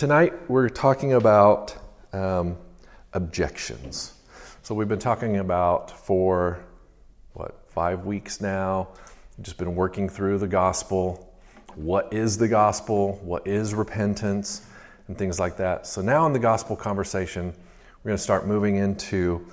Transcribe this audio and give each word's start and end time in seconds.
tonight 0.00 0.32
we're 0.48 0.70
talking 0.70 1.12
about 1.12 1.76
um, 2.14 2.56
objections. 3.12 4.14
So 4.62 4.74
we've 4.74 4.88
been 4.88 4.98
talking 4.98 5.36
about 5.36 5.90
for 5.90 6.64
what 7.34 7.60
five 7.68 8.06
weeks 8.06 8.40
now, 8.40 8.88
just 9.42 9.58
been 9.58 9.74
working 9.74 10.08
through 10.08 10.38
the 10.38 10.48
gospel. 10.48 11.30
What 11.74 12.14
is 12.14 12.38
the 12.38 12.48
gospel? 12.48 13.20
What 13.22 13.46
is 13.46 13.74
repentance? 13.74 14.62
And 15.06 15.18
things 15.18 15.38
like 15.38 15.58
that. 15.58 15.86
So 15.86 16.00
now 16.00 16.24
in 16.24 16.32
the 16.32 16.38
gospel 16.38 16.76
conversation, 16.76 17.48
we're 18.02 18.08
going 18.08 18.16
to 18.16 18.22
start 18.22 18.46
moving 18.46 18.76
into 18.76 19.46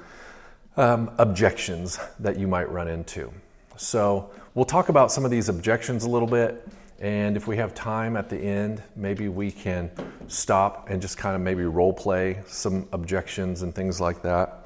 um, 0.78 1.12
objections 1.18 2.00
that 2.20 2.40
you 2.40 2.48
might 2.48 2.72
run 2.72 2.88
into. 2.88 3.34
So 3.76 4.32
we'll 4.56 4.64
talk 4.64 4.88
about 4.88 5.12
some 5.12 5.26
of 5.26 5.32
these 5.32 5.50
objections 5.50 6.06
a 6.06 6.10
little 6.10 6.26
bit. 6.26 6.66
And 7.00 7.38
if 7.38 7.46
we 7.46 7.58
have 7.58 7.76
time 7.76 8.18
at 8.18 8.28
the 8.28 8.38
end, 8.38 8.82
maybe 8.96 9.28
we 9.30 9.52
can 9.52 9.92
stop 10.28 10.90
and 10.90 11.00
just 11.00 11.18
kind 11.18 11.36
of 11.36 11.42
maybe 11.42 11.64
role 11.64 11.94
play 11.94 12.42
some 12.48 12.88
objections 12.92 13.62
and 13.62 13.74
things 13.74 14.02
like 14.02 14.24
that. 14.24 14.66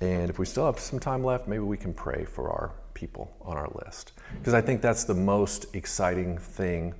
And 0.00 0.30
if 0.30 0.38
we 0.38 0.46
still 0.46 0.66
have 0.66 0.78
some 0.78 1.00
time 1.00 1.24
left, 1.24 1.48
maybe 1.48 1.62
we 1.62 1.76
can 1.76 1.92
pray 1.92 2.24
for 2.24 2.50
our 2.50 2.70
people 2.94 3.34
on 3.42 3.56
our 3.56 3.68
list. 3.84 4.12
Because 4.38 4.54
I 4.54 4.60
think 4.60 4.82
that's 4.82 5.02
the 5.02 5.14
most 5.14 5.74
exciting 5.74 6.38
thing. 6.38 6.94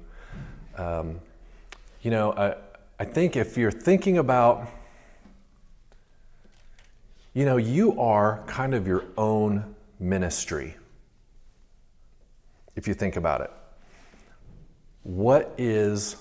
Um, 0.77 1.21
you 2.03 2.11
know, 2.11 2.33
I, 2.33 2.57
I 2.99 3.05
think 3.05 3.37
if 3.37 3.57
you're 3.57 3.71
thinking 3.71 4.19
about, 4.19 4.69
you 7.33 7.45
know, 7.45 7.59
you 7.59 8.01
are 8.01 8.43
kind 8.49 8.75
of 8.75 8.89
your 8.89 9.05
own 9.17 9.77
ministry. 10.01 10.75
If 12.75 12.89
you 12.89 12.95
think 12.95 13.15
about 13.15 13.41
it 13.41 13.51
what 15.05 15.55
is 15.59 16.17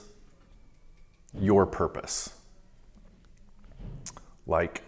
your 1.33 1.65
purpose? 1.65 2.29
Like, 4.45 4.83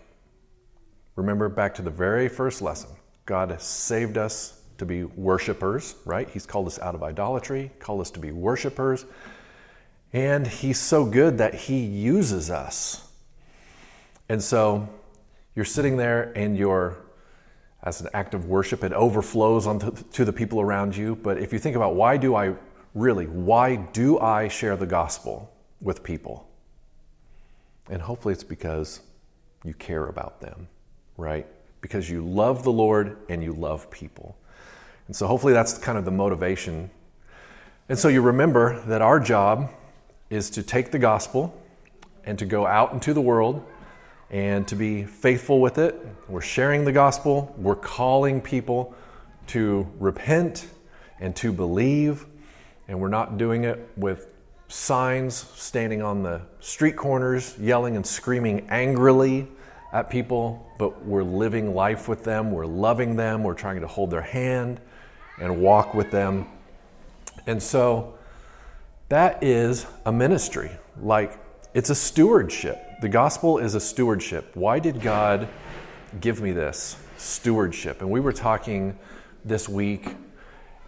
remember 1.16 1.50
back 1.50 1.74
to 1.76 1.82
the 1.82 1.90
very 1.90 2.28
first 2.28 2.62
lesson 2.62 2.90
God 3.26 3.50
has 3.50 3.64
saved 3.64 4.18
us 4.18 4.62
to 4.78 4.86
be 4.86 5.06
worshipers, 5.06 5.96
right? 6.06 6.30
He's 6.30 6.46
called 6.46 6.68
us 6.68 6.78
out 6.80 6.94
of 6.94 7.04
idolatry, 7.04 7.72
called 7.80 8.02
us 8.02 8.12
to 8.12 8.20
be 8.20 8.32
worshipers. 8.32 9.06
And 10.12 10.46
He's 10.46 10.80
so 10.80 11.06
good 11.06 11.38
that 11.38 11.54
He 11.54 11.80
uses 11.80 12.50
us. 12.50 13.08
And 14.28 14.44
so 14.44 14.90
you're 15.56 15.66
sitting 15.66 15.96
there 15.96 16.34
and 16.36 16.58
you're, 16.58 16.98
as 17.84 18.02
an 18.02 18.10
act 18.14 18.34
of 18.34 18.46
worship, 18.46 18.84
it 18.84 18.92
overflows 18.92 19.68
onto 19.68 19.92
to 19.92 20.26
the 20.26 20.34
people 20.34 20.60
around 20.60 20.98
you. 20.98 21.16
But 21.16 21.38
if 21.38 21.54
you 21.54 21.60
think 21.60 21.78
about 21.78 21.96
why 21.96 22.18
do 22.18 22.36
I 22.36 22.56
really, 22.96 23.28
why 23.28 23.76
do 23.76 24.18
I 24.20 24.48
share 24.48 24.76
the 24.78 24.88
gospel 24.88 25.52
with 25.82 26.02
people? 26.02 26.48
And 27.90 28.02
hopefully 28.02 28.34
it's 28.34 28.44
because 28.44 29.02
you 29.64 29.74
care 29.74 30.08
about 30.08 30.42
them, 30.42 30.68
right? 31.18 31.46
Because 31.82 32.10
you 32.10 32.26
love 32.26 32.64
the 32.64 32.72
Lord 32.72 33.18
and 33.30 33.44
you 33.44 33.54
love 33.54 33.92
people. 33.92 34.38
And 35.08 35.16
so 35.16 35.28
hopefully 35.28 35.54
that's 35.54 35.78
kind 35.78 35.98
of 35.98 36.06
the 36.06 36.12
motivation. 36.12 36.90
And 37.90 38.00
so 38.00 38.08
you 38.08 38.22
remember 38.22 38.82
that 38.88 39.02
our 39.02 39.20
job 39.20 39.70
is 40.30 40.50
to 40.52 40.64
take 40.64 40.92
the 40.92 40.98
gospel 40.98 41.62
and 42.24 42.40
to 42.40 42.46
go 42.46 42.66
out 42.66 42.94
into 42.94 43.14
the 43.14 43.22
world 43.22 43.64
and 44.32 44.68
to 44.68 44.76
be 44.76 45.04
faithful 45.04 45.62
with 45.62 45.78
it. 45.78 45.96
We're 46.28 46.42
sharing 46.42 46.86
the 46.86 46.92
gospel, 46.92 47.54
we're 47.58 47.76
calling 47.76 48.42
people 48.42 48.96
to 49.48 49.88
repent 50.00 50.68
and 51.20 51.36
to 51.36 51.54
believe 51.54 52.26
and 52.88 53.00
we're 53.00 53.10
not 53.10 53.38
doing 53.38 53.64
it 53.64 53.90
with 53.98 54.28
signs 54.68 55.36
standing 55.56 56.02
on 56.02 56.24
the 56.24 56.42
street 56.60 56.96
corners, 56.96 57.56
yelling 57.60 57.96
and 57.96 58.06
screaming 58.06 58.68
angrily 58.70 59.48
at 59.94 60.10
people, 60.10 60.70
but 60.78 61.06
we're 61.06 61.24
living 61.24 61.74
life 61.74 62.08
with 62.08 62.24
them, 62.24 62.52
we're 62.52 62.66
loving 62.66 63.16
them, 63.16 63.44
we're 63.44 63.54
trying 63.54 63.82
to 63.82 63.88
hold 63.88 64.12
their 64.12 64.22
hand 64.22 64.80
and 65.40 65.62
walk 65.62 65.94
with 65.94 66.12
them. 66.12 66.48
And 67.48 67.62
so 67.62 68.18
that 69.10 69.44
is 69.44 69.86
a 70.06 70.12
ministry. 70.12 70.72
Like 71.02 71.40
it's 71.74 71.90
a 71.90 71.96
stewardship. 71.96 72.82
The 73.02 73.10
gospel 73.10 73.58
is 73.58 73.76
a 73.76 73.80
stewardship. 73.80 74.52
Why 74.56 74.80
did 74.80 75.02
God 75.02 75.48
give 76.20 76.42
me 76.42 76.52
this 76.52 76.98
stewardship? 77.18 78.02
And 78.02 78.10
we 78.10 78.20
were 78.20 78.34
talking 78.34 78.98
this 79.44 79.70
week, 79.70 80.16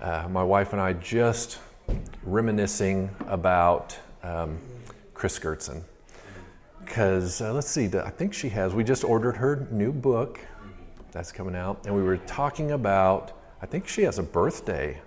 uh, 0.02 0.28
my 0.30 0.44
wife 0.44 0.74
and 0.74 0.82
I 0.82 0.94
just 0.94 1.60
reminiscing 2.24 3.10
about 3.28 3.98
um, 4.24 4.60
Chris 5.14 5.40
Gertzen. 5.40 5.84
Because 6.84 7.42
uh, 7.42 7.54
let's 7.54 7.70
see, 7.70 7.86
I 7.86 8.10
think 8.10 8.34
she 8.34 8.50
has. 8.50 8.74
We 8.74 8.84
just 8.84 9.04
ordered 9.04 9.38
her 9.38 9.68
new 9.72 9.92
book 9.92 10.40
that's 11.12 11.32
coming 11.32 11.56
out, 11.56 11.86
and 11.86 11.96
we 11.96 12.02
were 12.02 12.18
talking 12.18 12.72
about, 12.72 13.32
I 13.62 13.66
think 13.66 13.88
she 13.88 14.04
has 14.04 14.20
a 14.20 14.24
birthday 14.24 15.00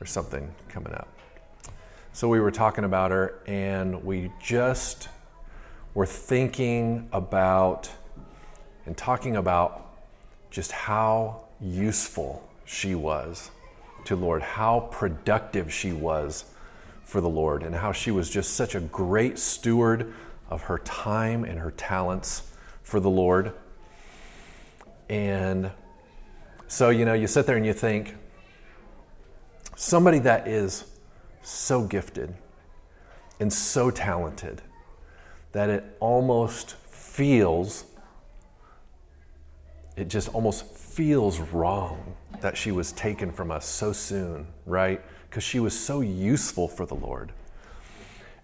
or 0.00 0.06
something 0.06 0.52
coming 0.68 0.92
up. 0.94 1.08
So 2.12 2.28
we 2.28 2.40
were 2.40 2.50
talking 2.50 2.84
about 2.84 3.10
her, 3.10 3.40
and 3.46 4.02
we 4.04 4.30
just 4.42 5.08
were 5.94 6.06
thinking 6.06 7.08
about 7.12 7.90
and 8.86 8.96
talking 8.96 9.36
about 9.36 9.94
just 10.50 10.72
how 10.72 11.44
useful 11.60 12.48
she 12.64 12.94
was 12.94 13.50
to 14.08 14.16
Lord, 14.16 14.42
how 14.42 14.88
productive 14.90 15.72
she 15.72 15.92
was 15.92 16.46
for 17.04 17.20
the 17.20 17.28
Lord, 17.28 17.62
and 17.62 17.74
how 17.74 17.92
she 17.92 18.10
was 18.10 18.28
just 18.30 18.54
such 18.54 18.74
a 18.74 18.80
great 18.80 19.38
steward 19.38 20.12
of 20.50 20.62
her 20.62 20.78
time 20.78 21.44
and 21.44 21.58
her 21.58 21.70
talents 21.70 22.50
for 22.82 23.00
the 23.00 23.10
Lord. 23.10 23.52
And 25.08 25.70
so, 26.68 26.88
you 26.90 27.04
know, 27.04 27.12
you 27.12 27.26
sit 27.26 27.46
there 27.46 27.56
and 27.56 27.64
you 27.64 27.72
think, 27.72 28.14
somebody 29.76 30.18
that 30.20 30.48
is 30.48 30.84
so 31.42 31.84
gifted 31.84 32.34
and 33.38 33.52
so 33.52 33.90
talented 33.90 34.62
that 35.52 35.70
it 35.70 35.96
almost 36.00 36.76
feels, 36.76 37.84
it 39.96 40.08
just 40.08 40.28
almost 40.34 40.64
feels 40.66 41.40
wrong 41.40 42.16
that 42.42 42.56
she 42.56 42.72
was 42.72 42.92
taken 42.92 43.32
from 43.32 43.50
us 43.50 43.66
so 43.66 43.92
soon, 43.92 44.48
right? 44.66 45.00
Because 45.28 45.44
she 45.44 45.60
was 45.60 45.78
so 45.78 46.00
useful 46.00 46.68
for 46.68 46.86
the 46.86 46.94
Lord. 46.94 47.32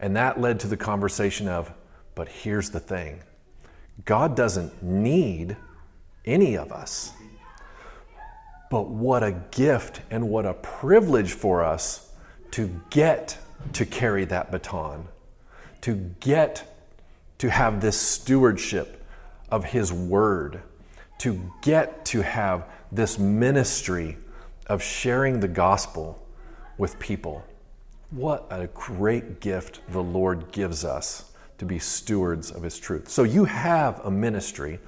And 0.00 0.16
that 0.16 0.40
led 0.40 0.60
to 0.60 0.68
the 0.68 0.76
conversation 0.76 1.48
of, 1.48 1.72
but 2.14 2.28
here's 2.28 2.70
the 2.70 2.80
thing 2.80 3.22
God 4.04 4.36
doesn't 4.36 4.82
need 4.82 5.56
any 6.24 6.56
of 6.56 6.72
us. 6.72 7.12
But 8.70 8.88
what 8.88 9.22
a 9.22 9.32
gift 9.50 10.00
and 10.10 10.28
what 10.28 10.46
a 10.46 10.54
privilege 10.54 11.32
for 11.32 11.62
us 11.62 12.12
to 12.52 12.80
get 12.90 13.38
to 13.74 13.86
carry 13.86 14.24
that 14.26 14.50
baton, 14.50 15.08
to 15.82 15.94
get 16.20 16.74
to 17.38 17.50
have 17.50 17.80
this 17.80 18.00
stewardship 18.00 19.06
of 19.48 19.64
His 19.64 19.92
Word, 19.92 20.62
to 21.18 21.52
get 21.62 22.04
to 22.06 22.22
have 22.22 22.68
this 22.92 23.18
ministry 23.18 24.16
of 24.66 24.82
sharing 24.82 25.40
the 25.40 25.48
gospel 25.48 26.26
with 26.78 26.98
people. 26.98 27.44
What 28.10 28.46
a 28.50 28.68
great 28.68 29.40
gift 29.40 29.80
the 29.90 30.02
Lord 30.02 30.52
gives 30.52 30.84
us 30.84 31.32
to 31.58 31.64
be 31.64 31.78
stewards 31.78 32.50
of 32.50 32.62
His 32.62 32.78
truth. 32.78 33.08
So, 33.08 33.22
you 33.22 33.44
have 33.44 34.00
a 34.04 34.10
ministry. 34.10 34.78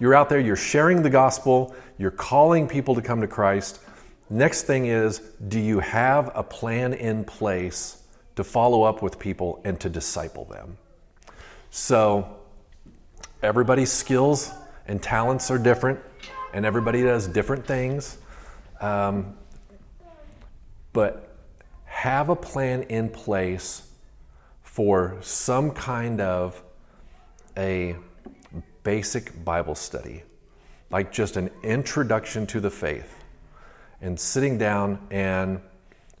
You're 0.00 0.14
out 0.14 0.28
there, 0.28 0.40
you're 0.40 0.56
sharing 0.56 1.02
the 1.02 1.10
gospel, 1.10 1.74
you're 1.98 2.10
calling 2.10 2.66
people 2.66 2.94
to 2.94 3.02
come 3.02 3.20
to 3.20 3.28
Christ. 3.28 3.80
Next 4.28 4.62
thing 4.62 4.86
is, 4.86 5.20
do 5.48 5.60
you 5.60 5.78
have 5.80 6.32
a 6.34 6.42
plan 6.42 6.94
in 6.94 7.24
place 7.24 8.02
to 8.36 8.42
follow 8.42 8.82
up 8.82 9.02
with 9.02 9.18
people 9.18 9.60
and 9.64 9.78
to 9.80 9.88
disciple 9.88 10.44
them? 10.46 10.76
So, 11.70 12.36
everybody's 13.42 13.92
skills 13.92 14.50
and 14.86 15.02
talents 15.02 15.50
are 15.50 15.58
different 15.58 16.00
and 16.52 16.64
everybody 16.64 17.02
does 17.02 17.26
different 17.26 17.66
things. 17.66 18.18
Um, 18.80 19.36
but 20.92 21.36
have 21.84 22.28
a 22.28 22.36
plan 22.36 22.84
in 22.84 23.08
place 23.08 23.90
for 24.62 25.16
some 25.20 25.70
kind 25.70 26.20
of 26.20 26.62
a 27.56 27.96
basic 28.82 29.44
Bible 29.44 29.74
study, 29.74 30.22
like 30.90 31.12
just 31.12 31.36
an 31.36 31.50
introduction 31.62 32.46
to 32.48 32.60
the 32.60 32.70
faith, 32.70 33.24
and 34.00 34.18
sitting 34.18 34.58
down 34.58 34.98
and 35.10 35.60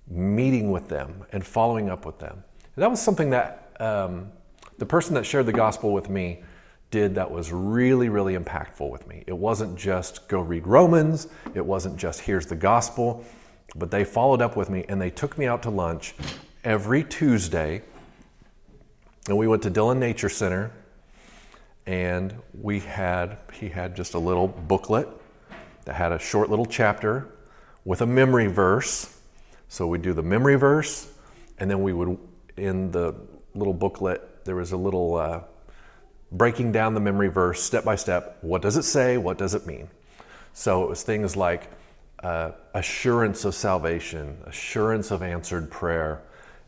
meeting 0.08 0.70
with 0.70 0.88
them 0.88 1.24
and 1.32 1.44
following 1.44 1.88
up 1.88 2.06
with 2.06 2.18
them. 2.18 2.42
And 2.74 2.82
that 2.82 2.90
was 2.90 3.00
something 3.00 3.30
that 3.30 3.72
um, 3.80 4.30
the 4.78 4.86
person 4.86 5.14
that 5.14 5.24
shared 5.24 5.46
the 5.46 5.52
gospel 5.52 5.92
with 5.92 6.08
me 6.08 6.42
did 6.94 7.16
that 7.16 7.28
was 7.28 7.50
really, 7.50 8.08
really 8.08 8.36
impactful 8.36 8.88
with 8.88 9.04
me. 9.08 9.24
It 9.26 9.36
wasn't 9.36 9.76
just 9.76 10.28
go 10.28 10.38
read 10.38 10.64
Romans, 10.64 11.26
it 11.52 11.66
wasn't 11.66 11.96
just 11.96 12.20
here's 12.20 12.46
the 12.46 12.54
gospel, 12.54 13.24
but 13.74 13.90
they 13.90 14.04
followed 14.04 14.40
up 14.40 14.56
with 14.56 14.70
me 14.70 14.84
and 14.88 15.02
they 15.02 15.10
took 15.10 15.36
me 15.36 15.46
out 15.46 15.64
to 15.64 15.70
lunch 15.70 16.14
every 16.62 17.02
Tuesday 17.02 17.82
and 19.28 19.36
we 19.36 19.48
went 19.48 19.62
to 19.62 19.70
Dillon 19.70 19.98
Nature 19.98 20.28
Center, 20.28 20.70
and 21.84 22.34
we 22.52 22.78
had 22.78 23.38
he 23.54 23.70
had 23.70 23.96
just 23.96 24.14
a 24.14 24.18
little 24.18 24.46
booklet 24.46 25.08
that 25.86 25.94
had 25.94 26.12
a 26.12 26.18
short 26.18 26.50
little 26.50 26.66
chapter 26.66 27.34
with 27.84 28.02
a 28.02 28.06
memory 28.06 28.46
verse. 28.46 29.18
So 29.68 29.86
we'd 29.86 30.02
do 30.02 30.12
the 30.12 30.22
memory 30.22 30.56
verse, 30.56 31.10
and 31.58 31.70
then 31.70 31.82
we 31.82 31.92
would 31.92 32.18
in 32.56 32.90
the 32.90 33.14
little 33.54 33.72
booklet 33.72 34.44
there 34.44 34.56
was 34.56 34.72
a 34.72 34.76
little 34.76 35.16
uh, 35.16 35.40
breaking 36.34 36.72
down 36.72 36.94
the 36.94 37.00
memory 37.00 37.28
verse 37.28 37.62
step 37.62 37.84
by 37.84 37.94
step. 37.94 38.38
What 38.42 38.60
does 38.60 38.76
it 38.76 38.82
say? 38.82 39.16
What 39.16 39.38
does 39.38 39.54
it 39.54 39.66
mean? 39.66 39.88
So 40.52 40.82
it 40.82 40.88
was 40.88 41.02
things 41.02 41.36
like 41.36 41.70
uh, 42.22 42.50
assurance 42.74 43.44
of 43.44 43.54
salvation, 43.54 44.36
assurance 44.44 45.10
of 45.10 45.22
answered 45.22 45.70
prayer, 45.70 46.22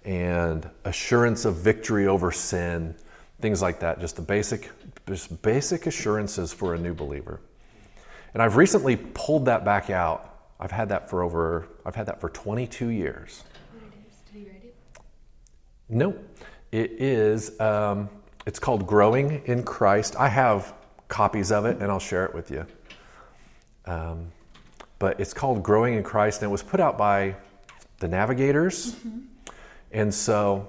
and 0.05 0.69
assurance 0.85 1.45
of 1.45 1.57
victory 1.57 2.07
over 2.07 2.31
sin, 2.31 2.95
things 3.41 3.61
like 3.61 3.81
that. 3.81 3.99
Just 4.01 4.17
the 4.17 4.23
basic, 4.23 4.71
just 5.09 5.43
basic 5.43 5.87
assurances 5.87 6.53
for 6.53 6.75
a 6.75 6.79
new 6.79 6.95
believer. 6.95 7.41
And 8.35 8.43
I've 8.43 8.57
recently 8.57 8.97
pulled 8.97 9.47
that 9.47 9.65
back 9.65 9.91
out. 9.91 10.35
I've 10.61 10.71
had 10.71 10.91
that 10.91 11.11
for 11.11 11.23
over, 11.23 11.67
I've 11.85 11.97
had 11.97 12.07
that 12.07 12.21
for 12.21 12.29
22 12.29 12.89
years. 12.89 13.43
What 13.73 13.83
it 13.83 13.99
is? 14.09 14.17
Did 14.33 14.39
he 14.39 14.49
write 14.49 14.65
it? 14.65 14.75
No, 15.89 16.17
it 16.71 16.93
is. 17.01 17.59
Um, 17.61 18.09
it's 18.47 18.59
called 18.59 18.87
Growing 18.87 19.43
in 19.45 19.65
Christ. 19.65 20.17
I 20.17 20.29
have 20.29 20.73
copies 21.09 21.53
of 21.53 21.67
it, 21.67 21.79
and 21.81 21.91
I'll 21.91 21.99
share 21.99 22.25
it 22.25 22.35
with 22.35 22.51
you. 22.51 22.67
Um, 23.85 24.33
but 24.99 25.21
it's 25.21 25.35
called 25.35 25.63
Growing 25.63 25.95
in 25.95 26.03
Christ, 26.03 26.43
and 26.43 26.49
it 26.49 26.53
was 26.53 26.63
put 26.63 26.81
out 26.81 26.97
by 26.97 27.37
the 27.99 28.09
Navigators. 28.09 28.95
Mm-hmm. 28.95 29.19
And 29.93 30.15
so 30.15 30.69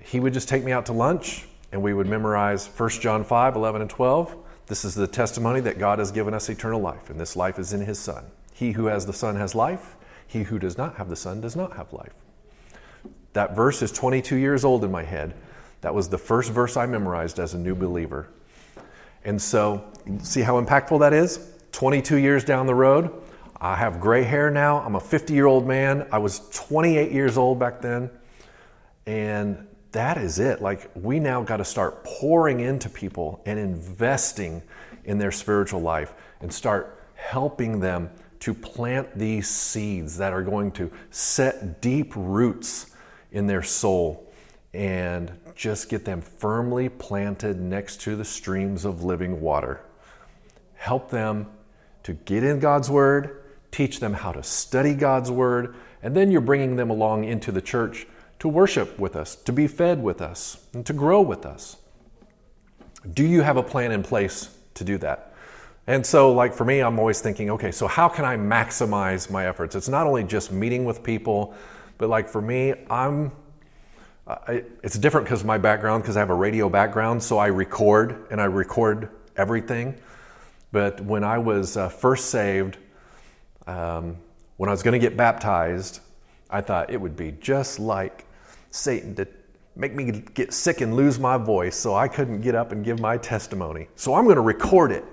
he 0.00 0.20
would 0.20 0.32
just 0.32 0.48
take 0.48 0.64
me 0.64 0.72
out 0.72 0.86
to 0.86 0.92
lunch, 0.92 1.46
and 1.70 1.82
we 1.82 1.94
would 1.94 2.06
memorize 2.06 2.66
1 2.66 2.88
John 2.90 3.24
5 3.24 3.56
11 3.56 3.82
and 3.82 3.90
12. 3.90 4.36
This 4.66 4.84
is 4.84 4.94
the 4.94 5.06
testimony 5.06 5.60
that 5.60 5.78
God 5.78 5.98
has 5.98 6.10
given 6.10 6.34
us 6.34 6.48
eternal 6.48 6.80
life, 6.80 7.10
and 7.10 7.20
this 7.20 7.36
life 7.36 7.58
is 7.58 7.72
in 7.72 7.82
his 7.82 7.98
Son. 7.98 8.24
He 8.54 8.72
who 8.72 8.86
has 8.86 9.06
the 9.06 9.12
Son 9.12 9.36
has 9.36 9.54
life, 9.54 9.96
he 10.26 10.44
who 10.44 10.58
does 10.58 10.78
not 10.78 10.96
have 10.96 11.08
the 11.08 11.16
Son 11.16 11.40
does 11.40 11.56
not 11.56 11.76
have 11.76 11.92
life. 11.92 12.14
That 13.32 13.56
verse 13.56 13.82
is 13.82 13.92
22 13.92 14.36
years 14.36 14.64
old 14.64 14.84
in 14.84 14.90
my 14.90 15.02
head. 15.02 15.34
That 15.82 15.94
was 15.94 16.08
the 16.08 16.18
first 16.18 16.50
verse 16.50 16.76
I 16.76 16.86
memorized 16.86 17.38
as 17.38 17.54
a 17.54 17.58
new 17.58 17.74
believer. 17.74 18.28
And 19.24 19.40
so, 19.40 19.84
see 20.22 20.40
how 20.40 20.60
impactful 20.60 21.00
that 21.00 21.12
is? 21.12 21.48
22 21.72 22.16
years 22.16 22.44
down 22.44 22.66
the 22.66 22.74
road, 22.74 23.12
I 23.60 23.76
have 23.76 24.00
gray 24.00 24.22
hair 24.22 24.50
now. 24.50 24.80
I'm 24.80 24.96
a 24.96 25.00
50 25.00 25.34
year 25.34 25.46
old 25.46 25.66
man. 25.66 26.08
I 26.10 26.18
was 26.18 26.48
28 26.50 27.12
years 27.12 27.36
old 27.36 27.58
back 27.58 27.80
then. 27.80 28.10
And 29.06 29.66
that 29.92 30.18
is 30.18 30.38
it. 30.38 30.62
Like, 30.62 30.90
we 30.94 31.20
now 31.20 31.42
got 31.42 31.58
to 31.58 31.64
start 31.64 32.04
pouring 32.04 32.60
into 32.60 32.88
people 32.88 33.42
and 33.46 33.58
investing 33.58 34.62
in 35.04 35.18
their 35.18 35.32
spiritual 35.32 35.80
life 35.80 36.14
and 36.40 36.52
start 36.52 37.00
helping 37.14 37.80
them 37.80 38.10
to 38.40 38.54
plant 38.54 39.16
these 39.16 39.48
seeds 39.48 40.16
that 40.16 40.32
are 40.32 40.42
going 40.42 40.72
to 40.72 40.90
set 41.10 41.80
deep 41.80 42.12
roots 42.16 42.94
in 43.30 43.46
their 43.46 43.62
soul 43.62 44.32
and 44.74 45.30
just 45.54 45.88
get 45.88 46.04
them 46.04 46.20
firmly 46.20 46.88
planted 46.88 47.60
next 47.60 48.00
to 48.02 48.16
the 48.16 48.24
streams 48.24 48.84
of 48.84 49.02
living 49.02 49.40
water. 49.40 49.80
Help 50.74 51.10
them 51.10 51.46
to 52.02 52.14
get 52.14 52.42
in 52.42 52.58
God's 52.58 52.90
Word, 52.90 53.42
teach 53.70 54.00
them 54.00 54.14
how 54.14 54.32
to 54.32 54.42
study 54.42 54.94
God's 54.94 55.30
Word, 55.30 55.74
and 56.02 56.16
then 56.16 56.30
you're 56.30 56.40
bringing 56.40 56.76
them 56.76 56.90
along 56.90 57.24
into 57.24 57.52
the 57.52 57.60
church 57.60 58.06
to 58.40 58.48
worship 58.48 58.98
with 58.98 59.14
us, 59.14 59.36
to 59.36 59.52
be 59.52 59.68
fed 59.68 60.02
with 60.02 60.20
us, 60.20 60.66
and 60.72 60.84
to 60.84 60.92
grow 60.92 61.22
with 61.22 61.46
us. 61.46 61.76
Do 63.14 63.24
you 63.24 63.42
have 63.42 63.56
a 63.56 63.62
plan 63.62 63.92
in 63.92 64.02
place 64.02 64.50
to 64.74 64.84
do 64.84 64.98
that? 64.98 65.34
And 65.86 66.06
so, 66.06 66.32
like 66.32 66.54
for 66.54 66.64
me, 66.64 66.80
I'm 66.80 66.98
always 66.98 67.20
thinking, 67.20 67.50
okay, 67.50 67.72
so 67.72 67.86
how 67.86 68.08
can 68.08 68.24
I 68.24 68.36
maximize 68.36 69.30
my 69.30 69.46
efforts? 69.46 69.74
It's 69.74 69.88
not 69.88 70.06
only 70.06 70.22
just 70.24 70.52
meeting 70.52 70.84
with 70.84 71.02
people, 71.02 71.54
but 71.98 72.08
like 72.08 72.28
for 72.28 72.40
me, 72.40 72.74
I'm 72.88 73.32
I, 74.26 74.64
it's 74.82 74.96
different 74.98 75.26
because 75.26 75.40
of 75.40 75.46
my 75.46 75.58
background, 75.58 76.02
because 76.02 76.16
I 76.16 76.20
have 76.20 76.30
a 76.30 76.34
radio 76.34 76.68
background, 76.68 77.22
so 77.22 77.38
I 77.38 77.48
record 77.48 78.26
and 78.30 78.40
I 78.40 78.44
record 78.44 79.08
everything. 79.36 79.96
But 80.70 81.00
when 81.00 81.24
I 81.24 81.38
was 81.38 81.76
uh, 81.76 81.88
first 81.88 82.30
saved, 82.30 82.78
um, 83.66 84.16
when 84.56 84.68
I 84.68 84.72
was 84.72 84.82
going 84.82 84.92
to 84.92 84.98
get 84.98 85.16
baptized, 85.16 86.00
I 86.48 86.60
thought 86.60 86.90
it 86.90 87.00
would 87.00 87.16
be 87.16 87.32
just 87.32 87.78
like 87.78 88.26
Satan 88.70 89.14
to 89.16 89.26
make 89.74 89.94
me 89.94 90.22
get 90.34 90.52
sick 90.52 90.80
and 90.80 90.94
lose 90.94 91.18
my 91.18 91.36
voice 91.36 91.76
so 91.76 91.94
I 91.94 92.06
couldn't 92.06 92.42
get 92.42 92.54
up 92.54 92.72
and 92.72 92.84
give 92.84 93.00
my 93.00 93.16
testimony. 93.16 93.88
So 93.96 94.14
I'm 94.14 94.24
going 94.24 94.36
to 94.36 94.42
record 94.42 94.92
it. 94.92 95.04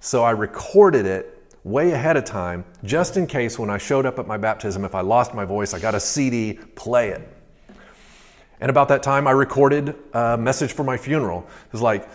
So 0.00 0.22
I 0.22 0.30
recorded 0.30 1.06
it 1.06 1.32
way 1.64 1.90
ahead 1.90 2.16
of 2.16 2.24
time, 2.24 2.64
just 2.84 3.16
in 3.16 3.26
case 3.26 3.58
when 3.58 3.70
I 3.70 3.78
showed 3.78 4.06
up 4.06 4.20
at 4.20 4.26
my 4.26 4.36
baptism, 4.36 4.84
if 4.84 4.94
I 4.94 5.00
lost 5.00 5.34
my 5.34 5.44
voice, 5.44 5.74
I 5.74 5.80
got 5.80 5.96
a 5.96 6.00
CD, 6.00 6.54
play 6.76 7.08
it. 7.08 7.35
And 8.60 8.70
about 8.70 8.88
that 8.88 9.02
time, 9.02 9.26
I 9.26 9.32
recorded 9.32 9.94
a 10.12 10.36
message 10.38 10.72
for 10.72 10.82
my 10.82 10.96
funeral. 10.96 11.46
It 11.66 11.72
was 11.72 11.82
like, 11.82 12.08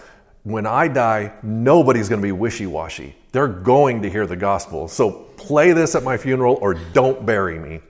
when 0.43 0.65
I 0.65 0.87
die, 0.87 1.33
nobody's 1.43 2.09
going 2.09 2.21
to 2.21 2.25
be 2.25 2.31
wishy 2.31 2.65
washy. 2.65 3.15
They're 3.31 3.47
going 3.47 4.01
to 4.01 4.09
hear 4.09 4.25
the 4.25 4.35
gospel. 4.35 4.87
So 4.87 5.11
play 5.11 5.71
this 5.71 5.93
at 5.93 6.03
my 6.03 6.17
funeral 6.17 6.57
or 6.61 6.73
don't 6.73 7.25
bury 7.25 7.59
me. 7.59 7.81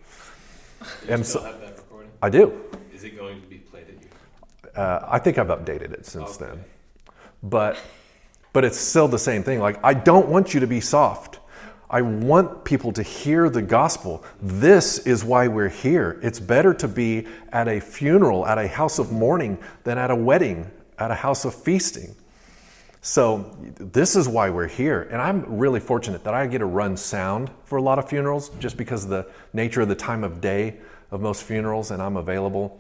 Did 1.02 1.10
and 1.10 1.26
so, 1.26 1.42
have 1.42 1.62
that 1.62 1.78
recording? 1.78 2.12
I 2.22 2.30
do. 2.30 2.62
Is 2.94 3.04
it 3.06 3.18
going 3.18 3.42
to 3.42 3.48
be 3.48 3.60
played 3.60 3.88
at 3.88 4.02
you? 4.02 4.82
Uh, 4.82 5.08
I 5.10 5.20
think 5.20 5.38
I've 5.38 5.48
updated 5.48 5.94
it 5.94 6.06
since 6.06 6.36
okay. 6.36 6.52
then. 6.52 6.66
But, 7.42 7.80
but 8.52 8.66
it's 8.66 8.78
still 8.78 9.08
the 9.08 9.20
same 9.20 9.44
thing. 9.44 9.60
Like, 9.60 9.80
I 9.84 9.94
don't 9.94 10.28
want 10.28 10.54
you 10.54 10.60
to 10.60 10.68
be 10.68 10.82
soft. 10.82 11.40
I 11.92 12.02
want 12.02 12.64
people 12.64 12.94
to 12.94 13.04
hear 13.04 13.50
the 13.50 13.62
gospel. 13.62 14.24
This 14.42 15.00
is 15.00 15.26
why 15.26 15.50
we're 15.50 15.68
here. 15.68 16.22
It's 16.24 16.40
better 16.40 16.74
to 16.76 16.88
be 16.88 17.28
at 17.52 17.68
a 17.68 17.82
funeral, 17.82 18.48
at 18.48 18.58
a 18.58 18.70
house 18.70 18.98
of 18.98 19.12
mourning, 19.12 19.60
than 19.84 19.98
at 19.98 20.10
a 20.10 20.16
wedding, 20.16 20.72
at 20.98 21.12
a 21.12 21.16
house 21.16 21.44
of 21.44 21.54
feasting. 21.54 22.16
So, 23.02 23.54
this 23.78 24.16
is 24.16 24.30
why 24.30 24.52
we're 24.52 24.70
here. 24.70 25.02
And 25.12 25.22
I'm 25.22 25.58
really 25.58 25.82
fortunate 25.82 26.24
that 26.24 26.34
I 26.34 26.48
get 26.48 26.60
to 26.60 26.66
run 26.66 26.96
sound 26.96 27.52
for 27.66 27.78
a 27.78 27.82
lot 27.82 28.00
of 28.00 28.08
funerals 28.08 28.50
just 28.60 28.78
because 28.78 29.04
of 29.04 29.10
the 29.10 29.28
nature 29.52 29.82
of 29.82 29.90
the 29.90 29.96
time 29.96 30.24
of 30.24 30.40
day 30.40 30.78
of 31.10 31.20
most 31.20 31.44
funerals, 31.44 31.92
and 31.92 32.02
I'm 32.02 32.16
available. 32.16 32.80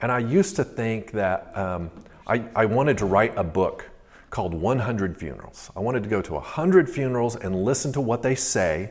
And 0.00 0.10
I 0.10 0.18
used 0.18 0.56
to 0.56 0.64
think 0.64 1.12
that 1.12 1.56
um, 1.56 1.88
I, 2.26 2.42
I 2.56 2.64
wanted 2.64 2.98
to 2.98 3.06
write 3.06 3.34
a 3.36 3.44
book 3.44 3.88
called 4.34 4.52
100 4.52 5.16
Funerals. 5.16 5.70
I 5.76 5.80
wanted 5.80 6.02
to 6.02 6.08
go 6.08 6.20
to 6.20 6.32
100 6.34 6.90
funerals 6.90 7.36
and 7.36 7.64
listen 7.64 7.92
to 7.92 8.00
what 8.00 8.20
they 8.20 8.34
say 8.34 8.90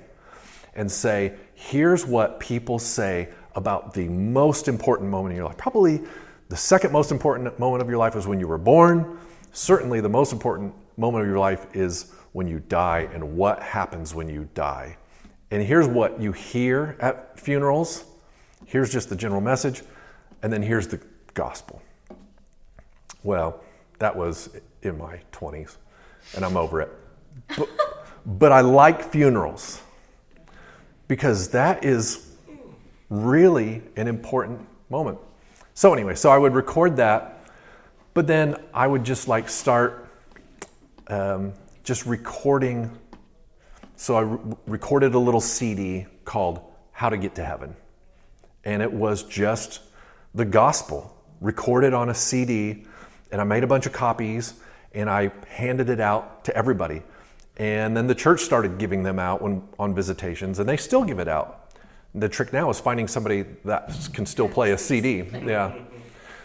and 0.73 0.89
say, 0.89 1.33
here's 1.53 2.05
what 2.05 2.39
people 2.39 2.79
say 2.79 3.27
about 3.53 3.93
the 3.93 4.07
most 4.07 4.69
important 4.69 5.09
moment 5.09 5.33
in 5.33 5.35
your 5.35 5.45
life. 5.45 5.57
Probably 5.57 6.01
the 6.47 6.55
second 6.55 6.93
most 6.93 7.12
important 7.12 7.59
moment 7.59 7.81
of 7.81 7.89
your 7.89 7.97
life 7.97 8.15
is 8.15 8.25
when 8.25 8.39
you 8.39 8.47
were 8.47 8.57
born. 8.57 9.19
Certainly, 9.51 10.00
the 10.00 10.07
most 10.07 10.31
important 10.31 10.73
moment 10.95 11.23
of 11.23 11.27
your 11.27 11.39
life 11.39 11.67
is 11.75 12.13
when 12.31 12.47
you 12.47 12.59
die 12.59 13.09
and 13.13 13.35
what 13.35 13.62
happens 13.62 14.15
when 14.15 14.29
you 14.29 14.47
die. 14.53 14.95
And 15.51 15.62
here's 15.62 15.89
what 15.89 16.21
you 16.21 16.31
hear 16.31 16.95
at 17.01 17.38
funerals. 17.38 18.05
Here's 18.65 18.93
just 18.93 19.09
the 19.09 19.15
general 19.17 19.41
message, 19.41 19.83
and 20.41 20.53
then 20.53 20.62
here's 20.62 20.88
the 20.88 21.01
gospel. 21.33 21.81
Well, 23.23 23.62
that 24.00 24.15
was 24.15 24.50
in 24.83 24.97
my 24.97 25.21
20s, 25.31 25.77
and 26.35 26.45
I'm 26.45 26.57
over 26.57 26.81
it. 26.81 26.91
But, 27.57 27.69
but 28.25 28.51
I 28.51 28.61
like 28.61 29.11
funerals 29.11 29.81
because 31.07 31.49
that 31.49 31.83
is 31.83 32.31
really 33.09 33.81
an 33.95 34.07
important 34.07 34.65
moment. 34.89 35.19
So, 35.73 35.93
anyway, 35.93 36.15
so 36.15 36.29
I 36.29 36.37
would 36.37 36.53
record 36.53 36.97
that, 36.97 37.45
but 38.13 38.27
then 38.27 38.55
I 38.73 38.87
would 38.87 39.03
just 39.03 39.27
like 39.27 39.49
start 39.49 40.07
um, 41.07 41.53
just 41.83 42.05
recording. 42.05 42.91
So, 43.95 44.15
I 44.15 44.21
re- 44.21 44.55
recorded 44.67 45.15
a 45.15 45.19
little 45.19 45.41
CD 45.41 46.05
called 46.25 46.61
How 46.91 47.09
to 47.09 47.17
Get 47.17 47.35
to 47.35 47.45
Heaven. 47.45 47.75
And 48.63 48.81
it 48.81 48.91
was 48.91 49.23
just 49.23 49.81
the 50.33 50.45
gospel 50.45 51.15
recorded 51.41 51.93
on 51.93 52.09
a 52.09 52.13
CD. 52.13 52.85
And 53.31 53.41
I 53.41 53.43
made 53.43 53.63
a 53.63 53.67
bunch 53.67 53.85
of 53.85 53.93
copies 53.93 54.53
and 54.93 55.09
I 55.09 55.31
handed 55.47 55.89
it 55.89 56.00
out 56.00 56.45
to 56.45 56.55
everybody. 56.55 57.01
And 57.57 57.95
then 57.95 58.07
the 58.07 58.15
church 58.15 58.41
started 58.41 58.77
giving 58.77 59.03
them 59.03 59.19
out 59.19 59.41
when, 59.41 59.63
on 59.77 59.93
visitations, 59.93 60.59
and 60.59 60.67
they 60.67 60.77
still 60.77 61.03
give 61.03 61.19
it 61.19 61.27
out. 61.27 61.71
The 62.15 62.29
trick 62.29 62.53
now 62.53 62.69
is 62.69 62.79
finding 62.79 63.07
somebody 63.07 63.45
that 63.65 63.91
can 64.13 64.25
still 64.25 64.47
play 64.47 64.71
a 64.71 64.77
CD. 64.77 65.23
Yeah. 65.45 65.73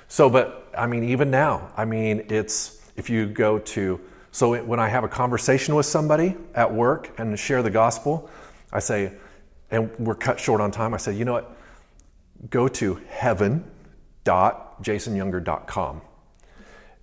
So, 0.08 0.28
but 0.30 0.70
I 0.76 0.86
mean, 0.86 1.04
even 1.04 1.30
now, 1.30 1.70
I 1.76 1.84
mean, 1.84 2.26
it's 2.30 2.90
if 2.96 3.10
you 3.10 3.26
go 3.26 3.58
to, 3.58 4.00
so 4.32 4.60
when 4.62 4.80
I 4.80 4.88
have 4.88 5.04
a 5.04 5.08
conversation 5.08 5.74
with 5.74 5.84
somebody 5.86 6.36
at 6.54 6.72
work 6.72 7.10
and 7.18 7.38
share 7.38 7.62
the 7.62 7.70
gospel, 7.70 8.30
I 8.72 8.80
say, 8.80 9.12
and 9.70 9.90
we're 9.98 10.14
cut 10.14 10.40
short 10.40 10.62
on 10.62 10.70
time, 10.70 10.94
I 10.94 10.96
say, 10.96 11.14
you 11.14 11.26
know 11.26 11.34
what? 11.34 11.54
Go 12.50 12.68
to 12.68 12.94
heaven.jasonyounger.com 13.08 16.00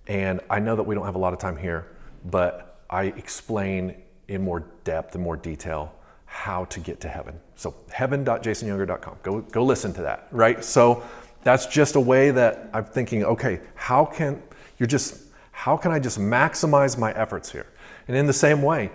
And 0.06 0.40
I 0.48 0.60
know 0.60 0.76
that 0.76 0.84
we 0.84 0.94
don't 0.94 1.04
have 1.04 1.16
a 1.16 1.18
lot 1.18 1.32
of 1.32 1.38
time 1.38 1.56
here, 1.56 1.86
but 2.24 2.80
I 2.88 3.04
explain 3.04 4.02
in 4.28 4.42
more 4.42 4.60
depth 4.84 5.14
and 5.14 5.22
more 5.22 5.36
detail 5.36 5.92
how 6.26 6.64
to 6.66 6.80
get 6.80 7.00
to 7.00 7.08
heaven. 7.08 7.40
So 7.56 7.74
heaven.jasonyounger.com. 7.90 9.18
Go 9.22 9.40
go 9.40 9.64
listen 9.64 9.92
to 9.94 10.02
that, 10.02 10.28
right? 10.30 10.64
So 10.64 11.02
that's 11.42 11.66
just 11.66 11.96
a 11.96 12.00
way 12.00 12.30
that 12.32 12.68
I'm 12.72 12.84
thinking, 12.84 13.24
okay, 13.24 13.60
how 13.74 14.04
can 14.04 14.42
you're 14.78 14.86
just 14.86 15.22
how 15.52 15.76
can 15.76 15.90
I 15.90 15.98
just 15.98 16.18
maximize 16.18 16.98
my 16.98 17.12
efforts 17.12 17.50
here? 17.50 17.66
And 18.08 18.16
in 18.16 18.26
the 18.26 18.32
same 18.32 18.62
way, 18.62 18.90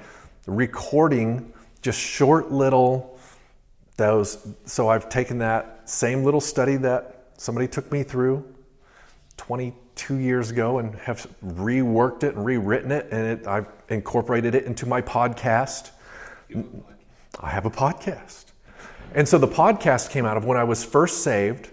recording 0.46 1.52
just 1.82 2.00
short 2.00 2.52
little 2.52 3.18
those 3.98 4.48
so 4.66 4.88
I've 4.88 5.10
taken 5.10 5.40
that 5.40 5.90
same 5.90 6.24
little 6.24 6.42
study 6.42 6.78
that 6.78 7.32
somebody 7.38 7.68
took 7.68 7.92
me 7.92 8.04
through 8.04 8.46
22 10.02 10.24
years 10.24 10.50
ago 10.50 10.80
and 10.80 10.96
have 10.96 11.28
reworked 11.46 12.24
it 12.24 12.36
and 12.36 12.44
rewritten 12.44 12.92
it 12.92 13.08
and 13.12 13.40
it, 13.40 13.48
I've 13.48 13.68
incorporated 13.88 14.56
it 14.56 14.66
into 14.66 14.88
my 14.88 15.02
podcast. 15.02 15.92
I 17.40 17.50
have 17.50 17.66
a 17.66 17.70
podcast. 17.70 18.46
And 19.14 19.28
so 19.28 19.38
the 19.38 19.48
podcast 19.48 20.10
came 20.10 20.26
out 20.26 20.38
of 20.38 20.46
when 20.46 20.58
I 20.58 20.64
was 20.64 20.84
first 20.84 21.24
saved. 21.24 21.70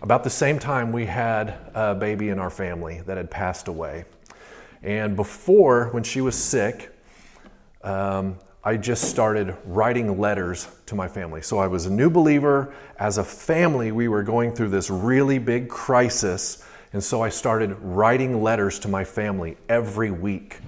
About 0.00 0.24
the 0.24 0.30
same 0.30 0.58
time, 0.58 0.92
we 0.92 1.04
had 1.06 1.58
a 1.74 1.94
baby 1.94 2.30
in 2.30 2.38
our 2.38 2.50
family 2.50 3.02
that 3.06 3.18
had 3.18 3.30
passed 3.30 3.68
away. 3.68 4.06
And 4.82 5.14
before, 5.14 5.88
when 5.90 6.02
she 6.02 6.20
was 6.20 6.36
sick, 6.36 6.90
um, 7.82 8.38
I 8.64 8.76
just 8.76 9.10
started 9.10 9.56
writing 9.66 10.18
letters 10.18 10.68
to 10.86 10.94
my 10.94 11.06
family. 11.06 11.42
So 11.42 11.58
I 11.58 11.66
was 11.66 11.86
a 11.86 11.90
new 11.90 12.08
believer. 12.08 12.74
As 12.98 13.18
a 13.18 13.24
family, 13.24 13.92
we 13.92 14.08
were 14.08 14.22
going 14.22 14.54
through 14.54 14.70
this 14.70 14.88
really 14.88 15.38
big 15.38 15.68
crisis. 15.68 16.64
And 16.92 17.02
so 17.02 17.22
I 17.22 17.30
started 17.30 17.76
writing 17.80 18.42
letters 18.42 18.78
to 18.80 18.88
my 18.88 19.04
family 19.04 19.56
every 19.68 20.10
week 20.10 20.58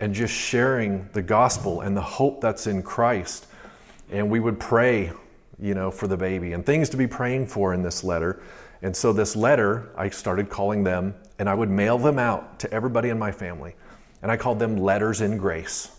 and 0.00 0.14
just 0.14 0.34
sharing 0.34 1.08
the 1.12 1.22
gospel 1.22 1.80
and 1.82 1.96
the 1.96 2.02
hope 2.02 2.40
that's 2.40 2.66
in 2.66 2.82
Christ. 2.82 3.46
And 4.10 4.30
we 4.30 4.40
would 4.40 4.58
pray, 4.58 5.12
you 5.60 5.74
know, 5.74 5.90
for 5.90 6.06
the 6.06 6.16
baby 6.16 6.52
and 6.52 6.64
things 6.66 6.88
to 6.90 6.96
be 6.96 7.06
praying 7.06 7.46
for 7.46 7.74
in 7.74 7.82
this 7.82 8.02
letter. 8.02 8.42
And 8.82 8.96
so 8.96 9.12
this 9.12 9.36
letter, 9.36 9.90
I 9.96 10.08
started 10.08 10.50
calling 10.50 10.84
them 10.84 11.14
and 11.38 11.48
I 11.48 11.54
would 11.54 11.70
mail 11.70 11.98
them 11.98 12.18
out 12.18 12.58
to 12.60 12.72
everybody 12.72 13.08
in 13.08 13.18
my 13.18 13.32
family. 13.32 13.74
And 14.22 14.32
I 14.32 14.36
called 14.36 14.58
them 14.58 14.76
letters 14.76 15.20
in 15.20 15.38
grace 15.38 15.96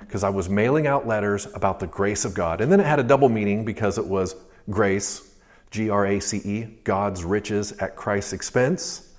because 0.00 0.22
I 0.22 0.30
was 0.30 0.48
mailing 0.48 0.86
out 0.86 1.06
letters 1.06 1.46
about 1.54 1.80
the 1.80 1.86
grace 1.86 2.24
of 2.24 2.32
God. 2.32 2.60
And 2.60 2.70
then 2.70 2.80
it 2.80 2.86
had 2.86 3.00
a 3.00 3.04
double 3.04 3.28
meaning 3.28 3.64
because 3.64 3.98
it 3.98 4.06
was 4.06 4.36
grace, 4.68 5.29
G 5.70 5.90
R 5.90 6.06
A 6.06 6.20
C 6.20 6.38
E, 6.38 6.64
God's 6.84 7.24
riches 7.24 7.72
at 7.72 7.96
Christ's 7.96 8.32
expense, 8.32 9.12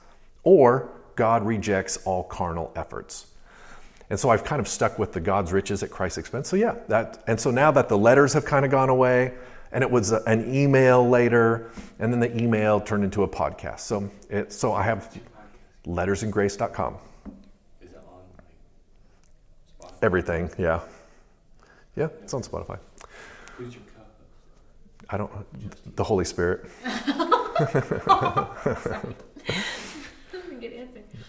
or 0.44 0.90
God 1.16 1.46
rejects 1.46 1.98
all 2.06 2.24
carnal 2.24 2.72
efforts. 2.76 3.28
And 4.10 4.20
so 4.20 4.30
I've 4.30 4.44
kind 4.44 4.60
of 4.60 4.68
stuck 4.68 5.00
with 5.00 5.14
the 5.14 5.22
God's 5.22 5.54
riches 5.54 5.84
at 5.84 5.90
Christ's 5.90 6.18
expense. 6.18 6.50
So 6.50 6.58
yeah, 6.58 6.76
that 6.90 7.24
and 7.28 7.40
so 7.40 7.52
now 7.52 7.72
that 7.72 7.88
the 7.88 7.98
letters 7.98 8.34
have 8.34 8.44
kind 8.44 8.66
of 8.66 8.72
gone 8.72 8.90
away, 8.90 9.34
and 9.72 9.84
it 9.84 9.90
was 9.90 10.12
a, 10.12 10.22
an 10.28 10.54
email 10.54 11.08
later, 11.08 11.72
and 12.00 12.12
then 12.12 12.20
the 12.20 12.42
email 12.42 12.82
turned 12.82 13.06
into 13.06 13.24
a 13.24 13.28
podcast. 13.28 13.80
So 13.80 14.12
it 14.30 14.52
so 14.52 14.74
I 14.74 14.84
have 14.84 15.18
lettersingrace.com. 15.86 16.98
Is 17.82 17.90
it 17.90 17.96
on 17.96 18.04
like 19.80 19.92
Spotify? 19.92 20.04
Everything, 20.04 20.50
yeah. 20.58 20.82
Yeah, 21.96 22.08
it's 22.24 22.34
on 22.34 22.42
Spotify. 22.42 22.80
Who's 25.12 25.12
your 25.12 25.12
co-host? 25.12 25.12
I 25.12 25.18
don't 25.18 25.96
the 25.96 26.04
Holy 26.04 26.26
Spirit. 26.26 26.70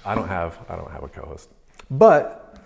I 0.05 0.15
don't 0.15 0.29
have 0.29 0.59
I 0.69 0.77
don't 0.77 0.91
have 0.91 1.03
a 1.03 1.09
co-host. 1.09 1.51
But 1.91 2.59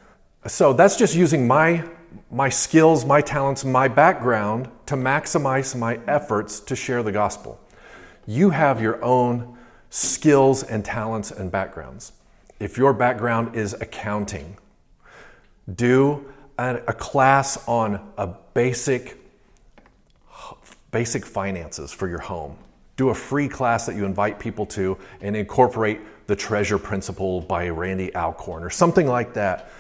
so 0.47 0.73
that's 0.73 0.97
just 0.97 1.15
using 1.15 1.47
my 1.47 1.85
my 2.31 2.49
skills, 2.49 3.05
my 3.05 3.21
talents, 3.21 3.65
my 3.65 3.89
background 3.89 4.69
to 4.87 4.95
maximize 4.95 5.77
my 5.77 6.01
efforts 6.07 6.61
to 6.61 6.77
share 6.77 7.03
the 7.03 7.13
gospel. 7.13 7.61
You 8.27 8.51
have 8.51 8.81
your 8.81 9.03
own 9.05 9.57
skills 9.91 10.63
and 10.63 10.85
talents 10.85 11.31
and 11.31 11.51
backgrounds. 11.51 12.13
If 12.59 12.79
your 12.79 12.93
background 12.93 13.55
is 13.55 13.75
accounting, 13.75 14.57
do 15.73 16.33
a, 16.59 16.77
a 16.89 16.93
class 16.93 17.67
on 17.69 18.13
a 18.17 18.29
basic 18.55 19.26
basic 20.97 21.27
finances 21.27 21.93
for 21.93 22.09
your 22.09 22.21
home. 22.21 22.57
Do 22.97 23.11
a 23.11 23.15
free 23.15 23.49
class 23.49 23.85
that 23.85 23.97
you 23.97 24.07
invite 24.07 24.39
people 24.39 24.65
to 24.79 24.97
and 25.21 25.37
incorporate 25.37 26.01
the 26.27 26.35
treasure 26.35 26.79
principle 26.79 27.43
by 27.43 27.69
Randy 27.69 28.15
Alcorn 28.15 28.63
or 28.63 28.71
something 28.71 29.07
like 29.07 29.35
that. 29.35 29.71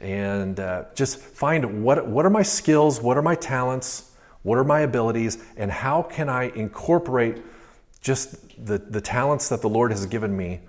And 0.00 0.58
uh, 0.58 0.86
just 0.96 1.20
find 1.20 1.84
what, 1.84 2.04
what 2.08 2.26
are 2.26 2.30
my 2.30 2.42
skills, 2.42 3.00
what 3.00 3.16
are 3.16 3.22
my 3.22 3.36
talents, 3.36 4.10
what 4.42 4.58
are 4.58 4.64
my 4.64 4.80
abilities, 4.80 5.38
and 5.56 5.70
how 5.70 6.02
can 6.02 6.28
I 6.28 6.50
incorporate 6.56 7.40
just 8.00 8.34
the, 8.66 8.78
the 8.78 9.00
talents 9.00 9.48
that 9.50 9.60
the 9.60 9.68
Lord 9.68 9.92
has 9.92 10.06
given 10.06 10.36
me 10.36 10.62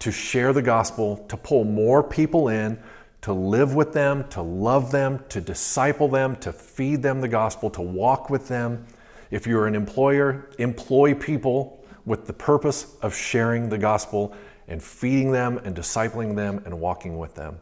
to 0.00 0.10
share 0.10 0.52
the 0.52 0.62
gospel, 0.62 1.18
to 1.28 1.36
pull 1.36 1.62
more 1.62 2.02
people 2.02 2.48
in, 2.48 2.80
to 3.20 3.32
live 3.32 3.76
with 3.76 3.92
them, 3.92 4.28
to 4.30 4.42
love 4.42 4.90
them, 4.90 5.22
to 5.28 5.40
disciple 5.40 6.08
them, 6.08 6.34
to 6.38 6.52
feed 6.52 7.04
them 7.04 7.20
the 7.20 7.28
gospel, 7.28 7.70
to 7.70 7.80
walk 7.80 8.28
with 8.28 8.48
them. 8.48 8.84
If 9.30 9.46
you're 9.46 9.66
an 9.66 9.74
employer, 9.74 10.50
employ 10.58 11.14
people 11.14 11.84
with 12.04 12.26
the 12.26 12.32
purpose 12.32 12.96
of 13.02 13.14
sharing 13.14 13.68
the 13.68 13.78
gospel 13.78 14.34
and 14.66 14.82
feeding 14.82 15.32
them 15.32 15.58
and 15.64 15.76
discipling 15.76 16.36
them 16.36 16.62
and 16.64 16.80
walking 16.80 17.18
with 17.18 17.34
them. 17.34 17.58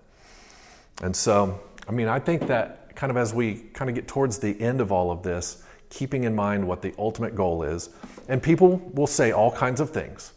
And 1.03 1.15
so, 1.15 1.61
I 1.89 1.93
mean, 1.93 2.09
I 2.09 2.19
think 2.19 2.47
that 2.49 2.95
kind 2.97 3.11
of 3.11 3.17
as 3.17 3.33
we 3.33 3.55
kind 3.73 3.89
of 3.89 3.95
get 3.95 4.09
towards 4.09 4.39
the 4.39 4.61
end 4.61 4.81
of 4.81 4.91
all 4.93 5.11
of 5.11 5.23
this, 5.23 5.63
keeping 5.91 6.25
in 6.25 6.35
mind 6.35 6.67
what 6.67 6.83
the 6.83 6.95
ultimate 6.99 7.35
goal 7.35 7.63
is, 7.63 7.91
and 8.29 8.43
people 8.43 8.77
will 8.93 9.07
say 9.07 9.33
all 9.33 9.51
kinds 9.51 9.81
of 9.81 9.91
things. 9.91 10.33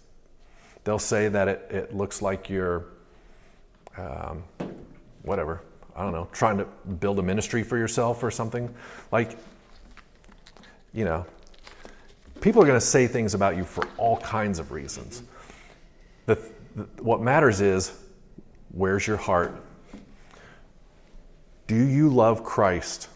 They'll 0.83 0.99
say 0.99 1.27
that 1.27 1.47
it, 1.47 1.67
it 1.69 1.95
looks 1.95 2.21
like 2.21 2.49
you're, 2.49 2.85
um, 3.97 4.43
whatever, 5.23 5.61
I 5.95 6.03
don't 6.03 6.13
know, 6.13 6.27
trying 6.31 6.57
to 6.57 6.65
build 6.65 7.19
a 7.19 7.23
ministry 7.23 7.63
for 7.63 7.77
yourself 7.77 8.23
or 8.23 8.31
something. 8.31 8.73
Like, 9.11 9.37
you 10.93 11.05
know, 11.05 11.25
people 12.41 12.61
are 12.61 12.65
going 12.65 12.79
to 12.79 12.85
say 12.85 13.07
things 13.07 13.33
about 13.33 13.55
you 13.55 13.63
for 13.63 13.87
all 13.97 14.17
kinds 14.17 14.59
of 14.59 14.71
reasons. 14.71 15.23
The, 16.25 16.37
the, 16.75 16.83
what 17.01 17.21
matters 17.21 17.61
is 17.61 17.93
where's 18.71 19.05
your 19.07 19.17
heart? 19.17 19.55
Do 21.67 21.75
you 21.75 22.09
love 22.09 22.43
Christ? 22.43 23.07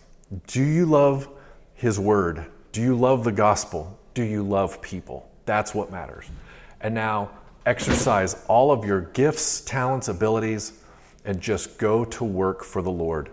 Do 0.48 0.64
you 0.64 0.86
love 0.86 1.28
His 1.74 2.00
Word? 2.00 2.46
Do 2.72 2.82
you 2.82 2.96
love 2.96 3.24
the 3.24 3.32
gospel? 3.32 4.00
Do 4.14 4.24
you 4.24 4.44
love 4.44 4.82
people? 4.82 5.30
That's 5.46 5.76
what 5.76 5.92
matters. 5.92 6.26
And 6.82 6.94
now 6.94 7.32
exercise 7.66 8.46
all 8.48 8.72
of 8.72 8.86
your 8.86 9.02
gifts, 9.02 9.62
talents, 9.62 10.08
abilities, 10.08 10.74
and 11.26 11.42
just 11.42 11.78
go 11.78 12.06
to 12.06 12.24
work 12.24 12.64
for 12.64 12.82
the 12.82 12.92
Lord. 12.92 13.32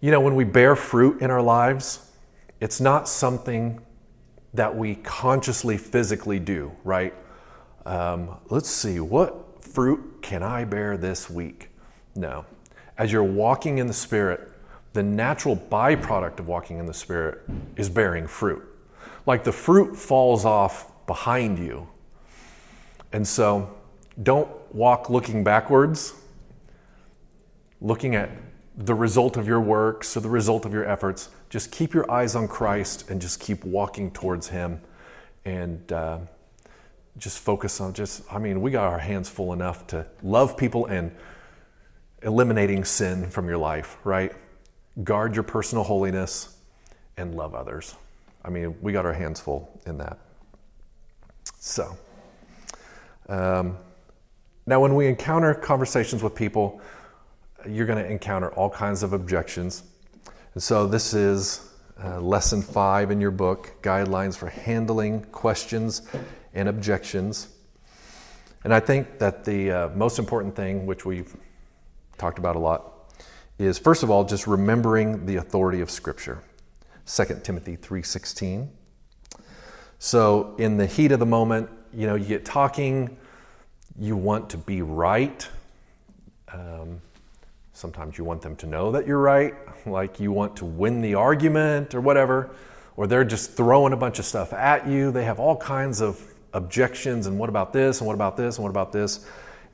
You 0.00 0.12
know, 0.12 0.20
when 0.20 0.36
we 0.36 0.44
bear 0.44 0.76
fruit 0.76 1.20
in 1.22 1.30
our 1.30 1.42
lives, 1.42 2.08
it's 2.60 2.80
not 2.80 3.08
something 3.08 3.80
that 4.54 4.76
we 4.76 4.94
consciously 4.96 5.76
physically 5.76 6.38
do, 6.38 6.72
right? 6.84 7.14
Um, 7.84 8.36
let's 8.48 8.68
see, 8.70 9.00
what 9.00 9.64
fruit 9.64 10.18
can 10.22 10.42
I 10.42 10.64
bear 10.64 10.96
this 10.96 11.28
week? 11.28 11.70
No. 12.14 12.46
As 12.96 13.10
you're 13.10 13.24
walking 13.24 13.78
in 13.78 13.88
the 13.88 13.92
Spirit, 13.92 14.52
the 14.92 15.02
natural 15.02 15.56
byproduct 15.56 16.38
of 16.38 16.46
walking 16.46 16.78
in 16.78 16.86
the 16.86 16.94
Spirit 16.94 17.40
is 17.76 17.88
bearing 17.88 18.26
fruit. 18.26 18.62
Like 19.26 19.42
the 19.42 19.52
fruit 19.52 19.96
falls 19.96 20.44
off 20.44 20.92
behind 21.06 21.58
you. 21.58 21.88
And 23.12 23.26
so 23.26 23.76
don't 24.22 24.48
walk 24.72 25.10
looking 25.10 25.42
backwards, 25.42 26.14
looking 27.80 28.14
at 28.14 28.30
the 28.78 28.94
result 28.94 29.36
of 29.36 29.46
your 29.46 29.60
works 29.60 30.16
or 30.16 30.20
the 30.20 30.28
result 30.28 30.64
of 30.64 30.72
your 30.72 30.88
efforts. 30.88 31.30
Just 31.50 31.72
keep 31.72 31.92
your 31.92 32.08
eyes 32.10 32.36
on 32.36 32.46
Christ 32.46 33.10
and 33.10 33.20
just 33.20 33.40
keep 33.40 33.64
walking 33.64 34.12
towards 34.12 34.48
Him 34.48 34.80
and 35.44 35.92
uh, 35.92 36.18
just 37.16 37.40
focus 37.40 37.80
on 37.80 37.92
just, 37.92 38.22
I 38.32 38.38
mean, 38.38 38.62
we 38.62 38.70
got 38.70 38.84
our 38.84 39.00
hands 39.00 39.28
full 39.28 39.52
enough 39.52 39.88
to 39.88 40.06
love 40.22 40.56
people 40.56 40.86
and 40.86 41.10
eliminating 42.22 42.84
sin 42.84 43.28
from 43.28 43.48
your 43.48 43.58
life, 43.58 43.96
right? 44.04 44.32
Guard 45.02 45.34
your 45.34 45.42
personal 45.42 45.82
holiness 45.82 46.56
and 47.16 47.34
love 47.34 47.56
others. 47.56 47.96
I 48.44 48.50
mean, 48.50 48.76
we 48.80 48.92
got 48.92 49.04
our 49.04 49.12
hands 49.12 49.40
full 49.40 49.80
in 49.86 49.98
that. 49.98 50.18
So, 51.58 51.96
um, 53.28 53.76
now 54.66 54.80
when 54.80 54.94
we 54.94 55.08
encounter 55.08 55.52
conversations 55.52 56.22
with 56.22 56.36
people, 56.36 56.80
you're 57.68 57.86
going 57.86 58.02
to 58.02 58.10
encounter 58.10 58.50
all 58.52 58.70
kinds 58.70 59.02
of 59.02 59.12
objections. 59.12 59.82
And 60.54 60.62
so, 60.62 60.86
this 60.86 61.14
is 61.14 61.68
uh, 62.02 62.20
lesson 62.20 62.62
five 62.62 63.10
in 63.10 63.20
your 63.20 63.30
book 63.30 63.74
Guidelines 63.82 64.36
for 64.36 64.48
Handling 64.48 65.22
Questions 65.24 66.02
and 66.54 66.68
Objections. 66.68 67.48
And 68.64 68.74
I 68.74 68.80
think 68.80 69.18
that 69.18 69.44
the 69.44 69.70
uh, 69.70 69.88
most 69.90 70.18
important 70.18 70.54
thing, 70.54 70.86
which 70.86 71.04
we've 71.04 71.36
talked 72.18 72.38
about 72.38 72.56
a 72.56 72.58
lot, 72.58 73.12
is 73.58 73.78
first 73.78 74.02
of 74.02 74.10
all 74.10 74.24
just 74.24 74.46
remembering 74.46 75.26
the 75.26 75.36
authority 75.36 75.80
of 75.80 75.90
Scripture. 75.90 76.42
2 77.06 77.40
Timothy 77.42 77.76
3:16. 77.76 78.68
So 79.98 80.54
in 80.58 80.76
the 80.76 80.86
heat 80.86 81.10
of 81.12 81.18
the 81.18 81.26
moment, 81.26 81.68
you 81.92 82.06
know, 82.06 82.14
you 82.14 82.26
get 82.26 82.44
talking, 82.44 83.16
you 83.98 84.16
want 84.16 84.50
to 84.50 84.58
be 84.58 84.82
right. 84.82 85.48
Um, 86.52 87.00
sometimes 87.78 88.18
you 88.18 88.24
want 88.24 88.42
them 88.42 88.56
to 88.56 88.66
know 88.66 88.90
that 88.90 89.06
you're 89.06 89.20
right, 89.20 89.54
like 89.86 90.18
you 90.18 90.32
want 90.32 90.56
to 90.56 90.64
win 90.64 91.00
the 91.00 91.14
argument 91.14 91.94
or 91.94 92.00
whatever, 92.00 92.50
or 92.96 93.06
they're 93.06 93.24
just 93.24 93.52
throwing 93.52 93.92
a 93.92 93.96
bunch 93.96 94.18
of 94.18 94.24
stuff 94.24 94.52
at 94.52 94.88
you. 94.88 95.12
They 95.12 95.24
have 95.24 95.38
all 95.38 95.56
kinds 95.56 96.00
of 96.00 96.20
objections 96.52 97.28
and 97.28 97.38
what 97.38 97.48
about 97.48 97.72
this 97.72 98.00
and 98.00 98.08
what 98.08 98.14
about 98.14 98.36
this 98.36 98.56
and 98.56 98.64
what 98.64 98.70
about 98.70 98.90
this. 98.90 99.24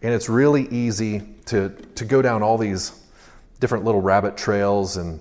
And 0.02 0.12
it's 0.12 0.28
really 0.28 0.68
easy 0.68 1.22
to, 1.46 1.70
to 1.94 2.04
go 2.04 2.20
down 2.20 2.42
all 2.42 2.58
these 2.58 2.92
different 3.58 3.86
little 3.86 4.02
rabbit 4.02 4.36
trails 4.36 4.98
and 4.98 5.18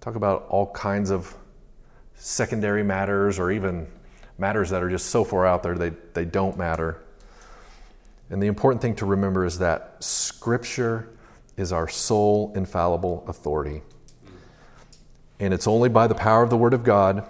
talk 0.00 0.16
about 0.16 0.46
all 0.48 0.66
kinds 0.72 1.10
of 1.10 1.32
secondary 2.16 2.82
matters 2.82 3.38
or 3.38 3.52
even 3.52 3.86
matters 4.38 4.70
that 4.70 4.82
are 4.82 4.90
just 4.90 5.06
so 5.06 5.22
far 5.22 5.46
out 5.46 5.62
there 5.62 5.76
they, 5.76 5.90
they 6.14 6.24
don't 6.24 6.58
matter. 6.58 7.00
And 8.28 8.42
the 8.42 8.48
important 8.48 8.82
thing 8.82 8.96
to 8.96 9.06
remember 9.06 9.44
is 9.44 9.60
that 9.60 10.02
Scripture 10.02 11.10
is 11.56 11.72
our 11.72 11.88
sole 11.88 12.52
infallible 12.54 13.24
authority. 13.28 13.82
And 15.40 15.52
it's 15.52 15.66
only 15.66 15.88
by 15.88 16.06
the 16.06 16.14
power 16.14 16.42
of 16.42 16.50
the 16.50 16.56
Word 16.56 16.74
of 16.74 16.84
God 16.84 17.26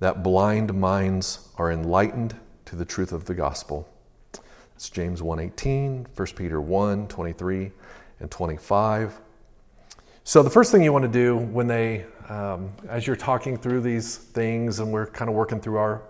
that 0.00 0.22
blind 0.22 0.74
minds 0.74 1.48
are 1.56 1.70
enlightened 1.70 2.34
to 2.64 2.76
the 2.76 2.84
truth 2.84 3.12
of 3.12 3.26
the 3.26 3.34
gospel. 3.34 3.88
It's 4.74 4.88
James 4.88 5.20
1:18, 5.20 6.06
1 6.14 6.36
Peter 6.36 6.60
1, 6.60 7.06
23 7.08 7.72
and 8.20 8.30
25. 8.30 9.20
So 10.24 10.42
the 10.42 10.50
first 10.50 10.72
thing 10.72 10.82
you 10.82 10.92
want 10.92 11.02
to 11.04 11.08
do 11.10 11.36
when 11.36 11.66
they, 11.66 12.06
um, 12.28 12.70
as 12.88 13.06
you're 13.06 13.16
talking 13.16 13.56
through 13.56 13.80
these 13.80 14.16
things 14.16 14.78
and 14.78 14.92
we're 14.92 15.06
kind 15.06 15.28
of 15.28 15.34
working 15.34 15.60
through 15.60 15.76
our 15.76 16.02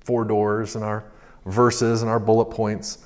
four 0.00 0.24
doors 0.24 0.76
and 0.76 0.84
our 0.84 1.04
verses 1.46 2.02
and 2.02 2.10
our 2.10 2.20
bullet 2.20 2.46
points, 2.46 2.98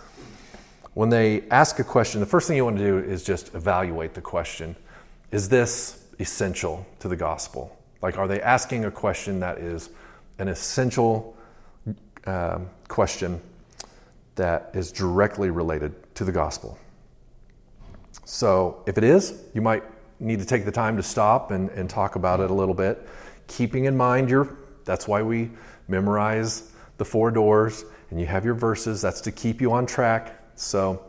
when 0.95 1.09
they 1.09 1.43
ask 1.51 1.79
a 1.79 1.85
question, 1.85 2.21
the 2.21 2.27
first 2.27 2.49
thing 2.49 2.57
you 2.57 2.65
want 2.65 2.79
to 2.79 2.85
do 2.85 2.99
is 2.99 3.23
just 3.23 3.55
evaluate 3.55 4.15
the 4.15 4.21
question. 4.21 4.75
Is 5.31 5.49
this 5.49 6.05
essential 6.19 6.85
to 6.99 7.09
the 7.09 7.17
gospel? 7.17 7.77
Like, 8.03 8.19
are 8.19 8.27
they 8.27 8.41
asking 8.41 8.85
a 8.85 8.91
question 8.91 9.41
that 9.41 9.59
is 9.59 9.91
an 10.39 10.49
essential 10.49 11.37
um, 12.27 12.69
question 12.89 13.41
that 14.35 14.71
is 14.75 14.91
directly 14.91 15.51
related 15.51 15.95
to 16.17 16.25
the 16.25 16.33
gospel? 16.33 16.79
So, 18.25 18.83
if 18.87 18.99
it 18.99 19.05
is, 19.05 19.45
you 19.55 19.61
might 19.61 19.85
need 20.19 20.41
to 20.41 20.45
take 20.45 20.65
the 20.65 20.73
time 20.73 20.97
to 20.97 21.03
stop 21.03 21.51
and, 21.51 21.71
and 21.71 21.89
talk 21.89 22.17
about 22.17 22.41
it 22.41 22.51
a 22.51 22.55
little 22.55 22.75
bit, 22.75 23.07
keeping 23.47 23.85
in 23.85 23.97
mind 23.97 24.29
your, 24.29 24.57
that's 24.85 25.07
why 25.07 25.23
we 25.23 25.51
memorize 25.89 26.73
the 26.99 27.05
four 27.05 27.31
doors 27.31 27.85
and 28.11 28.21
you 28.21 28.27
have 28.27 28.45
your 28.45 28.55
verses, 28.55 29.01
that's 29.01 29.21
to 29.21 29.33
keep 29.33 29.61
you 29.61 29.73
on 29.73 29.87
track 29.87 30.40
so, 30.61 31.03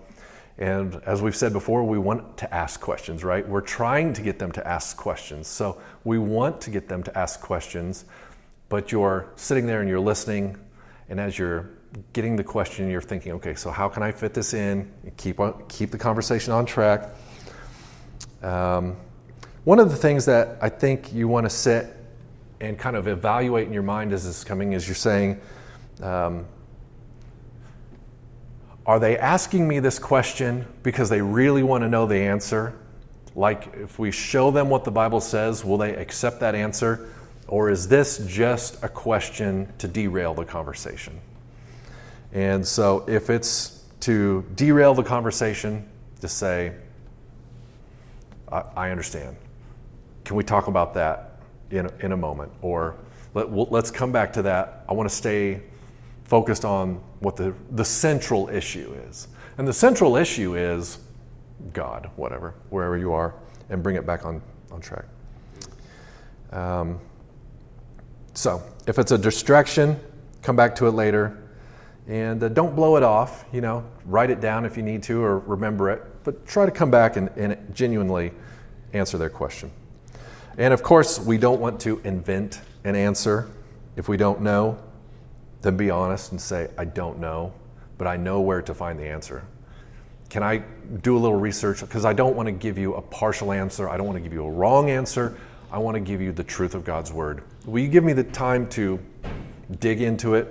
and 0.57 0.95
as 1.05 1.21
we've 1.21 1.35
said 1.35 1.53
before, 1.53 1.83
we 1.83 1.97
want 1.97 2.37
to 2.37 2.53
ask 2.53 2.79
questions, 2.79 3.23
right? 3.23 3.47
We're 3.47 3.61
trying 3.61 4.13
to 4.13 4.21
get 4.21 4.39
them 4.39 4.51
to 4.53 4.67
ask 4.67 4.95
questions. 4.95 5.47
So 5.47 5.81
we 6.03 6.19
want 6.19 6.61
to 6.61 6.69
get 6.69 6.87
them 6.87 7.03
to 7.03 7.17
ask 7.17 7.41
questions, 7.41 8.05
but 8.69 8.91
you're 8.91 9.31
sitting 9.35 9.65
there 9.65 9.81
and 9.81 9.89
you're 9.89 9.99
listening, 9.99 10.57
and 11.09 11.19
as 11.19 11.37
you're 11.37 11.69
getting 12.13 12.35
the 12.35 12.43
question, 12.43 12.89
you're 12.89 13.01
thinking, 13.01 13.33
okay, 13.33 13.55
so 13.55 13.71
how 13.71 13.89
can 13.89 14.03
I 14.03 14.11
fit 14.11 14.33
this 14.33 14.53
in? 14.53 14.91
And 15.03 15.17
keep 15.17 15.39
on, 15.39 15.63
keep 15.67 15.91
the 15.91 15.97
conversation 15.97 16.53
on 16.53 16.65
track. 16.65 17.09
Um, 18.41 18.95
one 19.63 19.79
of 19.79 19.89
the 19.89 19.97
things 19.97 20.25
that 20.25 20.57
I 20.61 20.69
think 20.69 21.13
you 21.13 21.27
want 21.27 21.45
to 21.45 21.49
sit 21.49 21.87
and 22.59 22.77
kind 22.77 22.95
of 22.95 23.07
evaluate 23.07 23.67
in 23.67 23.73
your 23.73 23.83
mind 23.83 24.13
as 24.13 24.25
this 24.25 24.37
is 24.37 24.43
coming 24.43 24.73
is 24.73 24.87
you're 24.87 24.95
saying, 24.95 25.41
um, 26.01 26.45
are 28.85 28.99
they 28.99 29.17
asking 29.17 29.67
me 29.67 29.79
this 29.79 29.99
question 29.99 30.65
because 30.83 31.09
they 31.09 31.21
really 31.21 31.63
want 31.63 31.83
to 31.83 31.89
know 31.89 32.05
the 32.05 32.17
answer? 32.17 32.73
Like, 33.35 33.73
if 33.75 33.99
we 33.99 34.11
show 34.11 34.51
them 34.51 34.69
what 34.69 34.83
the 34.83 34.91
Bible 34.91 35.21
says, 35.21 35.63
will 35.63 35.77
they 35.77 35.95
accept 35.95 36.39
that 36.39 36.55
answer? 36.55 37.09
Or 37.47 37.69
is 37.69 37.87
this 37.87 38.25
just 38.27 38.83
a 38.83 38.89
question 38.89 39.71
to 39.77 39.87
derail 39.87 40.33
the 40.33 40.45
conversation? 40.45 41.19
And 42.33 42.65
so, 42.65 43.05
if 43.07 43.29
it's 43.29 43.83
to 44.01 44.43
derail 44.55 44.93
the 44.93 45.03
conversation, 45.03 45.87
just 46.19 46.37
say, 46.37 46.73
I, 48.51 48.63
I 48.75 48.89
understand. 48.89 49.35
Can 50.25 50.35
we 50.35 50.43
talk 50.43 50.67
about 50.67 50.93
that 50.95 51.39
in, 51.69 51.89
in 51.99 52.11
a 52.11 52.17
moment? 52.17 52.51
Or 52.61 52.95
let, 53.33 53.47
us 53.47 53.51
we'll, 53.51 53.81
come 53.83 54.11
back 54.11 54.33
to 54.33 54.41
that. 54.43 54.85
I 54.89 54.93
want 54.93 55.09
to 55.09 55.15
stay 55.15 55.61
focused 56.23 56.65
on 56.65 57.01
what 57.21 57.35
the, 57.35 57.53
the 57.71 57.85
central 57.85 58.49
issue 58.49 58.93
is. 59.07 59.27
And 59.57 59.67
the 59.67 59.73
central 59.73 60.17
issue 60.17 60.55
is 60.55 60.99
God, 61.71 62.09
whatever, 62.15 62.55
wherever 62.69 62.97
you 62.97 63.13
are, 63.13 63.33
and 63.69 63.81
bring 63.81 63.95
it 63.95 64.05
back 64.05 64.25
on, 64.25 64.41
on 64.71 64.81
track. 64.81 65.05
Um, 66.51 66.99
so, 68.33 68.61
if 68.87 68.97
it's 68.97 69.11
a 69.11 69.17
distraction, 69.17 69.99
come 70.41 70.55
back 70.55 70.75
to 70.75 70.87
it 70.87 70.91
later. 70.91 71.37
And 72.07 72.43
uh, 72.43 72.49
don't 72.49 72.75
blow 72.75 72.97
it 72.97 73.03
off, 73.03 73.45
you 73.53 73.61
know, 73.61 73.85
write 74.05 74.31
it 74.31 74.41
down 74.41 74.65
if 74.65 74.75
you 74.75 74.83
need 74.83 75.03
to 75.03 75.21
or 75.21 75.39
remember 75.39 75.91
it, 75.91 76.03
but 76.23 76.45
try 76.47 76.65
to 76.65 76.71
come 76.71 76.89
back 76.89 77.15
and, 77.15 77.29
and 77.37 77.57
genuinely 77.73 78.31
answer 78.93 79.17
their 79.17 79.29
question. 79.29 79.71
And 80.57 80.73
of 80.73 80.81
course, 80.81 81.19
we 81.19 81.37
don't 81.37 81.61
want 81.61 81.79
to 81.81 82.01
invent 82.03 82.61
an 82.83 82.95
answer 82.95 83.49
if 83.95 84.09
we 84.09 84.17
don't 84.17 84.41
know 84.41 84.79
then 85.61 85.77
be 85.77 85.89
honest 85.89 86.31
and 86.31 86.41
say, 86.41 86.69
I 86.77 86.85
don't 86.85 87.19
know, 87.19 87.53
but 87.97 88.07
I 88.07 88.17
know 88.17 88.41
where 88.41 88.61
to 88.61 88.73
find 88.73 88.99
the 88.99 89.07
answer. 89.07 89.43
Can 90.29 90.43
I 90.43 90.63
do 91.01 91.17
a 91.17 91.19
little 91.19 91.37
research? 91.37 91.81
Because 91.81 92.05
I 92.05 92.13
don't 92.13 92.35
want 92.35 92.47
to 92.47 92.51
give 92.51 92.77
you 92.77 92.95
a 92.95 93.01
partial 93.01 93.51
answer. 93.51 93.89
I 93.89 93.97
don't 93.97 94.05
want 94.05 94.17
to 94.17 94.21
give 94.21 94.33
you 94.33 94.45
a 94.45 94.51
wrong 94.51 94.89
answer. 94.89 95.37
I 95.71 95.77
want 95.77 95.95
to 95.95 96.01
give 96.01 96.21
you 96.21 96.31
the 96.31 96.43
truth 96.43 96.73
of 96.73 96.83
God's 96.83 97.11
word. 97.11 97.43
Will 97.65 97.81
you 97.81 97.89
give 97.89 98.03
me 98.03 98.13
the 98.13 98.23
time 98.23 98.67
to 98.69 98.99
dig 99.79 100.01
into 100.01 100.35
it, 100.35 100.47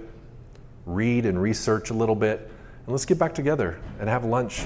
read 0.86 1.26
and 1.26 1.40
research 1.40 1.90
a 1.90 1.94
little 1.94 2.14
bit, 2.14 2.38
and 2.38 2.88
let's 2.88 3.04
get 3.04 3.18
back 3.18 3.34
together 3.34 3.78
and 3.98 4.08
have 4.08 4.24
lunch, 4.24 4.64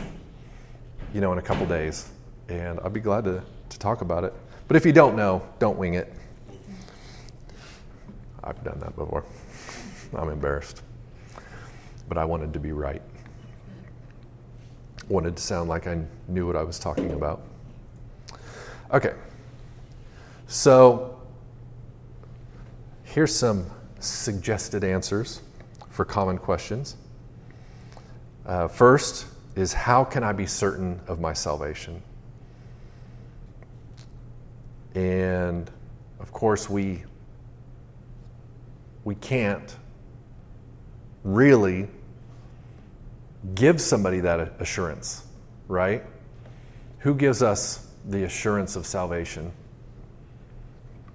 you 1.13 1.21
know, 1.21 1.33
in 1.33 1.39
a 1.39 1.43
couple 1.43 1.67
days. 1.67 2.09
And 2.49 2.79
I'd 2.81 2.93
be 2.93 3.01
glad 3.01 3.25
to, 3.25 3.43
to 3.71 3.79
talk 3.79 4.01
about 4.01 4.25
it. 4.25 4.33
But 4.69 4.77
if 4.77 4.87
you 4.87 4.93
don't 4.93 5.17
know, 5.17 5.47
don't 5.59 5.79
wing 5.79 5.95
it. 5.95 6.13
I've 8.43 8.63
done 8.63 8.79
that 8.81 8.95
before. 8.95 9.25
I'm 10.16 10.29
embarrassed. 10.29 10.83
But 12.09 12.18
I 12.18 12.24
wanted 12.24 12.53
to 12.53 12.61
be 12.61 12.72
right. 12.72 13.03
Wanted 15.09 15.37
to 15.37 15.42
sound 15.42 15.68
like 15.68 15.87
I 15.87 16.03
knew 16.29 16.46
what 16.46 16.57
I 16.57 16.62
was 16.62 16.79
talking 16.79 17.12
about. 17.12 17.42
Okay. 18.92 19.14
So 20.46 21.18
here's 23.05 23.35
some 23.35 23.66
suggested 24.00 24.85
answers 24.85 25.40
for 25.88 26.05
common 26.05 26.38
questions. 26.38 26.96
Uh, 28.44 28.68
first 28.68 29.27
is 29.57 29.72
how 29.72 30.05
can 30.05 30.22
I 30.22 30.33
be 30.33 30.46
certain 30.46 31.00
of 31.07 31.20
my 31.20 31.33
salvation? 31.33 32.03
And 34.94 35.70
of 36.20 36.33
course, 36.33 36.68
we, 36.68 37.05
we 39.05 39.14
can't 39.14 39.77
really 41.25 41.89
give 43.55 43.81
somebody 43.81 44.21
that 44.21 44.61
assurance, 44.61 45.27
right? 45.67 46.05
Who 47.01 47.15
gives 47.15 47.43
us 47.43 47.91
the 48.07 48.25
assurance 48.25 48.77
of 48.77 48.87
salvation? 48.87 49.53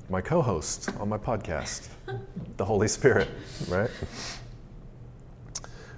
My 0.10 0.22
co 0.22 0.41
host 0.41 0.89
on 1.00 1.08
my 1.08 1.17
podcast, 1.17 1.88
the 2.58 2.65
Holy 2.65 2.88
Spirit, 2.88 3.30
right? 3.67 3.89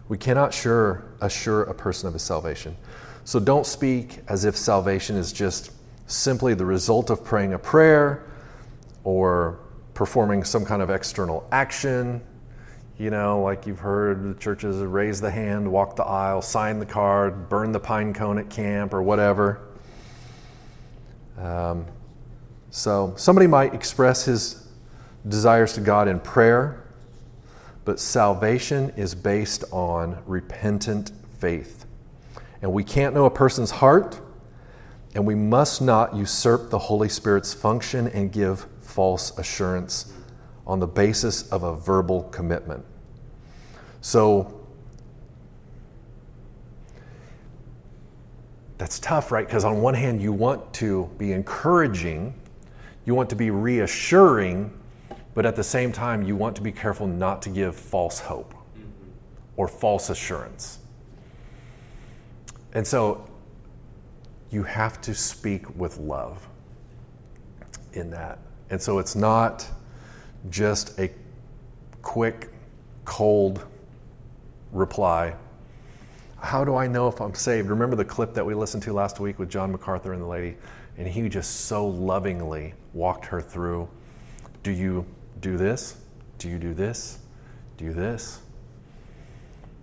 We 0.10 0.18
cannot 0.18 0.54
sure 0.54 1.06
assure 1.22 1.64
a 1.64 1.74
person 1.74 2.08
of 2.08 2.14
his 2.14 2.24
salvation. 2.24 2.76
So 3.24 3.40
don't 3.40 3.66
speak 3.66 4.20
as 4.28 4.44
if 4.44 4.58
salvation 4.58 5.16
is 5.16 5.32
just 5.32 5.72
simply 6.08 6.54
the 6.54 6.66
result 6.66 7.10
of 7.10 7.24
praying 7.24 7.54
a 7.54 7.60
prayer 7.60 8.30
or 9.06 9.60
performing 9.94 10.44
some 10.44 10.66
kind 10.66 10.82
of 10.82 10.90
external 10.90 11.48
action 11.52 12.22
you 13.02 13.10
know, 13.10 13.42
like 13.42 13.66
you've 13.66 13.80
heard 13.80 14.36
the 14.36 14.40
churches 14.40 14.78
raise 14.78 15.20
the 15.20 15.32
hand, 15.32 15.72
walk 15.72 15.96
the 15.96 16.04
aisle, 16.04 16.40
sign 16.40 16.78
the 16.78 16.86
card, 16.86 17.50
burn 17.50 17.72
the 17.72 17.80
pine 17.80 18.14
cone 18.14 18.38
at 18.38 18.48
camp, 18.52 18.94
or 18.94 19.02
whatever. 19.02 19.60
Um, 21.36 21.88
so 22.70 23.16
somebody 23.18 23.48
might 23.48 23.74
express 23.74 24.26
his 24.26 24.68
desires 25.28 25.74
to 25.74 25.82
God 25.82 26.08
in 26.08 26.20
prayer, 26.20 26.86
but 27.86 28.00
salvation 28.00 28.92
is 28.96 29.16
based 29.16 29.64
on 29.72 30.22
repentant 30.28 31.12
faith. 31.40 31.88
And 32.62 32.72
we 32.72 32.84
can't 32.84 33.16
know 33.16 33.26
a 33.26 33.32
person's 33.32 33.72
heart, 33.72 34.22
and 35.16 35.26
we 35.26 35.34
must 35.34 35.82
not 35.82 36.16
usurp 36.16 36.70
the 36.70 36.78
Holy 36.78 37.10
Spirit's 37.10 37.52
function 37.52 38.08
and 38.10 38.32
give 38.32 38.68
false 38.80 39.36
assurance 39.40 40.14
on 40.68 40.80
the 40.80 40.88
basis 40.88 41.50
of 41.50 41.64
a 41.64 41.76
verbal 41.76 42.26
commitment. 42.26 42.86
So, 44.02 44.62
that's 48.78 48.98
tough, 49.00 49.32
right? 49.32 49.46
Because 49.46 49.64
on 49.64 49.82
one 49.82 49.94
hand, 49.94 50.22
you 50.22 50.34
want 50.34 50.74
to 50.74 51.10
be 51.20 51.34
encouraging, 51.34 52.34
you 53.06 53.14
want 53.14 53.30
to 53.30 53.36
be 53.36 53.52
reassuring, 53.52 54.76
but 55.36 55.46
at 55.46 55.56
the 55.56 55.64
same 55.64 55.92
time, 55.92 56.24
you 56.24 56.36
want 56.36 56.56
to 56.56 56.62
be 56.62 56.72
careful 56.72 57.06
not 57.06 57.44
to 57.44 57.50
give 57.50 57.76
false 57.76 58.20
hope 58.20 58.54
mm-hmm. 58.54 58.90
or 59.56 59.68
false 59.68 60.10
assurance. 60.10 60.80
And 62.74 62.86
so 62.86 63.30
you 64.50 64.64
have 64.64 65.00
to 65.02 65.14
speak 65.14 65.78
with 65.78 65.98
love 65.98 66.48
in 67.94 68.10
that. 68.12 68.40
And 68.70 68.82
so 68.82 69.00
it's 69.00 69.16
not 69.16 69.68
just 70.50 71.00
a 71.00 71.12
quick, 72.02 72.50
cold 73.06 73.66
reply. 74.72 75.36
How 76.40 76.66
do 76.66 76.76
I 76.76 76.88
know 76.88 77.08
if 77.08 77.22
I'm 77.22 77.36
saved? 77.36 77.70
Remember 77.70 77.96
the 77.96 78.06
clip 78.06 78.34
that 78.34 78.46
we 78.46 78.54
listened 78.54 78.84
to 78.84 78.94
last 78.94 79.20
week 79.20 79.38
with 79.38 79.50
John 79.50 79.72
MacArthur 79.72 80.14
and 80.14 80.22
the 80.22 80.28
lady? 80.28 80.58
And 80.98 81.08
he 81.08 81.30
just 81.30 81.62
so 81.62 81.88
lovingly 81.88 82.74
walked 82.94 83.26
her 83.26 83.42
through 83.42 83.88
do 84.64 84.72
you 84.72 85.06
do 85.40 85.58
this? 85.58 85.96
Do 86.38 86.50
you 86.50 86.60
do 86.60 86.74
this? 86.74 87.20
Do 87.78 87.94
this? 87.94 88.40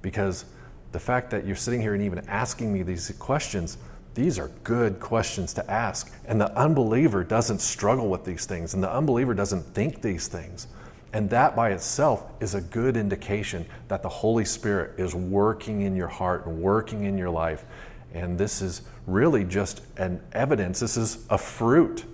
Because 0.03 0.45
the 0.93 1.01
fact 1.01 1.31
that 1.31 1.45
you're 1.45 1.57
sitting 1.57 1.81
here 1.81 1.95
and 1.95 2.03
even 2.03 2.21
asking 2.29 2.73
me 2.73 2.83
these 2.83 3.11
questions, 3.19 3.79
these 4.15 4.39
are 4.39 4.49
good 4.65 5.01
questions 5.01 5.53
to 5.55 5.71
ask. 5.71 6.13
And 6.27 6.41
the 6.41 6.53
unbeliever 6.57 7.25
doesn't 7.25 7.61
struggle 7.61 8.09
with 8.09 8.25
these 8.25 8.47
things, 8.47 8.75
and 8.75 8.83
the 8.83 8.93
unbeliever 8.93 9.35
doesn't 9.35 9.63
think 9.75 10.01
these 10.01 10.29
things. 10.29 10.69
And 11.13 11.31
that 11.31 11.57
by 11.57 11.71
itself 11.71 12.31
is 12.41 12.55
a 12.55 12.61
good 12.61 12.97
indication 12.97 13.67
that 13.89 14.03
the 14.03 14.09
Holy 14.09 14.45
Spirit 14.45 14.99
is 14.99 15.15
working 15.15 15.83
in 15.83 15.97
your 15.97 16.09
heart 16.09 16.47
and 16.47 16.61
working 16.61 17.05
in 17.05 17.17
your 17.17 17.31
life. 17.31 17.65
And 18.13 18.39
this 18.39 18.61
is 18.61 18.83
really 19.07 19.45
just 19.45 19.83
an 19.97 20.21
evidence, 20.33 20.81
this 20.81 20.97
is 20.97 21.27
a 21.31 21.39
fruit. 21.39 22.05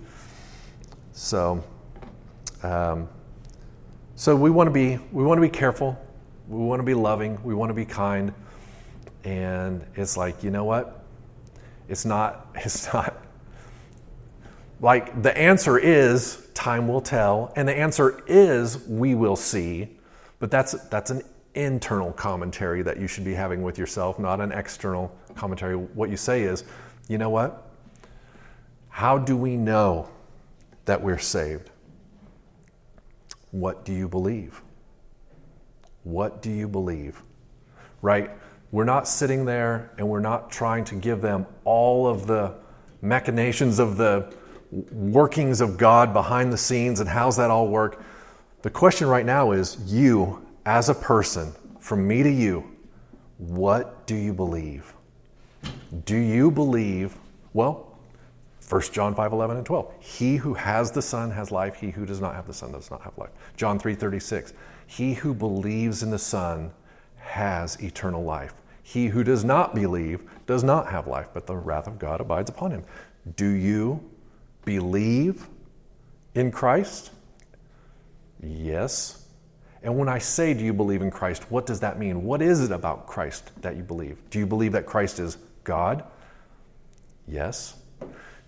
So, 1.11 1.63
um, 2.63 3.09
so 4.15 4.35
we 4.35 4.49
want 4.49 4.67
to 4.67 4.71
be 4.71 4.97
we 5.11 5.23
want 5.23 5.37
to 5.37 5.41
be 5.41 5.49
careful. 5.49 5.97
We 6.47 6.59
want 6.59 6.79
to 6.79 6.85
be 6.85 6.93
loving. 6.93 7.41
We 7.43 7.53
want 7.53 7.69
to 7.69 7.73
be 7.73 7.85
kind. 7.85 8.33
And 9.23 9.83
it's 9.95 10.15
like, 10.15 10.43
you 10.43 10.51
know 10.51 10.63
what? 10.63 11.03
It's 11.89 12.05
not, 12.05 12.47
it's 12.55 12.93
not 12.93 13.25
like 14.79 15.21
the 15.21 15.35
answer 15.37 15.77
is 15.77 16.44
time 16.55 16.87
will 16.87 17.01
tell, 17.01 17.53
and 17.55 17.67
the 17.67 17.77
answer 17.77 18.23
is 18.25 18.79
we 18.87 19.13
will 19.13 19.35
see, 19.35 19.89
but 20.39 20.49
that's 20.49 20.71
that's 20.89 21.11
an 21.11 21.21
internal 21.53 22.11
commentary 22.13 22.81
that 22.81 22.99
you 22.99 23.07
should 23.07 23.23
be 23.23 23.33
having 23.33 23.61
with 23.61 23.77
yourself, 23.77 24.17
not 24.17 24.41
an 24.41 24.51
external 24.51 25.15
commentary. 25.35 25.75
What 25.75 26.09
you 26.09 26.17
say 26.17 26.43
is, 26.43 26.63
you 27.07 27.17
know 27.17 27.29
what? 27.29 27.69
How 28.89 29.17
do 29.17 29.37
we 29.37 29.55
know 29.57 30.09
that 30.85 31.01
we're 31.01 31.19
saved? 31.19 31.69
What 33.51 33.85
do 33.85 33.93
you 33.93 34.07
believe? 34.07 34.61
What 36.03 36.41
do 36.41 36.51
you 36.51 36.67
believe? 36.67 37.21
Right? 38.01 38.31
We're 38.71 38.83
not 38.83 39.07
sitting 39.07 39.45
there 39.45 39.91
and 39.97 40.07
we're 40.07 40.19
not 40.19 40.51
trying 40.51 40.83
to 40.85 40.95
give 40.95 41.21
them 41.21 41.45
all 41.63 42.07
of 42.07 42.27
the 42.27 42.55
machinations 43.01 43.79
of 43.79 43.97
the 43.97 44.33
workings 44.91 45.61
of 45.61 45.77
God 45.77 46.13
behind 46.13 46.51
the 46.51 46.57
scenes 46.57 46.99
and 46.99 47.09
how's 47.09 47.37
that 47.37 47.49
all 47.49 47.67
work. 47.67 48.03
The 48.61 48.69
question 48.69 49.07
right 49.07 49.25
now 49.25 49.51
is 49.51 49.77
you, 49.85 50.45
as 50.65 50.89
a 50.89 50.95
person, 50.95 51.53
from 51.79 52.07
me 52.07 52.23
to 52.23 52.29
you, 52.29 52.69
what 53.37 54.05
do 54.07 54.15
you 54.15 54.33
believe? 54.33 54.93
Do 56.05 56.17
you 56.17 56.51
believe, 56.51 57.15
well, 57.53 57.95
1 58.67 58.81
John 58.91 59.13
5, 59.13 59.31
11 59.31 59.57
and 59.57 59.65
12. 59.65 59.93
He 59.99 60.37
who 60.37 60.55
has 60.55 60.91
the 60.91 61.01
Son 61.01 61.29
has 61.31 61.51
life. 61.51 61.75
He 61.75 61.91
who 61.91 62.05
does 62.05 62.19
not 62.19 62.33
have 62.33 62.47
the 62.47 62.53
Son 62.53 62.71
does 62.71 62.89
not 62.89 63.01
have 63.01 63.15
life. 63.17 63.29
John 63.55 63.77
3, 63.77 63.93
36. 63.93 64.53
He 64.87 65.13
who 65.13 65.33
believes 65.33 66.01
in 66.01 66.09
the 66.09 66.17
Son 66.17 66.71
has 67.17 67.75
eternal 67.81 68.23
life. 68.23 68.53
He 68.81 69.07
who 69.07 69.23
does 69.23 69.43
not 69.43 69.75
believe 69.75 70.23
does 70.47 70.63
not 70.63 70.89
have 70.91 71.07
life, 71.07 71.27
but 71.33 71.45
the 71.45 71.55
wrath 71.55 71.87
of 71.87 71.99
God 71.99 72.21
abides 72.21 72.49
upon 72.49 72.71
him. 72.71 72.83
Do 73.35 73.49
you 73.49 74.03
believe 74.65 75.47
in 76.33 76.51
Christ? 76.51 77.11
Yes. 78.41 79.25
And 79.83 79.97
when 79.97 80.09
I 80.09 80.17
say, 80.17 80.53
Do 80.53 80.63
you 80.63 80.73
believe 80.73 81.01
in 81.01 81.11
Christ? 81.11 81.49
what 81.49 81.65
does 81.65 81.79
that 81.81 81.99
mean? 81.99 82.23
What 82.23 82.41
is 82.41 82.61
it 82.61 82.71
about 82.71 83.07
Christ 83.07 83.51
that 83.61 83.75
you 83.77 83.83
believe? 83.83 84.17
Do 84.29 84.39
you 84.39 84.45
believe 84.45 84.71
that 84.73 84.85
Christ 84.85 85.19
is 85.19 85.37
God? 85.63 86.03
Yes. 87.27 87.75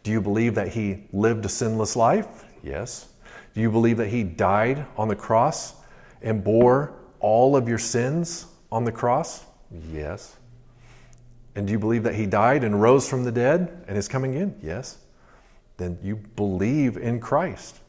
Do 0.04 0.12
you 0.12 0.22
believe 0.22 0.56
that 0.56 0.70
he 0.70 1.04
lived 1.12 1.46
a 1.46 1.50
sinless 1.50 1.96
life? 1.96 2.46
Yes. 2.64 3.08
Do 3.54 3.62
you 3.62 3.72
believe 3.72 3.98
that 3.98 4.08
he 4.08 4.24
died 4.24 4.86
on 4.98 5.08
the 5.08 5.16
cross 5.16 5.76
and 6.22 6.44
bore 6.44 6.94
all 7.20 7.56
of 7.56 7.68
your 7.68 7.78
sins 7.78 8.46
on 8.72 8.84
the 8.86 8.92
cross? 8.92 9.46
Yes. 9.92 10.36
And 11.56 11.66
do 11.66 11.74
you 11.74 11.80
believe 11.80 12.04
that 12.04 12.16
he 12.16 12.26
died 12.26 12.64
and 12.64 12.80
rose 12.82 13.10
from 13.10 13.24
the 13.24 13.32
dead 13.32 13.84
and 13.88 13.98
is 13.98 14.08
coming 14.08 14.36
in? 14.36 14.56
Yes. 14.62 14.98
Then 15.78 15.98
you 16.02 16.18
believe 16.36 16.98
in 16.98 17.20
Christ. 17.20 17.80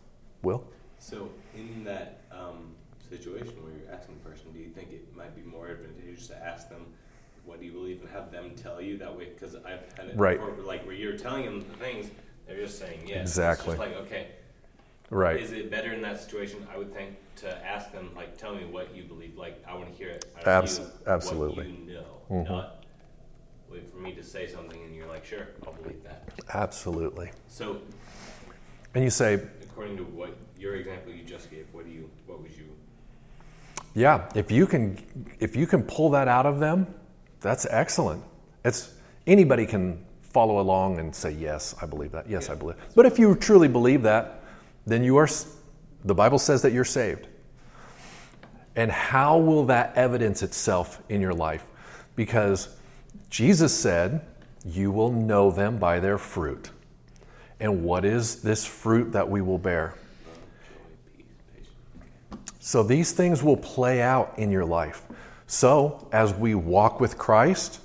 Will? 0.42 0.64
So, 0.98 1.31
in 1.55 1.85
that 1.85 2.22
um, 2.31 2.70
situation 3.09 3.55
where 3.62 3.72
you're 3.72 3.94
asking 3.94 4.16
the 4.22 4.29
person, 4.29 4.53
do 4.53 4.59
you 4.59 4.68
think 4.68 4.92
it 4.92 5.16
might 5.16 5.35
be 5.35 5.42
more 5.42 5.68
advantageous 5.68 6.29
to 6.29 6.37
ask 6.37 6.68
them, 6.68 6.87
what 7.44 7.61
do 7.61 7.66
you 7.66 7.72
believe, 7.72 8.01
and 8.01 8.11
have 8.11 8.31
them 8.31 8.53
tell 8.57 8.81
you 8.81 8.98
that 8.98 9.16
way? 9.16 9.27
Because 9.27 9.55
I've 9.57 9.85
had 9.96 10.09
it 10.09 10.12
right. 10.14 10.38
before, 10.38 10.62
like 10.64 10.85
where 10.85 10.94
you're 10.94 11.16
telling 11.16 11.44
them 11.44 11.61
the 11.61 11.77
things, 11.79 12.11
they're 12.46 12.59
just 12.59 12.79
saying 12.79 13.01
yes. 13.07 13.16
Exactly. 13.16 13.74
It's 13.74 13.83
just 13.83 13.92
like, 13.96 14.07
okay, 14.07 14.27
Right. 15.11 15.40
Is 15.40 15.53
it 15.53 15.70
better 15.70 15.92
in 15.92 16.03
that 16.03 16.20
situation? 16.20 16.66
I 16.72 16.77
would 16.77 16.92
think 16.92 17.16
to 17.37 17.66
ask 17.66 17.92
them, 17.92 18.11
like, 18.14 18.37
tell 18.37 18.55
me 18.55 18.64
what 18.66 18.94
you 18.94 19.05
believe. 19.05 19.38
Like, 19.38 19.62
I 19.66 19.74
want 19.74 19.90
to 19.90 19.96
hear 19.96 20.11
it. 20.11 20.27
Abs- 20.44 20.81
you, 20.81 20.87
absolutely. 21.07 21.66
You 21.66 21.94
know, 21.94 22.44
Mhm. 22.44 22.48
not 22.51 22.78
for 23.90 23.98
me 23.98 24.12
to 24.12 24.22
say 24.22 24.46
something 24.46 24.81
and 24.83 24.94
you're 24.94 25.07
like, 25.07 25.24
sure, 25.24 25.48
I'll 25.66 25.72
believe 25.72 26.02
that. 26.04 26.28
Absolutely. 26.54 27.31
So, 27.48 27.81
And 28.94 29.04
you 29.04 29.11
say, 29.11 29.35
according 29.62 29.96
to 29.98 30.04
what 30.04 30.37
your 30.59 30.76
example 30.76 31.12
you 31.12 31.24
just 31.24 31.50
gave, 31.50 31.66
what 31.72 31.85
do 31.85 31.90
you, 31.90 32.11
what 32.26 32.40
would 32.42 32.57
you? 32.57 32.64
yeah, 33.94 34.28
if 34.35 34.50
you 34.50 34.66
can 34.66 34.98
if 35.40 35.57
you 35.57 35.66
can 35.66 35.83
pull 35.83 36.11
that 36.11 36.28
out 36.28 36.46
of 36.46 36.61
them, 36.61 36.87
that's 37.40 37.66
excellent. 37.70 38.22
It's 38.64 38.94
anybody 39.26 39.66
can 39.66 40.04
follow 40.22 40.61
along 40.61 40.98
and 40.98 41.14
say, 41.14 41.33
yes, 41.33 41.74
I 41.83 41.87
believe 41.87 42.12
that. 42.12 42.28
Yes, 42.28 42.50
I 42.50 42.54
believe. 42.54 42.76
But 42.94 43.07
if 43.07 43.18
you 43.18 43.35
truly 43.35 43.68
believe 43.68 44.02
that, 44.02 44.44
then 44.87 45.02
you 45.02 45.16
are 45.16 45.28
the 46.04 46.14
Bible 46.14 46.38
says 46.38 46.62
that 46.62 46.72
you're 46.72 46.85
saved. 46.85 47.26
And 48.76 48.92
how 48.92 49.38
will 49.38 49.66
that 49.66 49.96
evidence 49.96 50.42
itself 50.42 51.02
in 51.09 51.20
your 51.20 51.35
life? 51.35 51.66
Because 52.14 52.68
Jesus 53.31 53.77
said, 53.77 54.21
You 54.64 54.91
will 54.91 55.12
know 55.12 55.51
them 55.51 55.79
by 55.79 56.01
their 56.01 56.19
fruit. 56.19 56.71
And 57.61 57.83
what 57.83 58.05
is 58.05 58.43
this 58.43 58.64
fruit 58.64 59.12
that 59.12 59.29
we 59.29 59.43
will 59.43 59.59
bear? 59.59 59.95
So 62.61 62.83
these 62.83 63.12
things 63.12 63.43
will 63.43 63.57
play 63.57 64.03
out 64.03 64.35
in 64.38 64.51
your 64.51 64.64
life. 64.64 65.03
So 65.47 66.09
as 66.12 66.35
we 66.35 66.55
walk 66.55 67.01
with 67.01 67.17
Christ, 67.17 67.81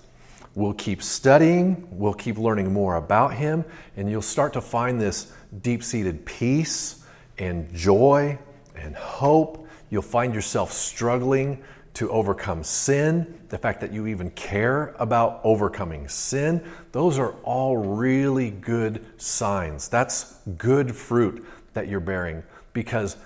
we'll 0.56 0.74
keep 0.74 1.02
studying, 1.02 1.88
we'll 1.92 2.14
keep 2.14 2.38
learning 2.38 2.74
more 2.74 2.98
about 2.98 3.34
Him, 3.34 3.64
and 3.96 4.10
you'll 4.10 4.22
start 4.22 4.54
to 4.54 4.62
find 4.62 5.00
this 5.00 5.32
deep 5.62 5.84
seated 5.84 6.26
peace 6.26 7.04
and 7.38 7.74
joy 7.74 8.38
and 8.76 8.96
hope. 8.96 9.68
You'll 9.90 10.02
find 10.02 10.36
yourself 10.36 10.72
struggling 10.74 11.64
to 11.94 12.10
overcome 12.10 12.64
sin, 12.64 13.40
the 13.50 13.58
fact 13.58 13.80
that 13.82 13.92
you 13.92 14.08
even 14.08 14.32
care 14.32 14.96
about 14.98 15.42
overcoming 15.44 16.08
sin. 16.08 16.64
Those 16.92 17.20
are 17.20 17.34
all 17.44 17.78
really 17.78 18.50
good 18.50 19.06
signs. 19.22 19.88
That's 19.88 20.40
good 20.58 20.96
fruit 20.96 21.46
that 21.74 21.88
you're 21.88 22.00
bearing 22.00 22.44
because 22.74 23.18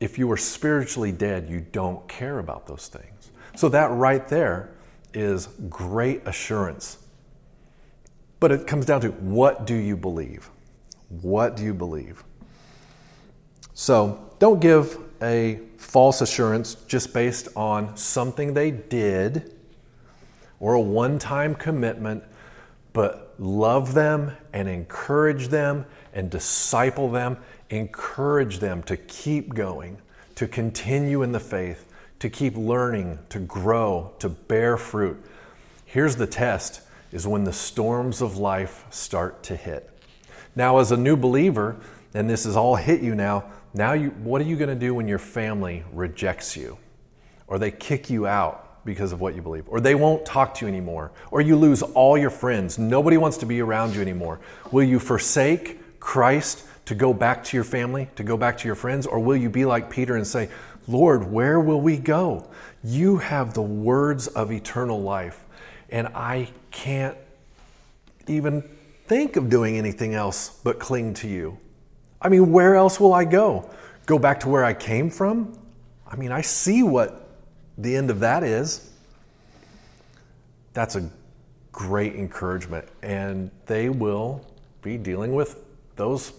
if 0.00 0.18
you 0.18 0.30
are 0.32 0.36
spiritually 0.36 1.12
dead, 1.12 1.48
you 1.48 1.60
don't 1.60 2.06
care 2.08 2.38
about 2.38 2.66
those 2.66 2.88
things. 2.88 3.30
So, 3.56 3.68
that 3.70 3.90
right 3.90 4.26
there 4.28 4.70
is 5.14 5.48
great 5.68 6.22
assurance. 6.26 6.98
But 8.40 8.52
it 8.52 8.66
comes 8.66 8.86
down 8.86 9.00
to 9.00 9.08
what 9.08 9.66
do 9.66 9.74
you 9.74 9.96
believe? 9.96 10.50
What 11.08 11.56
do 11.56 11.64
you 11.64 11.74
believe? 11.74 12.22
So, 13.74 14.32
don't 14.38 14.60
give 14.60 14.98
a 15.20 15.60
false 15.78 16.20
assurance 16.20 16.74
just 16.86 17.14
based 17.14 17.48
on 17.56 17.96
something 17.96 18.52
they 18.52 18.70
did 18.70 19.54
or 20.60 20.74
a 20.74 20.80
one 20.80 21.18
time 21.18 21.54
commitment, 21.54 22.22
but 22.92 23.34
love 23.38 23.94
them 23.94 24.32
and 24.52 24.68
encourage 24.68 25.48
them 25.48 25.86
and 26.12 26.30
disciple 26.30 27.10
them, 27.10 27.38
encourage 27.70 28.58
them 28.58 28.82
to 28.82 28.96
keep 28.96 29.54
going, 29.54 29.96
to 30.34 30.48
continue 30.48 31.22
in 31.22 31.32
the 31.32 31.40
faith, 31.40 31.90
to 32.18 32.28
keep 32.28 32.56
learning, 32.56 33.18
to 33.28 33.38
grow, 33.38 34.12
to 34.18 34.28
bear 34.28 34.76
fruit. 34.76 35.16
Here's 35.84 36.16
the 36.16 36.26
test 36.26 36.82
is 37.12 37.26
when 37.26 37.44
the 37.44 37.52
storms 37.52 38.20
of 38.20 38.36
life 38.36 38.84
start 38.90 39.42
to 39.44 39.56
hit. 39.56 39.88
Now 40.56 40.78
as 40.78 40.90
a 40.90 40.96
new 40.96 41.16
believer, 41.16 41.76
and 42.14 42.28
this 42.28 42.44
has 42.44 42.56
all 42.56 42.74
hit 42.74 43.00
you 43.00 43.14
now, 43.14 43.44
now 43.74 43.92
you 43.92 44.10
what 44.10 44.40
are 44.40 44.44
you 44.44 44.56
going 44.56 44.70
to 44.70 44.74
do 44.74 44.94
when 44.94 45.08
your 45.08 45.18
family 45.18 45.84
rejects 45.92 46.56
you? 46.56 46.78
Or 47.46 47.58
they 47.58 47.70
kick 47.70 48.10
you 48.10 48.26
out 48.26 48.84
because 48.84 49.12
of 49.12 49.20
what 49.20 49.34
you 49.34 49.42
believe, 49.42 49.68
or 49.68 49.80
they 49.80 49.94
won't 49.94 50.24
talk 50.24 50.54
to 50.54 50.64
you 50.64 50.68
anymore, 50.68 51.12
or 51.30 51.40
you 51.40 51.56
lose 51.56 51.82
all 51.82 52.16
your 52.16 52.30
friends. 52.30 52.78
Nobody 52.78 53.16
wants 53.16 53.36
to 53.38 53.46
be 53.46 53.60
around 53.60 53.94
you 53.94 54.00
anymore. 54.00 54.40
Will 54.72 54.84
you 54.84 54.98
forsake 54.98 56.00
Christ 56.00 56.64
to 56.86 56.94
go 56.94 57.12
back 57.12 57.44
to 57.44 57.56
your 57.56 57.64
family, 57.64 58.08
to 58.16 58.22
go 58.22 58.36
back 58.38 58.56
to 58.58 58.66
your 58.66 58.74
friends, 58.74 59.06
or 59.06 59.18
will 59.18 59.36
you 59.36 59.50
be 59.50 59.66
like 59.66 59.90
Peter 59.90 60.16
and 60.16 60.26
say, 60.26 60.48
Lord, 60.86 61.30
where 61.30 61.60
will 61.60 61.82
we 61.82 61.98
go? 61.98 62.48
You 62.82 63.18
have 63.18 63.52
the 63.52 63.62
words 63.62 64.26
of 64.26 64.50
eternal 64.50 65.02
life, 65.02 65.44
and 65.90 66.08
I 66.08 66.48
can't 66.70 67.16
even 68.26 68.62
think 69.06 69.36
of 69.36 69.50
doing 69.50 69.76
anything 69.76 70.14
else 70.14 70.60
but 70.64 70.78
cling 70.78 71.12
to 71.14 71.28
you. 71.28 71.58
I 72.20 72.28
mean, 72.28 72.52
where 72.52 72.74
else 72.74 72.98
will 72.98 73.14
I 73.14 73.24
go? 73.24 73.70
Go 74.06 74.18
back 74.18 74.40
to 74.40 74.48
where 74.48 74.64
I 74.64 74.74
came 74.74 75.10
from? 75.10 75.56
I 76.06 76.16
mean, 76.16 76.32
I 76.32 76.40
see 76.40 76.82
what 76.82 77.28
the 77.76 77.94
end 77.94 78.10
of 78.10 78.20
that 78.20 78.42
is. 78.42 78.90
That's 80.72 80.96
a 80.96 81.08
great 81.72 82.14
encouragement, 82.14 82.88
and 83.02 83.50
they 83.66 83.88
will 83.88 84.44
be 84.82 84.96
dealing 84.96 85.34
with 85.34 85.64
those 85.96 86.32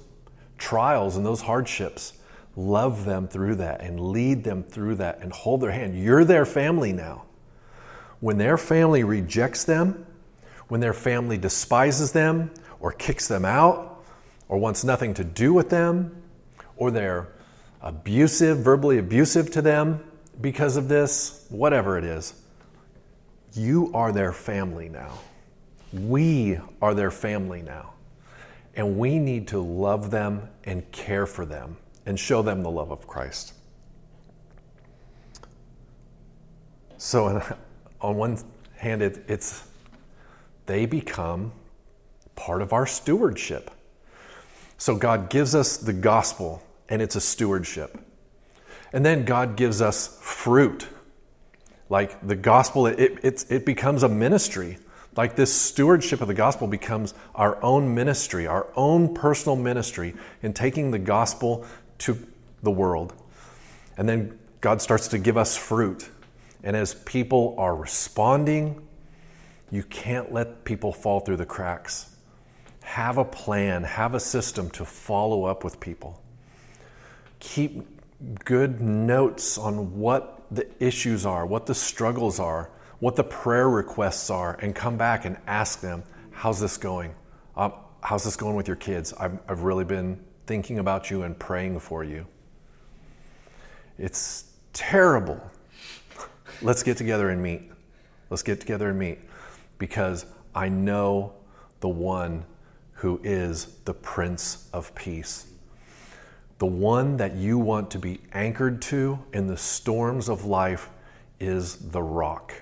trials 0.58 1.16
and 1.16 1.26
those 1.26 1.42
hardships 1.42 2.14
love 2.56 3.06
them 3.06 3.28
through 3.28 3.56
that 3.56 3.82
and 3.82 4.00
lead 4.00 4.44
them 4.44 4.64
through 4.64 4.96
that 4.96 5.20
and 5.22 5.32
hold 5.32 5.62
their 5.62 5.72
hand. 5.72 5.98
You're 5.98 6.26
their 6.26 6.46
family 6.46 6.92
now. 6.92 7.24
When 8.20 8.38
their 8.38 8.58
family 8.58 9.04
rejects 9.04 9.64
them, 9.64 10.06
when 10.68 10.82
their 10.82 10.94
family 10.94 11.38
despises 11.38 12.12
them 12.12 12.52
or 12.80 12.92
kicks 12.92 13.28
them 13.28 13.46
out 13.46 13.89
or 14.50 14.58
wants 14.58 14.84
nothing 14.84 15.14
to 15.14 15.24
do 15.24 15.54
with 15.54 15.70
them 15.70 16.22
or 16.76 16.92
they're 16.92 17.30
abusive, 17.82 18.58
verbally 18.58 18.98
abusive 18.98 19.52
to 19.52 19.62
them 19.62 20.04
because 20.42 20.76
of 20.76 20.90
this, 20.90 21.46
whatever 21.50 21.98
it 21.98 22.04
is, 22.04 22.34
you 23.54 23.92
are 23.94 24.12
their 24.12 24.34
family 24.34 24.90
now. 24.90 25.20
We 25.94 26.60
are 26.82 26.94
their 26.94 27.12
family 27.12 27.62
now. 27.62 27.94
And 28.76 28.98
we 28.98 29.20
need 29.20 29.48
to 29.50 29.60
love 29.60 30.12
them 30.12 30.50
and 30.64 30.90
care 30.92 31.26
for 31.26 31.46
them 31.46 31.78
and 32.06 32.20
show 32.20 32.42
them 32.42 32.64
the 32.64 32.70
love 32.70 32.92
of 32.92 33.08
Christ. 33.08 33.54
So, 36.98 37.42
on 38.02 38.16
one 38.16 38.38
hand, 38.78 39.02
it, 39.02 39.24
it's 39.28 39.64
they 40.66 40.86
become 40.86 41.52
part 42.36 42.62
of 42.62 42.72
our 42.72 42.86
stewardship. 42.86 43.72
So, 44.80 44.96
God 44.96 45.30
gives 45.30 45.54
us 45.54 45.78
the 45.78 45.94
gospel, 45.94 46.64
and 46.88 47.02
it's 47.02 47.16
a 47.16 47.22
stewardship. 47.22 48.00
And 48.92 49.06
then 49.06 49.26
God 49.26 49.56
gives 49.56 49.82
us 49.82 50.18
fruit. 50.22 50.88
Like 51.90 52.26
the 52.26 52.36
gospel, 52.36 52.88
it, 52.88 53.20
it, 53.22 53.46
it 53.50 53.66
becomes 53.66 54.04
a 54.04 54.10
ministry. 54.10 54.78
Like 55.16 55.36
this 55.36 55.54
stewardship 55.54 56.22
of 56.22 56.28
the 56.28 56.34
gospel 56.34 56.66
becomes 56.66 57.14
our 57.36 57.62
own 57.64 57.94
ministry, 57.94 58.48
our 58.48 58.68
own 58.76 59.14
personal 59.14 59.56
ministry 59.56 60.16
in 60.42 60.54
taking 60.54 60.92
the 60.92 61.00
gospel 61.00 61.66
to 62.00 62.18
the 62.64 62.72
world. 62.72 63.14
And 63.98 64.08
then 64.08 64.40
God 64.62 64.82
starts 64.82 65.10
to 65.10 65.18
give 65.18 65.36
us 65.36 65.58
fruit. 65.58 66.10
And 66.64 66.76
as 66.76 66.94
people 66.94 67.56
are 67.58 67.76
responding, 67.76 68.88
you 69.72 69.84
can't 69.84 70.32
let 70.32 70.64
people 70.64 70.94
fall 70.94 71.20
through 71.20 71.38
the 71.38 71.46
cracks. 71.46 72.09
Have 72.90 73.20
a 73.20 73.24
plan, 73.24 73.84
have 73.84 74.16
a 74.16 74.20
system 74.20 74.72
to 74.72 74.84
follow 74.84 75.44
up 75.44 75.64
with 75.64 75.80
people. 75.80 76.24
Keep 77.40 77.86
good 78.46 78.82
notes 78.82 79.60
on 79.60 80.00
what 80.00 80.42
the 80.50 80.68
issues 80.84 81.24
are, 81.24 81.46
what 81.46 81.68
the 81.68 81.76
struggles 81.76 82.40
are, 82.40 82.72
what 82.98 83.16
the 83.16 83.24
prayer 83.24 83.70
requests 83.70 84.32
are, 84.32 84.56
and 84.56 84.74
come 84.74 84.98
back 84.98 85.26
and 85.26 85.38
ask 85.46 85.82
them, 85.82 86.02
How's 86.32 86.60
this 86.60 86.78
going? 86.78 87.14
Um, 87.56 87.74
how's 88.02 88.24
this 88.24 88.36
going 88.36 88.56
with 88.56 88.68
your 88.68 88.76
kids? 88.76 89.14
I've, 89.14 89.38
I've 89.48 89.62
really 89.62 89.86
been 89.86 90.20
thinking 90.48 90.80
about 90.80 91.12
you 91.12 91.22
and 91.22 91.38
praying 91.38 91.80
for 91.82 92.04
you. 92.04 92.26
It's 94.00 94.52
terrible. 94.74 95.40
Let's 96.64 96.82
get 96.82 96.98
together 96.98 97.30
and 97.30 97.40
meet. 97.40 97.72
Let's 98.32 98.42
get 98.42 98.60
together 98.60 98.90
and 98.90 98.98
meet 98.98 99.20
because 99.78 100.26
I 100.56 100.70
know 100.70 101.34
the 101.82 101.90
one 101.90 102.46
who 103.00 103.20
is 103.24 103.78
the 103.86 103.94
Prince 103.94 104.68
of 104.74 104.94
Peace. 104.94 105.48
The 106.58 106.66
one 106.66 107.16
that 107.16 107.36
you 107.36 107.58
want 107.58 107.92
to 107.92 107.98
be 107.98 108.20
anchored 108.34 108.82
to 108.84 109.20
in 109.32 109.48
the 109.48 109.56
storms 109.56 110.28
of 110.28 110.44
life 110.44 110.90
is 111.40 111.78
the 111.78 112.04
rock. 112.04 112.54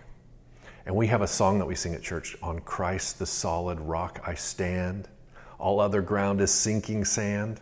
And 0.86 0.96
we 0.96 1.08
have 1.08 1.24
a 1.24 1.28
song 1.28 1.58
that 1.58 1.66
we 1.66 1.74
sing 1.74 1.96
at 1.96 2.04
church 2.04 2.38
on 2.44 2.60
Christ, 2.60 3.18
the 3.18 3.26
solid 3.26 3.80
rock 3.80 4.22
I 4.28 4.36
stand. 4.36 5.08
All 5.58 5.80
other 5.80 6.04
ground 6.04 6.40
is 6.40 6.52
sinking 6.52 7.04
sand. 7.04 7.60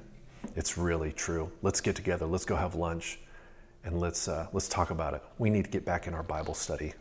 It's 0.57 0.77
really 0.77 1.13
true. 1.13 1.49
Let's 1.61 1.79
get 1.79 1.95
together. 1.95 2.25
Let's 2.25 2.43
go 2.43 2.57
have 2.57 2.75
lunch, 2.75 3.19
and 3.85 4.01
let's 4.01 4.27
uh, 4.27 4.47
let's 4.51 4.67
talk 4.67 4.89
about 4.89 5.13
it. 5.13 5.23
We 5.37 5.49
need 5.49 5.63
to 5.63 5.71
get 5.71 5.85
back 5.85 6.07
in 6.07 6.13
our 6.13 6.23
Bible 6.23 6.53
study. 6.53 6.93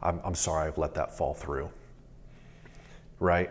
I'm, 0.00 0.20
I'm 0.24 0.36
sorry 0.36 0.68
I've 0.68 0.78
let 0.78 0.94
that 0.94 1.18
fall 1.18 1.34
through. 1.34 1.68
Right. 3.18 3.50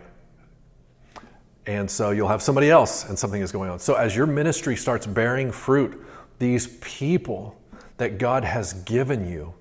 And 1.66 1.90
so 1.90 2.12
you'll 2.12 2.30
have 2.30 2.42
somebody 2.42 2.70
else, 2.72 3.08
and 3.08 3.18
something 3.18 3.42
is 3.42 3.52
going 3.52 3.70
on. 3.70 3.80
So 3.80 3.94
as 3.94 4.16
your 4.16 4.26
ministry 4.26 4.76
starts 4.76 5.06
bearing 5.06 5.52
fruit, 5.52 6.04
these 6.40 6.68
people 6.82 7.60
that 7.98 8.18
God 8.18 8.44
has 8.44 8.74
given 8.74 9.30
you, 9.30 9.54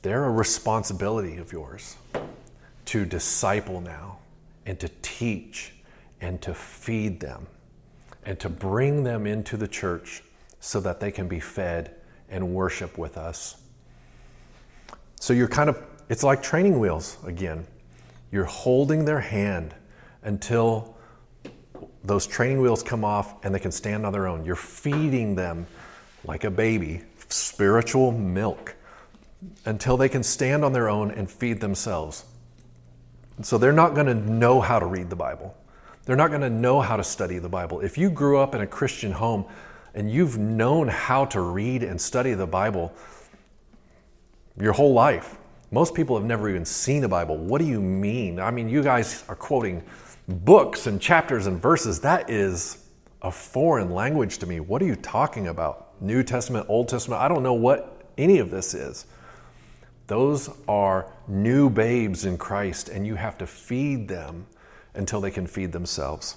they're 0.00 0.24
a 0.24 0.30
responsibility 0.30 1.36
of 1.36 1.52
yours 1.52 1.96
to 2.86 3.04
disciple 3.04 3.80
now 3.80 4.18
and 4.66 4.80
to 4.80 4.90
teach 5.02 5.72
and 6.20 6.40
to 6.42 6.54
feed 6.54 7.20
them 7.20 7.46
and 8.24 8.38
to 8.40 8.48
bring 8.48 9.04
them 9.04 9.26
into 9.26 9.56
the 9.56 9.68
church 9.68 10.22
so 10.60 10.80
that 10.80 11.00
they 11.00 11.10
can 11.10 11.28
be 11.28 11.40
fed 11.40 11.94
and 12.28 12.54
worship 12.54 12.98
with 12.98 13.16
us. 13.16 13.62
So 15.20 15.32
you're 15.32 15.48
kind 15.48 15.68
of, 15.68 15.80
it's 16.08 16.24
like 16.24 16.42
training 16.42 16.80
wheels 16.80 17.18
again. 17.24 17.66
You're 18.32 18.44
holding 18.44 19.04
their 19.04 19.20
hand 19.20 19.74
until 20.22 20.96
those 22.04 22.26
training 22.26 22.60
wheels 22.60 22.82
come 22.82 23.04
off 23.04 23.44
and 23.44 23.54
they 23.54 23.58
can 23.58 23.72
stand 23.72 24.04
on 24.04 24.12
their 24.12 24.26
own. 24.26 24.44
You're 24.44 24.56
feeding 24.56 25.34
them 25.34 25.66
like 26.24 26.44
a 26.44 26.50
baby, 26.50 27.02
spiritual 27.28 28.12
milk, 28.12 28.74
until 29.64 29.96
they 29.96 30.08
can 30.08 30.22
stand 30.22 30.64
on 30.64 30.72
their 30.72 30.88
own 30.88 31.10
and 31.10 31.30
feed 31.30 31.60
themselves. 31.60 32.24
So 33.42 33.58
they're 33.58 33.72
not 33.72 33.94
going 33.94 34.06
to 34.06 34.14
know 34.14 34.60
how 34.60 34.78
to 34.78 34.86
read 34.86 35.10
the 35.10 35.16
Bible. 35.16 35.56
They're 36.04 36.16
not 36.16 36.28
going 36.28 36.42
to 36.42 36.50
know 36.50 36.80
how 36.80 36.96
to 36.96 37.04
study 37.04 37.38
the 37.38 37.48
Bible. 37.48 37.80
If 37.80 37.96
you 37.96 38.10
grew 38.10 38.38
up 38.38 38.54
in 38.54 38.60
a 38.60 38.66
Christian 38.66 39.12
home 39.12 39.44
and 39.94 40.10
you've 40.10 40.38
known 40.38 40.88
how 40.88 41.24
to 41.26 41.40
read 41.40 41.82
and 41.82 42.00
study 42.00 42.34
the 42.34 42.46
Bible 42.46 42.92
your 44.60 44.72
whole 44.72 44.92
life, 44.92 45.38
most 45.70 45.94
people 45.94 46.16
have 46.16 46.26
never 46.26 46.50
even 46.50 46.64
seen 46.64 47.00
the 47.00 47.08
Bible. 47.08 47.36
What 47.36 47.58
do 47.58 47.64
you 47.66 47.80
mean? 47.80 48.38
I 48.38 48.50
mean, 48.50 48.68
you 48.68 48.82
guys 48.82 49.24
are 49.28 49.36
quoting 49.36 49.82
books 50.28 50.86
and 50.86 51.00
chapters 51.00 51.46
and 51.46 51.60
verses. 51.60 52.00
That 52.00 52.30
is 52.30 52.78
a 53.20 53.30
foreign 53.30 53.90
language 53.90 54.38
to 54.38 54.46
me. 54.46 54.60
What 54.60 54.82
are 54.82 54.86
you 54.86 54.96
talking 54.96 55.48
about? 55.48 56.00
New 56.00 56.22
Testament, 56.22 56.66
Old 56.68 56.88
Testament? 56.88 57.22
I 57.22 57.28
don't 57.28 57.42
know 57.42 57.54
what 57.54 58.02
any 58.18 58.38
of 58.38 58.50
this 58.50 58.74
is. 58.74 59.06
Those 60.08 60.50
are 60.68 61.10
new 61.28 61.70
babes 61.70 62.24
in 62.24 62.36
Christ, 62.36 62.88
and 62.88 63.06
you 63.06 63.14
have 63.14 63.38
to 63.38 63.46
feed 63.46 64.08
them 64.08 64.46
until 64.94 65.20
they 65.20 65.30
can 65.30 65.46
feed 65.46 65.72
themselves. 65.72 66.36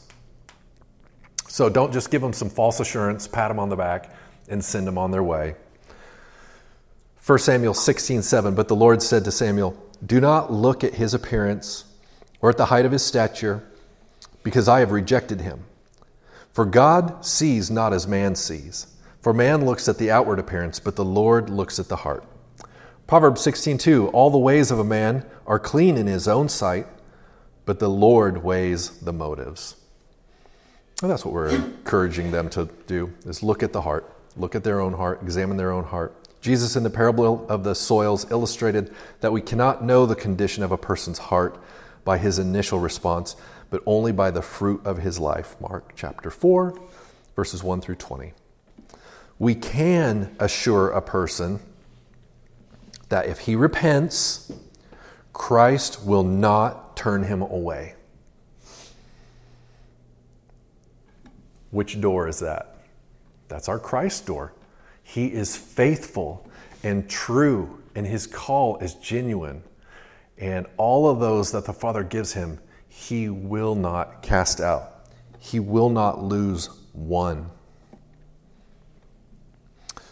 So 1.47 1.69
don't 1.69 1.91
just 1.91 2.11
give 2.11 2.21
them 2.21 2.33
some 2.33 2.49
false 2.49 2.79
assurance, 2.79 3.27
pat 3.27 3.49
them 3.49 3.59
on 3.59 3.69
the 3.69 3.75
back, 3.75 4.13
and 4.47 4.63
send 4.63 4.85
them 4.85 4.97
on 4.97 5.11
their 5.11 5.23
way. 5.23 5.55
1 7.25 7.39
Samuel 7.39 7.73
16, 7.73 8.21
7. 8.21 8.53
But 8.53 8.67
the 8.67 8.75
Lord 8.75 9.01
said 9.01 9.23
to 9.25 9.31
Samuel, 9.31 9.75
Do 10.05 10.21
not 10.21 10.53
look 10.53 10.83
at 10.83 10.93
his 10.93 11.13
appearance 11.13 11.85
or 12.41 12.49
at 12.49 12.57
the 12.57 12.65
height 12.65 12.85
of 12.85 12.91
his 12.91 13.03
stature, 13.03 13.63
because 14.45 14.69
I 14.69 14.79
have 14.79 14.91
rejected 14.91 15.41
him. 15.41 15.65
For 16.53 16.65
God 16.65 17.25
sees 17.25 17.71
not 17.71 17.93
as 17.93 18.07
man 18.07 18.35
sees. 18.35 18.85
For 19.19 19.33
man 19.33 19.65
looks 19.65 19.89
at 19.89 19.97
the 19.97 20.11
outward 20.11 20.37
appearance, 20.37 20.79
but 20.79 20.95
the 20.95 21.03
Lord 21.03 21.49
looks 21.49 21.79
at 21.79 21.89
the 21.89 21.95
heart. 21.97 22.23
Proverbs 23.07 23.41
16:2 23.41 24.07
All 24.13 24.29
the 24.29 24.37
ways 24.37 24.69
of 24.69 24.77
a 24.77 24.83
man 24.83 25.25
are 25.47 25.57
clean 25.57 25.97
in 25.97 26.05
his 26.05 26.27
own 26.27 26.47
sight, 26.47 26.85
but 27.65 27.79
the 27.79 27.89
Lord 27.89 28.43
weighs 28.43 28.89
the 28.99 29.11
motives. 29.11 29.75
And 31.01 31.09
that's 31.09 31.25
what 31.25 31.33
we're 31.33 31.49
encouraging 31.49 32.29
them 32.29 32.47
to 32.51 32.69
do 32.85 33.13
is 33.25 33.41
look 33.41 33.63
at 33.63 33.73
the 33.73 33.81
heart, 33.81 34.07
look 34.37 34.53
at 34.53 34.63
their 34.63 34.79
own 34.79 34.93
heart, 34.93 35.23
examine 35.23 35.57
their 35.57 35.71
own 35.71 35.85
heart. 35.85 36.13
Jesus 36.39 36.75
in 36.75 36.83
the 36.83 36.91
parable 36.91 37.47
of 37.49 37.63
the 37.63 37.73
soils 37.73 38.29
illustrated 38.29 38.93
that 39.21 39.31
we 39.31 39.41
cannot 39.41 39.83
know 39.83 40.05
the 40.05 40.15
condition 40.15 40.63
of 40.63 40.71
a 40.71 40.77
person's 40.77 41.17
heart 41.17 41.57
by 42.03 42.19
his 42.19 42.37
initial 42.37 42.79
response, 42.79 43.35
but 43.69 43.81
only 43.85 44.11
by 44.11 44.31
the 44.31 44.41
fruit 44.41 44.85
of 44.85 44.99
his 44.99 45.19
life. 45.19 45.55
Mark 45.59 45.93
chapter 45.95 46.29
4, 46.29 46.79
verses 47.35 47.63
1 47.63 47.81
through 47.81 47.95
20. 47.95 48.33
We 49.37 49.55
can 49.55 50.35
assure 50.39 50.89
a 50.89 51.01
person 51.01 51.59
that 53.09 53.27
if 53.27 53.39
he 53.39 53.55
repents, 53.55 54.51
Christ 55.33 56.05
will 56.05 56.23
not 56.23 56.95
turn 56.95 57.23
him 57.23 57.41
away. 57.41 57.95
Which 61.71 61.99
door 61.99 62.27
is 62.27 62.39
that? 62.39 62.77
That's 63.49 63.67
our 63.67 63.79
Christ 63.79 64.25
door. 64.25 64.53
He 65.03 65.27
is 65.27 65.57
faithful 65.57 66.49
and 66.83 67.09
true, 67.09 67.81
and 67.95 68.07
his 68.07 68.27
call 68.27 68.77
is 68.77 68.93
genuine. 68.95 69.63
And 70.37 70.67
all 70.77 71.09
of 71.09 71.19
those 71.19 71.51
that 71.51 71.65
the 71.65 71.73
Father 71.73 72.03
gives 72.03 72.33
him, 72.33 72.59
he 72.97 73.27
will 73.27 73.75
not 73.75 74.21
cast 74.21 74.61
out. 74.61 75.05
He 75.37 75.59
will 75.59 75.89
not 75.89 76.23
lose 76.23 76.69
one. 76.93 77.51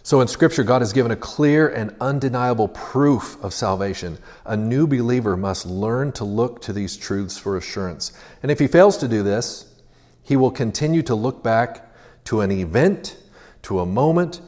So 0.03 0.19
in 0.19 0.27
Scripture, 0.27 0.63
God 0.63 0.81
has 0.81 0.91
given 0.91 1.13
a 1.13 1.15
clear 1.15 1.69
and 1.69 1.95
undeniable 2.01 2.67
proof 2.67 3.41
of 3.41 3.53
salvation. 3.53 4.17
A 4.45 4.57
new 4.57 4.85
believer 4.85 5.37
must 5.37 5.65
learn 5.65 6.11
to 6.11 6.25
look 6.25 6.61
to 6.63 6.73
these 6.73 6.97
truths 6.97 7.37
for 7.37 7.55
assurance. 7.55 8.11
And 8.43 8.51
if 8.51 8.59
he 8.59 8.67
fails 8.67 8.97
to 8.97 9.07
do 9.07 9.23
this, 9.23 9.73
he 10.21 10.35
will 10.35 10.51
continue 10.51 11.03
to 11.03 11.15
look 11.15 11.41
back 11.41 11.89
to 12.25 12.41
an 12.41 12.51
event, 12.51 13.17
to 13.61 13.79
a 13.79 13.85
moment, 13.85 14.41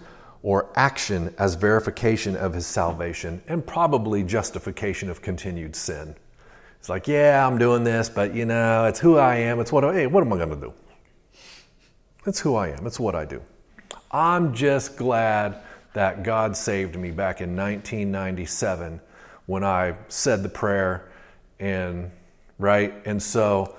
or 0.44 0.70
action 0.76 1.34
as 1.40 1.56
verification 1.56 2.36
of 2.36 2.54
his 2.54 2.68
salvation 2.68 3.42
and 3.48 3.66
probably 3.66 4.24
justification 4.24 5.10
of 5.10 5.22
continued 5.22 5.74
sin. 5.76 6.16
It's 6.86 6.90
like, 6.92 7.08
yeah, 7.08 7.48
I'm 7.48 7.58
doing 7.58 7.84
this, 7.84 8.10
but 8.10 8.36
you 8.36 8.46
know, 8.46 8.86
it's 8.86 9.00
who 9.00 9.18
I 9.18 9.38
am. 9.38 9.60
It's 9.60 9.72
what, 9.72 9.84
I, 9.84 9.92
hey, 9.92 10.06
what 10.06 10.22
am 10.22 10.32
I 10.32 10.38
going 10.38 10.52
to 10.52 10.56
do? 10.56 10.74
It's 12.28 12.40
who 12.40 12.54
I 12.54 12.68
am. 12.68 12.86
It's 12.86 13.00
what 13.00 13.16
I 13.16 13.26
do. 13.26 13.42
I'm 14.12 14.54
just 14.54 14.96
glad 14.96 15.64
that 15.94 16.22
God 16.22 16.56
saved 16.56 16.96
me 16.96 17.10
back 17.10 17.42
in 17.42 17.56
1997 17.56 19.02
when 19.48 19.64
I 19.64 19.96
said 20.10 20.44
the 20.44 20.50
prayer 20.50 21.12
and 21.60 22.12
right 22.60 22.94
and 23.06 23.24
so 23.24 23.76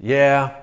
yeah 0.00 0.56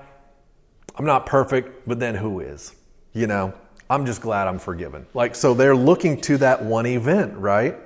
I'm 0.94 1.06
not 1.06 1.24
perfect 1.24 1.88
but 1.88 1.98
then 1.98 2.14
who 2.14 2.40
is 2.40 2.74
you 3.14 3.26
know 3.26 3.54
I'm 3.88 4.04
just 4.04 4.20
glad 4.20 4.46
I'm 4.46 4.58
forgiven 4.58 5.06
like 5.14 5.34
so 5.34 5.54
they're 5.54 5.74
looking 5.74 6.20
to 6.22 6.36
that 6.38 6.62
one 6.62 6.84
event 6.84 7.38
right 7.38 7.78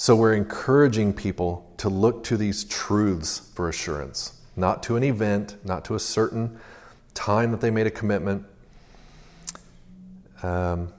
so 0.00 0.14
we're 0.14 0.34
encouraging 0.34 1.12
people 1.12 1.68
to 1.78 1.88
look 1.88 2.22
to 2.22 2.36
these 2.36 2.62
truths 2.62 3.50
for 3.54 3.68
assurance 3.68 4.40
not 4.54 4.82
to 4.84 4.96
an 4.96 5.02
event 5.02 5.56
not 5.64 5.84
to 5.86 5.96
a 5.96 5.98
certain 5.98 6.58
time 7.14 7.50
that 7.50 7.60
they 7.60 7.70
made 7.70 7.86
a 7.86 7.90
commitment. 7.90 8.44
Um, 10.40 10.92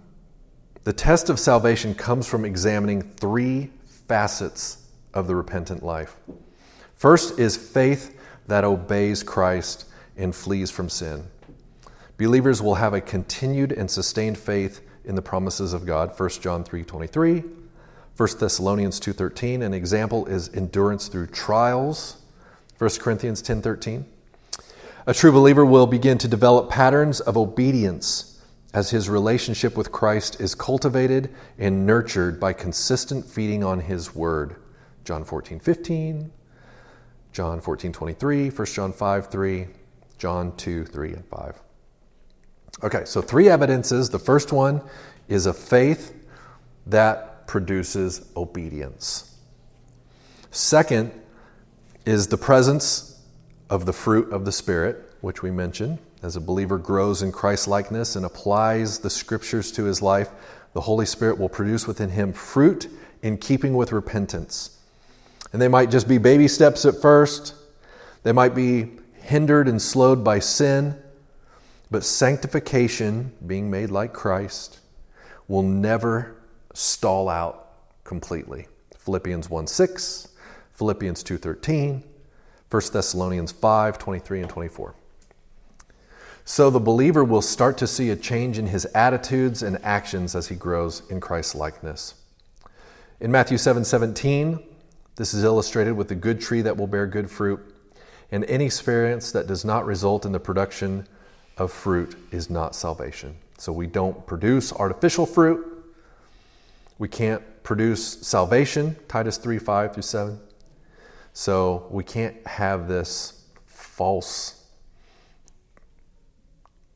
the 0.83 0.91
test 0.91 1.29
of 1.29 1.39
salvation 1.39 1.95
comes 1.95 2.27
from 2.27 2.43
examining 2.43 3.01
three 3.01 3.69
facets 4.07 4.85
of 5.13 5.27
the 5.27 5.35
repentant 5.35 5.81
life. 5.81 6.17
First 6.95 7.39
is 7.39 7.55
faith 7.55 8.19
that 8.47 8.65
obeys 8.65 9.23
Christ 9.23 9.85
and 10.17 10.35
flees 10.35 10.71
from 10.71 10.89
sin. 10.89 11.23
Believers 12.17 12.62
will 12.62 12.75
have 12.75 12.93
a 12.93 12.99
continued 12.99 13.71
and 13.71 13.89
sustained 13.89 14.38
faith 14.38 14.81
in 15.05 15.15
the 15.15 15.21
promises 15.21 15.71
of 15.71 15.85
God. 15.85 16.12
1 16.17 16.41
John 16.41 16.65
3:23, 16.65 17.45
1 18.19 18.27
Thessalonians 18.38 18.99
2:13, 18.99 19.62
an 19.62 19.73
example 19.73 20.25
is 20.25 20.49
endurance 20.53 21.08
through 21.08 21.27
trials. 21.27 22.17
1 22.77 22.99
Corinthians 22.99 23.41
10:13. 23.41 24.03
A 25.08 25.13
true 25.13 25.32
believer 25.32 25.65
will 25.65 25.88
begin 25.88 26.17
to 26.17 26.27
develop 26.27 26.69
patterns 26.69 27.21
of 27.21 27.38
obedience 27.38 28.41
as 28.73 28.89
his 28.89 29.10
relationship 29.10 29.77
with 29.77 29.93
Christ 29.93 30.41
is 30.41 30.53
cultivated 30.53 31.29
and 31.58 31.88
nurtured 31.88 32.41
by 32.41 32.51
consistent 32.51 33.25
feeding 33.25 33.63
on 33.63 33.79
his 33.79 34.13
word. 34.13 34.58
John 35.05 35.23
14:15, 35.23 36.32
John 37.32 37.62
14, 37.62 37.93
23, 37.93 38.49
1 38.49 38.73
John 38.73 38.91
5, 38.91 39.27
3, 39.27 39.67
John 40.17 40.51
2, 40.58 40.84
3, 40.84 41.13
and 41.13 41.23
5. 41.23 41.63
Okay, 42.84 43.05
so 43.05 43.21
three 43.21 43.47
evidences. 43.47 44.10
The 44.10 44.19
first 44.19 44.51
one 44.51 44.82
is 45.29 45.45
a 45.45 45.53
faith 45.53 46.13
that 46.86 47.28
produces 47.49 48.29
obedience. 48.38 49.35
Second 50.51 51.12
is 52.05 52.27
the 52.27 52.38
presence 52.38 53.19
of 53.71 53.88
the 53.88 53.91
fruit 53.91 54.31
of 54.31 54.45
the 54.45 54.51
Spirit, 54.51 55.15
which 55.21 55.41
we 55.41 55.49
mentioned. 55.49 55.97
As 56.21 56.35
a 56.35 56.41
believer 56.41 56.77
grows 56.77 57.23
in 57.23 57.31
Christ 57.31 57.67
likeness 57.67 58.15
and 58.15 58.23
applies 58.23 58.99
the 58.99 59.09
scriptures 59.09 59.71
to 59.71 59.85
his 59.85 59.99
life, 59.99 60.29
the 60.73 60.81
Holy 60.81 61.07
Spirit 61.07 61.39
will 61.39 61.49
produce 61.49 61.88
within 61.88 62.12
him 62.12 62.33
fruit 62.33 62.88
in 63.23 63.35
keeping 63.35 63.73
with 63.73 63.93
repentance. 63.93 64.77
And 65.51 65.59
they 65.59 65.67
might 65.67 65.89
just 65.89 66.07
be 66.07 66.19
baby 66.19 66.47
steps 66.47 66.85
at 66.85 67.01
first, 67.01 67.55
they 68.21 68.31
might 68.31 68.53
be 68.53 68.91
hindered 69.23 69.67
and 69.67 69.81
slowed 69.81 70.23
by 70.23 70.38
sin, 70.38 70.95
but 71.89 72.03
sanctification, 72.03 73.31
being 73.47 73.71
made 73.71 73.89
like 73.89 74.13
Christ, 74.13 74.77
will 75.47 75.63
never 75.63 76.38
stall 76.73 77.29
out 77.29 77.73
completely. 78.03 78.67
Philippians 78.97 79.49
1 79.49 79.67
6, 79.67 80.27
Philippians 80.71 81.23
2 81.23 81.38
13, 81.38 82.03
1 82.69 82.82
Thessalonians 82.93 83.51
5 83.51 83.97
23 83.97 84.41
and 84.41 84.49
24. 84.49 84.95
So 86.45 86.71
the 86.71 86.79
believer 86.79 87.23
will 87.23 87.43
start 87.43 87.77
to 87.77 87.86
see 87.86 88.10
a 88.10 88.15
change 88.15 88.58
in 88.58 88.67
his 88.67 88.86
attitudes 88.95 89.62
and 89.62 89.77
actions 89.84 90.36
as 90.36 90.47
he 90.47 90.55
grows 90.55 91.03
in 91.10 91.19
Christ's 91.19 91.53
likeness. 91.53 92.15
In 93.19 93.32
Matthew 93.32 93.58
7 93.58 93.86
17, 93.86 94.60
this 95.15 95.34
is 95.34 95.43
illustrated 95.43 95.93
with 95.93 96.08
the 96.08 96.15
good 96.15 96.41
tree 96.41 96.62
that 96.62 96.77
will 96.77 96.88
bear 96.88 97.05
good 97.05 97.29
fruit, 97.29 97.60
and 98.32 98.45
any 98.45 98.65
experience 98.65 99.32
that 99.32 99.45
does 99.45 99.63
not 99.63 99.86
result 99.86 100.25
in 100.25 100.32
the 100.32 100.39
production 100.39 101.05
of 101.58 101.71
fruit 101.71 102.15
is 102.32 102.49
not 102.49 102.73
salvation. 102.73 103.36
So 103.58 103.73
we 103.73 103.86
don't 103.86 104.25
produce 104.25 104.71
artificial 104.71 105.25
fruit. 105.25 105.78
We 106.99 107.07
can't 107.07 107.41
produce 107.63 108.19
salvation, 108.27 108.95
Titus 109.07 109.38
3 109.38 109.57
5 109.57 109.93
through 109.93 110.03
7. 110.03 110.39
So 111.33 111.88
we 111.89 112.03
can't 112.03 112.45
have 112.45 112.88
this 112.88 113.45
false 113.65 114.65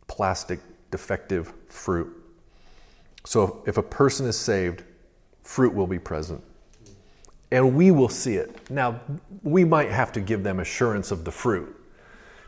plastic 0.08 0.60
defective 0.92 1.54
fruit. 1.68 2.12
So 3.26 3.64
if 3.66 3.78
a 3.78 3.84
person 3.84 4.28
is 4.28 4.38
saved, 4.38 4.84
fruit 5.42 5.74
will 5.74 5.88
be 5.88 6.00
present. 6.00 6.44
And 7.52 7.76
we 7.76 7.92
will 7.92 8.10
see 8.10 8.36
it. 8.36 8.70
Now, 8.70 9.00
we 9.44 9.64
might 9.64 9.90
have 9.90 10.12
to 10.14 10.22
give 10.22 10.44
them 10.44 10.60
assurance 10.60 11.12
of 11.12 11.24
the 11.24 11.32
fruit. 11.32 11.76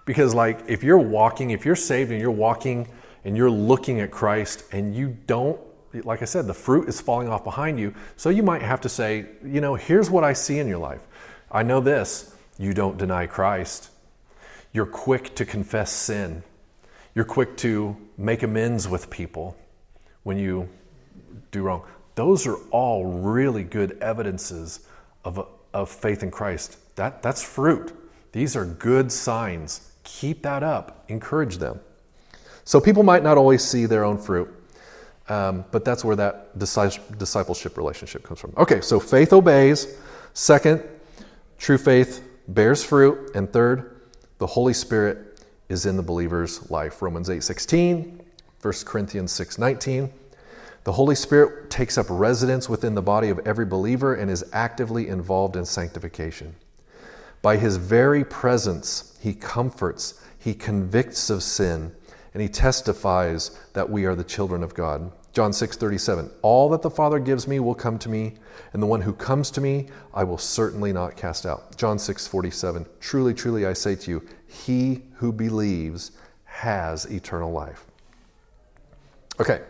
Because, 0.06 0.34
like, 0.34 0.60
if 0.68 0.84
you're 0.84 1.00
walking, 1.00 1.52
if 1.52 1.65
you're 1.65 1.76
saved 1.76 2.12
and 2.12 2.20
you're 2.20 2.32
walking 2.32 2.88
and 3.24 3.38
you're 3.38 3.52
looking 3.52 4.01
at 4.01 4.12
Christ 4.12 4.64
and 4.72 4.95
you 4.95 5.16
don't, 5.28 5.60
like 6.04 6.22
I 6.22 6.26
said, 6.26 6.48
the 6.48 6.54
fruit 6.54 6.89
is 6.89 7.00
falling 7.02 7.30
off 7.30 7.43
behind 7.43 7.80
you. 7.80 7.93
So 8.18 8.30
you 8.30 8.43
might 8.43 8.62
have 8.62 8.82
to 8.82 8.89
say, 8.89 9.26
you 9.43 9.62
know, 9.62 9.76
here's 9.76 10.10
what 10.10 10.24
I 10.24 10.34
see 10.34 10.60
in 10.60 10.68
your 10.68 10.78
life. 10.78 11.02
I 11.52 11.64
know 11.64 11.80
this 11.80 12.36
you 12.58 12.74
don't 12.74 12.98
deny 12.98 13.28
Christ. 13.28 13.89
You're 14.72 14.86
quick 14.86 15.36
to 15.36 15.46
confess 15.46 15.91
sin. 15.91 16.43
You're 17.14 17.26
quick 17.26 17.56
to 17.58 17.96
make 18.18 18.43
amends 18.43 18.89
with 18.89 19.10
people 19.10 19.56
when 20.24 20.38
you 20.38 20.70
do 21.52 21.64
wrong. 21.64 21.84
Those 22.16 22.46
are 22.48 22.56
all 22.72 23.06
really 23.06 23.64
good 23.64 23.98
evidences 24.02 24.86
of, 25.24 25.48
of 25.74 25.89
faith 25.89 26.24
in 26.24 26.32
Christ. 26.32 26.78
That, 26.96 27.22
that's 27.22 27.43
fruit. 27.43 27.93
These 28.32 28.56
are 28.56 28.66
good 28.66 29.12
signs. 29.12 29.91
Keep 30.04 30.43
that 30.43 30.64
up, 30.64 31.06
encourage 31.08 31.58
them. 31.58 31.80
So 32.64 32.82
people 32.82 33.04
might 33.04 33.24
not 33.24 33.38
always 33.38 33.64
see 33.64 33.86
their 33.86 34.04
own 34.04 34.18
fruit, 34.18 34.54
um, 35.30 35.65
but 35.71 35.84
that's 35.84 36.03
where 36.03 36.15
that 36.15 36.57
discipleship 36.57 37.78
relationship 37.78 38.23
comes 38.23 38.39
from. 38.39 38.53
Okay, 38.57 38.82
so 38.82 38.99
faith 38.99 39.34
obeys. 39.34 39.97
Second, 40.34 40.84
True 41.57 41.78
faith 41.78 42.23
bears 42.47 42.84
fruit. 42.84 43.32
And 43.36 43.51
third, 43.51 44.01
the 44.38 44.47
Holy 44.47 44.73
Spirit 44.73 45.39
is 45.69 45.86
in 45.86 45.97
the 45.97 46.03
believer's 46.03 46.69
life. 46.69 47.01
Romans 47.01 47.30
8 47.30 47.43
16, 47.43 48.21
1 48.61 48.73
Corinthians 48.86 49.32
6 49.32 49.57
19. 49.57 50.11
The 50.84 50.91
Holy 50.91 51.15
Spirit 51.15 51.71
takes 51.71 51.97
up 51.97 52.05
residence 52.09 52.69
within 52.69 52.93
the 52.93 53.01
body 53.01 53.30
of 53.30 53.39
every 53.39 53.65
believer 53.65 54.13
and 54.13 54.30
is 54.30 54.45
actively 54.53 55.07
involved 55.07 55.55
in 55.55 55.65
sanctification. 55.65 56.55
By 57.41 57.57
his 57.57 57.78
very 57.78 58.23
presence, 58.23 59.17
he 59.19 59.34
comforts, 59.34 60.21
he 60.38 60.53
convicts 60.53 61.32
of 61.32 61.41
sin, 61.41 61.95
and 62.36 62.42
he 62.42 62.50
testifies 62.50 63.58
that 63.72 63.90
we 63.90 64.04
are 64.04 64.14
the 64.14 64.22
children 64.22 64.62
of 64.62 64.74
God. 64.74 65.10
John 65.32 65.54
6 65.54 65.78
37. 65.78 66.30
All 66.42 66.68
that 66.68 66.82
the 66.82 66.90
Father 66.90 67.18
gives 67.18 67.48
me 67.48 67.62
will 67.62 67.74
come 67.74 67.98
to 68.00 68.10
me, 68.10 68.34
and 68.74 68.84
the 68.84 68.88
one 68.88 69.00
who 69.00 69.14
comes 69.14 69.50
to 69.52 69.62
me 69.62 69.88
I 70.14 70.26
will 70.26 70.38
certainly 70.38 70.92
not 70.92 71.16
cast 71.16 71.46
out. 71.46 71.78
John 71.78 71.98
6 71.98 72.28
47. 72.28 72.88
Truly, 73.00 73.34
truly, 73.34 73.66
I 73.66 73.72
say 73.72 73.96
to 73.96 74.12
you, 74.12 74.28
he 74.50 75.04
who 75.14 75.32
believes 75.32 76.12
has 76.44 77.06
eternal 77.06 77.54
life. 77.54 77.86
Okay, 79.40 79.62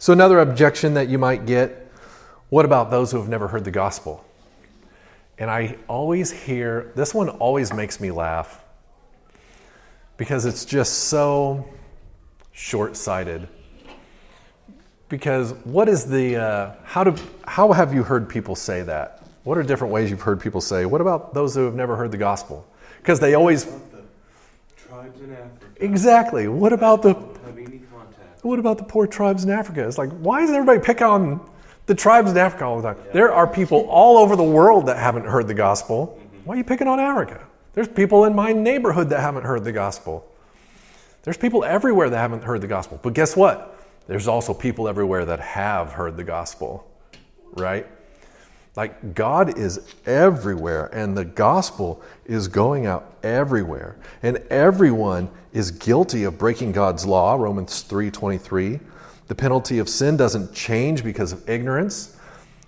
so 0.00 0.12
another 0.12 0.40
objection 0.40 0.94
that 0.94 1.08
you 1.08 1.18
might 1.18 1.46
get 1.46 1.88
what 2.48 2.64
about 2.64 2.90
those 2.90 3.12
who 3.12 3.18
have 3.18 3.28
never 3.28 3.46
heard 3.46 3.64
the 3.64 3.70
gospel? 3.70 4.24
And 5.38 5.48
I 5.48 5.78
always 5.86 6.32
hear 6.32 6.90
this 6.96 7.14
one 7.14 7.28
always 7.28 7.72
makes 7.72 8.00
me 8.00 8.10
laugh 8.10 8.64
because 10.16 10.46
it's 10.46 10.64
just 10.64 11.04
so 11.04 11.64
short 12.52 12.96
sighted 12.96 13.48
because 15.12 15.52
what 15.64 15.90
is 15.90 16.06
the 16.06 16.36
uh, 16.36 16.74
how 16.84 17.04
do 17.04 17.14
how 17.46 17.70
have 17.70 17.92
you 17.92 18.02
heard 18.02 18.30
people 18.30 18.56
say 18.56 18.80
that? 18.80 19.22
What 19.44 19.58
are 19.58 19.62
different 19.62 19.92
ways 19.92 20.08
you've 20.08 20.22
heard 20.22 20.40
people 20.40 20.62
say? 20.62 20.86
What 20.86 21.02
about 21.02 21.34
those 21.34 21.54
who 21.54 21.66
have 21.66 21.74
never 21.74 21.96
heard 21.96 22.10
the 22.10 22.16
gospel? 22.16 22.66
Because 22.96 23.20
they 23.20 23.34
always 23.34 23.64
tribes 24.74 25.20
in 25.20 25.32
Africa. 25.32 25.66
Exactly. 25.80 26.48
What 26.48 26.72
about 26.72 27.02
the 27.02 27.12
what 28.40 28.58
about 28.58 28.78
the 28.78 28.84
poor 28.84 29.06
tribes 29.06 29.44
in 29.44 29.50
Africa? 29.50 29.86
It's 29.86 29.98
like 29.98 30.10
why 30.12 30.40
is 30.44 30.50
everybody 30.50 30.80
pick 30.80 31.02
on 31.02 31.46
the 31.84 31.94
tribes 31.94 32.30
in 32.30 32.38
Africa 32.38 32.64
all 32.64 32.80
the 32.80 32.94
time? 32.94 33.02
Yeah. 33.04 33.12
There 33.12 33.32
are 33.34 33.46
people 33.46 33.86
all 33.90 34.16
over 34.16 34.34
the 34.34 34.42
world 34.42 34.86
that 34.86 34.96
haven't 34.96 35.26
heard 35.26 35.46
the 35.46 35.54
gospel. 35.54 36.18
Mm-hmm. 36.18 36.36
Why 36.46 36.54
are 36.54 36.56
you 36.56 36.64
picking 36.64 36.88
on 36.88 36.98
Africa? 36.98 37.46
There's 37.74 37.88
people 37.88 38.24
in 38.24 38.34
my 38.34 38.54
neighborhood 38.54 39.10
that 39.10 39.20
haven't 39.20 39.44
heard 39.44 39.62
the 39.62 39.72
gospel. 39.72 40.26
There's 41.22 41.36
people 41.36 41.64
everywhere 41.64 42.10
that 42.10 42.18
haven't 42.18 42.44
heard 42.44 42.60
the 42.60 42.66
gospel. 42.66 42.98
But 43.02 43.14
guess 43.14 43.36
what? 43.36 43.78
There's 44.06 44.26
also 44.26 44.52
people 44.52 44.88
everywhere 44.88 45.24
that 45.24 45.40
have 45.40 45.92
heard 45.92 46.16
the 46.16 46.24
gospel, 46.24 46.90
right? 47.52 47.86
Like 48.74 49.14
God 49.14 49.58
is 49.58 49.94
everywhere 50.06 50.86
and 50.94 51.16
the 51.16 51.24
gospel 51.24 52.02
is 52.24 52.48
going 52.48 52.86
out 52.86 53.16
everywhere. 53.22 53.96
And 54.22 54.38
everyone 54.50 55.30
is 55.52 55.70
guilty 55.70 56.24
of 56.24 56.38
breaking 56.38 56.72
God's 56.72 57.06
law, 57.06 57.34
Romans 57.34 57.82
3:23. 57.82 58.80
The 59.28 59.34
penalty 59.34 59.78
of 59.78 59.88
sin 59.88 60.16
doesn't 60.16 60.52
change 60.52 61.04
because 61.04 61.32
of 61.32 61.48
ignorance. 61.48 62.16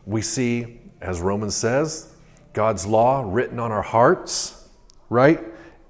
We 0.06 0.22
see 0.22 0.80
as 1.04 1.20
Romans 1.20 1.54
says, 1.54 2.12
God's 2.54 2.86
law 2.86 3.22
written 3.26 3.60
on 3.60 3.70
our 3.70 3.82
hearts, 3.82 4.68
right? 5.10 5.40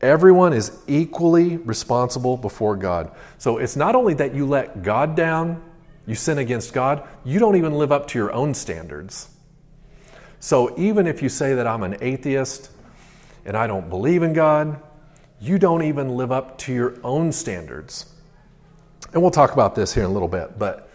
Everyone 0.01 0.53
is 0.53 0.73
equally 0.87 1.57
responsible 1.57 2.37
before 2.37 2.77
God. 2.77 3.11
So 3.39 3.59
it's 3.59 3.77
not 3.77 3.95
only 3.95 4.15
that 4.15 4.35
you 4.35 4.47
let 4.47 4.83
God 4.83 5.17
down, 5.17 5.63
you 6.07 6.15
sin 6.15 6.39
against 6.39 6.73
God, 6.73 7.07
you 7.25 7.39
don't 7.39 7.57
even 7.57 7.75
live 7.75 7.91
up 7.93 8.07
to 8.09 8.19
your 8.19 8.33
own 8.33 8.55
standards. 8.55 9.29
So 10.41 10.79
even 10.79 11.07
if 11.07 11.23
you 11.23 11.29
say 11.29 11.55
that 11.55 11.67
I'm 11.67 11.83
an 11.83 11.97
atheist 12.03 12.71
and 13.47 13.57
I 13.57 13.67
don't 13.67 13.89
believe 13.89 14.23
in 14.23 14.35
God, 14.35 14.81
you 15.41 15.59
don't 15.59 15.83
even 15.83 16.17
live 16.17 16.31
up 16.31 16.59
to 16.59 16.73
your 16.73 16.99
own 17.03 17.33
standards. 17.33 18.07
And 19.13 19.23
we'll 19.23 19.31
talk 19.31 19.53
about 19.53 19.75
this 19.75 19.95
here 19.95 20.05
in 20.05 20.11
a 20.11 20.13
little 20.13 20.29
bit, 20.29 20.59
but 20.59 20.91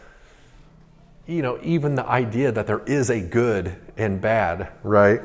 you 1.26 1.42
know, 1.42 1.60
even 1.62 1.96
the 1.96 2.06
idea 2.06 2.52
that 2.52 2.66
there 2.66 2.84
is 2.86 3.10
a 3.10 3.22
good 3.22 3.76
and 3.98 4.20
bad, 4.20 4.72
right? 4.84 5.22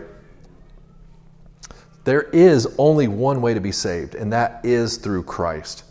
There 2.05 2.23
is 2.23 2.67
only 2.77 3.09
one 3.09 3.41
way 3.41 3.55
to 3.55 3.61
be 3.61 3.73
saved, 3.73 4.15
and 4.15 4.33
that 4.33 4.61
is 4.63 4.99
through 4.99 5.23
Christ. 5.25 5.85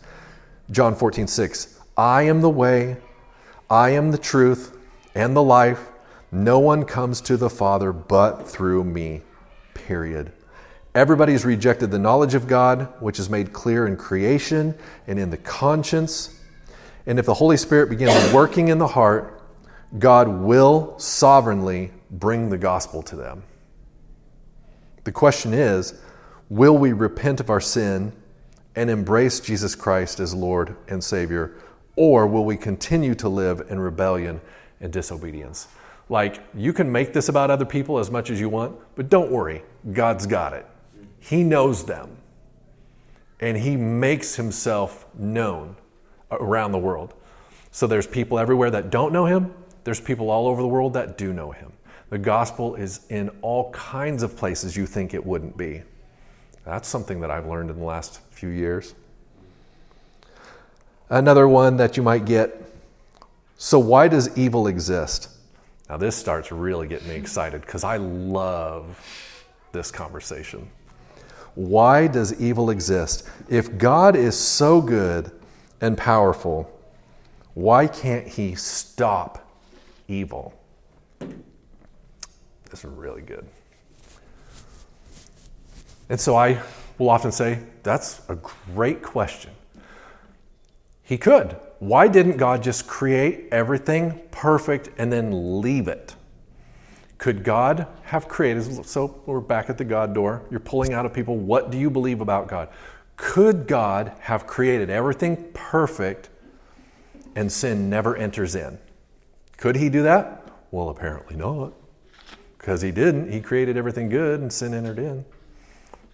John 0.70 0.94
14, 0.94 1.26
6. 1.26 1.80
I 1.96 2.22
am 2.22 2.40
the 2.40 2.50
way, 2.50 2.96
I 3.68 3.90
am 3.90 4.10
the 4.10 4.18
truth, 4.18 4.76
and 5.14 5.36
the 5.36 5.42
life. 5.42 5.88
No 6.30 6.58
one 6.58 6.84
comes 6.84 7.20
to 7.22 7.36
the 7.36 7.50
Father 7.50 7.92
but 7.92 8.48
through 8.48 8.84
me. 8.84 9.22
Period. 9.74 10.32
Everybody's 10.94 11.44
rejected 11.44 11.90
the 11.90 11.98
knowledge 11.98 12.34
of 12.34 12.46
God, 12.46 12.88
which 13.00 13.18
is 13.18 13.28
made 13.28 13.52
clear 13.52 13.86
in 13.86 13.96
creation 13.96 14.76
and 15.08 15.18
in 15.18 15.30
the 15.30 15.36
conscience. 15.36 16.40
And 17.06 17.18
if 17.18 17.26
the 17.26 17.34
Holy 17.34 17.56
Spirit 17.56 17.90
begins 17.90 18.32
working 18.32 18.68
in 18.68 18.78
the 18.78 18.86
heart, 18.86 19.42
God 19.98 20.28
will 20.28 20.98
sovereignly 20.98 21.90
bring 22.10 22.50
the 22.50 22.58
gospel 22.58 23.02
to 23.02 23.16
them. 23.16 23.42
The 25.04 25.12
question 25.12 25.52
is 25.54 26.00
will 26.48 26.76
we 26.76 26.92
repent 26.92 27.40
of 27.40 27.50
our 27.50 27.60
sin 27.60 28.12
and 28.76 28.90
embrace 28.90 29.40
Jesus 29.40 29.74
Christ 29.74 30.20
as 30.20 30.34
Lord 30.34 30.76
and 30.88 31.02
Savior, 31.02 31.54
or 31.96 32.26
will 32.26 32.44
we 32.44 32.56
continue 32.56 33.14
to 33.16 33.28
live 33.28 33.66
in 33.68 33.78
rebellion 33.78 34.40
and 34.80 34.92
disobedience? 34.92 35.68
Like, 36.08 36.42
you 36.54 36.72
can 36.72 36.90
make 36.90 37.12
this 37.12 37.28
about 37.28 37.50
other 37.50 37.64
people 37.64 37.98
as 37.98 38.10
much 38.10 38.30
as 38.30 38.38
you 38.38 38.48
want, 38.48 38.76
but 38.94 39.08
don't 39.08 39.30
worry, 39.30 39.62
God's 39.92 40.26
got 40.26 40.52
it. 40.52 40.66
He 41.18 41.42
knows 41.42 41.84
them, 41.84 42.16
and 43.40 43.56
He 43.56 43.76
makes 43.76 44.34
Himself 44.34 45.06
known 45.14 45.76
around 46.30 46.72
the 46.72 46.78
world. 46.78 47.14
So 47.70 47.86
there's 47.86 48.06
people 48.06 48.38
everywhere 48.38 48.70
that 48.70 48.90
don't 48.90 49.12
know 49.12 49.24
Him, 49.26 49.54
there's 49.84 50.00
people 50.00 50.30
all 50.30 50.46
over 50.46 50.60
the 50.60 50.68
world 50.68 50.92
that 50.94 51.16
do 51.16 51.32
know 51.32 51.52
Him. 51.52 51.72
The 52.10 52.18
gospel 52.18 52.74
is 52.74 53.06
in 53.08 53.30
all 53.42 53.70
kinds 53.72 54.22
of 54.22 54.36
places 54.36 54.76
you 54.76 54.86
think 54.86 55.14
it 55.14 55.24
wouldn't 55.24 55.56
be. 55.56 55.82
That's 56.64 56.88
something 56.88 57.20
that 57.20 57.30
I've 57.30 57.46
learned 57.46 57.70
in 57.70 57.78
the 57.78 57.84
last 57.84 58.20
few 58.30 58.48
years. 58.48 58.94
Another 61.10 61.46
one 61.46 61.76
that 61.76 61.96
you 61.96 62.02
might 62.02 62.24
get 62.24 62.64
so, 63.56 63.78
why 63.78 64.08
does 64.08 64.36
evil 64.36 64.66
exist? 64.66 65.28
Now, 65.88 65.96
this 65.96 66.16
starts 66.16 66.50
really 66.50 66.88
getting 66.88 67.08
me 67.08 67.14
excited 67.14 67.60
because 67.60 67.84
I 67.84 67.98
love 67.98 69.00
this 69.72 69.90
conversation. 69.90 70.70
Why 71.54 72.08
does 72.08 72.40
evil 72.40 72.70
exist? 72.70 73.28
If 73.48 73.78
God 73.78 74.16
is 74.16 74.36
so 74.36 74.80
good 74.80 75.30
and 75.80 75.96
powerful, 75.96 76.70
why 77.54 77.86
can't 77.86 78.26
He 78.26 78.54
stop 78.54 79.48
evil? 80.08 80.52
Is 82.74 82.84
really 82.84 83.22
good. 83.22 83.46
And 86.08 86.20
so 86.20 86.34
I 86.34 86.60
will 86.98 87.08
often 87.08 87.30
say, 87.30 87.60
that's 87.84 88.20
a 88.28 88.34
great 88.74 89.00
question. 89.00 89.52
He 91.04 91.16
could. 91.16 91.56
Why 91.78 92.08
didn't 92.08 92.36
God 92.36 92.64
just 92.64 92.88
create 92.88 93.46
everything 93.52 94.20
perfect 94.32 94.90
and 94.98 95.12
then 95.12 95.60
leave 95.60 95.86
it? 95.86 96.16
Could 97.18 97.44
God 97.44 97.86
have 98.02 98.26
created? 98.26 98.84
So 98.84 99.22
we're 99.24 99.38
back 99.38 99.70
at 99.70 99.78
the 99.78 99.84
God 99.84 100.12
door. 100.12 100.42
You're 100.50 100.58
pulling 100.58 100.92
out 100.94 101.06
of 101.06 101.12
people, 101.12 101.36
what 101.36 101.70
do 101.70 101.78
you 101.78 101.90
believe 101.90 102.20
about 102.20 102.48
God? 102.48 102.70
Could 103.16 103.68
God 103.68 104.12
have 104.18 104.48
created 104.48 104.90
everything 104.90 105.48
perfect 105.54 106.28
and 107.36 107.52
sin 107.52 107.88
never 107.88 108.16
enters 108.16 108.56
in? 108.56 108.78
Could 109.58 109.76
he 109.76 109.88
do 109.88 110.02
that? 110.02 110.48
Well, 110.72 110.88
apparently 110.88 111.36
not. 111.36 111.72
Because 112.64 112.80
he 112.80 112.92
didn't. 112.92 113.30
He 113.30 113.42
created 113.42 113.76
everything 113.76 114.08
good 114.08 114.40
and 114.40 114.50
sin 114.50 114.72
entered 114.72 114.98
in. 114.98 115.26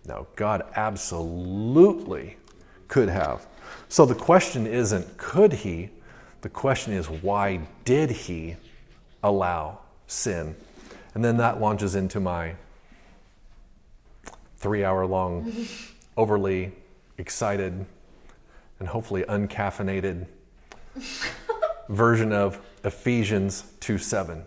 No, 0.04 0.26
God 0.34 0.64
absolutely 0.74 2.38
could 2.88 3.08
have. 3.08 3.46
So 3.88 4.04
the 4.04 4.16
question 4.16 4.66
isn't 4.66 5.16
could 5.16 5.52
he, 5.52 5.90
the 6.40 6.48
question 6.48 6.92
is 6.92 7.08
why 7.08 7.60
did 7.84 8.10
he 8.10 8.56
allow 9.22 9.78
sin? 10.08 10.56
And 11.14 11.24
then 11.24 11.36
that 11.36 11.60
launches 11.60 11.94
into 11.94 12.18
my 12.18 12.56
three 14.56 14.82
hour 14.82 15.06
long, 15.06 15.52
overly 16.16 16.72
excited, 17.16 17.86
and 18.80 18.88
hopefully 18.88 19.22
uncaffeinated 19.22 20.26
version 21.88 22.32
of 22.32 22.58
Ephesians 22.82 23.62
2 23.78 23.98
7. 23.98 24.44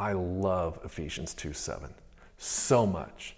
I 0.00 0.12
love 0.12 0.80
Ephesians 0.82 1.34
2 1.34 1.52
7 1.52 1.94
so 2.38 2.86
much. 2.86 3.36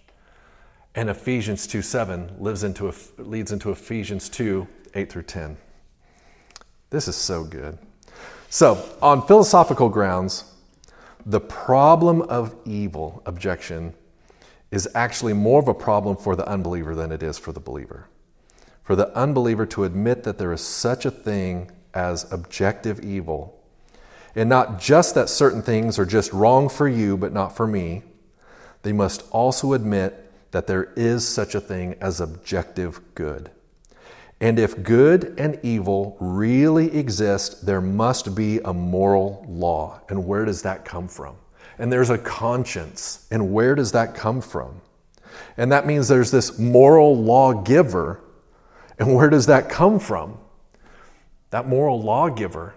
And 0.95 1.11
Ephesians 1.11 1.67
2 1.67 1.83
7 1.83 2.37
lives 2.39 2.63
into, 2.63 2.95
leads 3.19 3.51
into 3.51 3.73
Ephesians 3.73 4.29
2 4.29 4.69
8 4.95 5.13
through 5.13 5.25
10. 5.25 5.57
This 6.91 7.09
is 7.09 7.17
so 7.17 7.43
good. 7.43 7.79
So, 8.49 8.97
on 9.03 9.27
philosophical 9.27 9.89
grounds, 9.89 10.45
the 11.27 11.41
problem 11.41 12.23
of 12.23 12.55
evil 12.65 13.23
objection 13.27 13.95
is 14.71 14.89
actually 14.95 15.33
more 15.33 15.61
of 15.61 15.69
a 15.69 15.75
problem 15.75 16.17
for 16.17 16.37
the 16.37 16.47
unbeliever 16.47 16.95
than 16.95 17.11
it 17.11 17.25
is 17.25 17.39
for 17.39 17.51
the 17.53 17.61
believer. 17.61 18.07
For 18.85 18.95
the 18.95 19.13
unbeliever 19.17 19.67
to 19.67 19.83
admit 19.83 20.23
that 20.23 20.39
there 20.39 20.53
is 20.53 20.61
such 20.61 21.07
a 21.07 21.11
thing 21.11 21.73
as 21.93 22.31
objective 22.33 23.01
evil 23.01 23.62
And 24.35 24.49
not 24.49 24.81
just 24.81 25.15
that 25.15 25.29
certain 25.29 25.63
things 25.63 25.99
are 25.99 26.07
just 26.07 26.33
wrong 26.33 26.69
for 26.69 26.89
you, 26.89 27.17
but 27.17 27.33
not 27.33 27.57
for 27.57 27.67
me. 27.67 28.03
They 28.83 28.93
must 28.93 29.25
also 29.31 29.73
admit 29.73 30.31
that 30.53 30.67
there 30.67 30.93
is 30.97 31.27
such 31.27 31.55
a 31.55 31.61
thing 31.61 31.97
as 32.01 32.21
objective 32.21 33.01
good. 33.15 33.51
And 34.41 34.59
if 34.59 34.83
good 34.83 35.35
and 35.39 35.59
evil 35.63 36.17
really 36.19 36.97
exist, 36.97 37.65
there 37.65 37.81
must 37.81 38.35
be 38.35 38.59
a 38.65 38.73
moral 38.73 39.45
law. 39.49 40.01
And 40.09 40.27
where 40.27 40.45
does 40.45 40.63
that 40.63 40.85
come 40.85 41.09
from? 41.09 41.37
And 41.79 41.93
there's 41.93 42.11
a 42.11 42.19
conscience. 42.19 43.27
And 43.31 43.53
where 43.53 43.75
does 43.75 43.93
that 43.93 44.15
come 44.15 44.41
from? 44.41 44.81
And 45.57 45.71
that 45.71 45.87
means 45.87 46.09
there's 46.09 46.31
this 46.31 46.59
moral 46.59 47.17
lawgiver. 47.17 48.21
And 48.99 49.15
where 49.15 49.31
does 49.31 49.47
that 49.47 49.69
come 49.69 50.01
from? 50.01 50.39
That 51.51 51.69
moral 51.69 52.03
lawgiver 52.03 52.75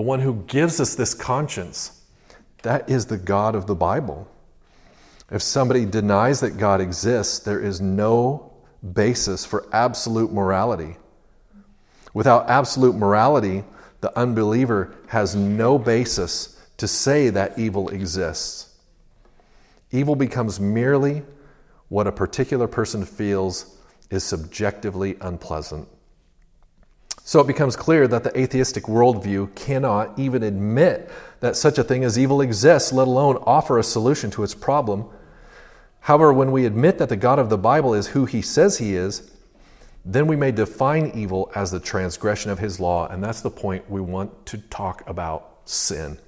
the 0.00 0.06
one 0.06 0.20
who 0.20 0.42
gives 0.46 0.80
us 0.80 0.94
this 0.94 1.12
conscience, 1.12 2.00
that 2.62 2.88
is 2.88 3.04
the 3.04 3.18
God 3.18 3.54
of 3.54 3.66
the 3.66 3.74
Bible. 3.74 4.26
If 5.30 5.42
somebody 5.42 5.84
denies 5.84 6.40
that 6.40 6.56
God 6.56 6.80
exists, 6.80 7.40
there 7.40 7.60
is 7.60 7.82
no 7.82 8.50
basis 8.94 9.44
for 9.44 9.68
absolute 9.74 10.32
morality. 10.32 10.96
Without 12.14 12.48
absolute 12.48 12.94
morality, 12.94 13.62
the 14.00 14.18
unbeliever 14.18 14.94
has 15.08 15.36
no 15.36 15.78
basis 15.78 16.58
to 16.78 16.88
say 16.88 17.28
that 17.28 17.58
evil 17.58 17.90
exists. 17.90 18.74
Evil 19.90 20.16
becomes 20.16 20.58
merely 20.58 21.24
what 21.90 22.06
a 22.06 22.12
particular 22.12 22.66
person 22.66 23.04
feels 23.04 23.76
is 24.08 24.24
subjectively 24.24 25.18
unpleasant. 25.20 25.86
So 27.30 27.38
it 27.38 27.46
becomes 27.46 27.76
clear 27.76 28.08
that 28.08 28.24
the 28.24 28.36
atheistic 28.36 28.86
worldview 28.86 29.54
cannot 29.54 30.18
even 30.18 30.42
admit 30.42 31.08
that 31.38 31.54
such 31.54 31.78
a 31.78 31.84
thing 31.84 32.02
as 32.02 32.18
evil 32.18 32.40
exists, 32.40 32.92
let 32.92 33.06
alone 33.06 33.36
offer 33.46 33.78
a 33.78 33.84
solution 33.84 34.32
to 34.32 34.42
its 34.42 34.52
problem. 34.52 35.08
However, 36.00 36.32
when 36.32 36.50
we 36.50 36.66
admit 36.66 36.98
that 36.98 37.08
the 37.08 37.14
God 37.14 37.38
of 37.38 37.48
the 37.48 37.56
Bible 37.56 37.94
is 37.94 38.08
who 38.08 38.24
he 38.24 38.42
says 38.42 38.78
he 38.78 38.96
is, 38.96 39.30
then 40.04 40.26
we 40.26 40.34
may 40.34 40.50
define 40.50 41.12
evil 41.14 41.52
as 41.54 41.70
the 41.70 41.78
transgression 41.78 42.50
of 42.50 42.58
his 42.58 42.80
law, 42.80 43.06
and 43.06 43.22
that's 43.22 43.42
the 43.42 43.48
point 43.48 43.88
we 43.88 44.00
want 44.00 44.44
to 44.46 44.58
talk 44.58 45.08
about 45.08 45.60
sin. 45.66 46.18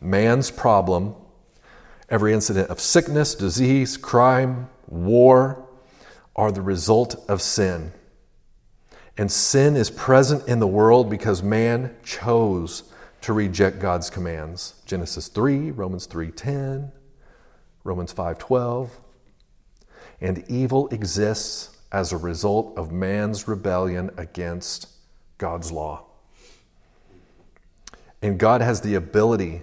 Man's 0.00 0.52
problem, 0.52 1.16
every 2.08 2.32
incident 2.32 2.70
of 2.70 2.78
sickness, 2.78 3.34
disease, 3.34 3.96
crime, 3.96 4.68
war, 4.86 5.66
are 6.36 6.52
the 6.52 6.62
result 6.62 7.16
of 7.28 7.42
sin. 7.42 7.90
And 9.18 9.32
sin 9.32 9.76
is 9.76 9.90
present 9.90 10.46
in 10.46 10.58
the 10.58 10.66
world 10.66 11.08
because 11.08 11.42
man 11.42 11.96
chose 12.02 12.84
to 13.22 13.32
reject 13.32 13.78
God's 13.78 14.10
commands. 14.10 14.74
Genesis 14.84 15.28
3, 15.28 15.70
Romans 15.70 16.06
3:10, 16.06 16.92
Romans 17.82 18.12
5:12. 18.12 19.00
And 20.20 20.44
evil 20.48 20.88
exists 20.88 21.70
as 21.92 22.12
a 22.12 22.16
result 22.16 22.76
of 22.76 22.92
man's 22.92 23.48
rebellion 23.48 24.10
against 24.16 24.88
God's 25.38 25.72
law. 25.72 26.04
And 28.22 28.38
God 28.38 28.60
has 28.60 28.80
the 28.80 28.94
ability 28.94 29.62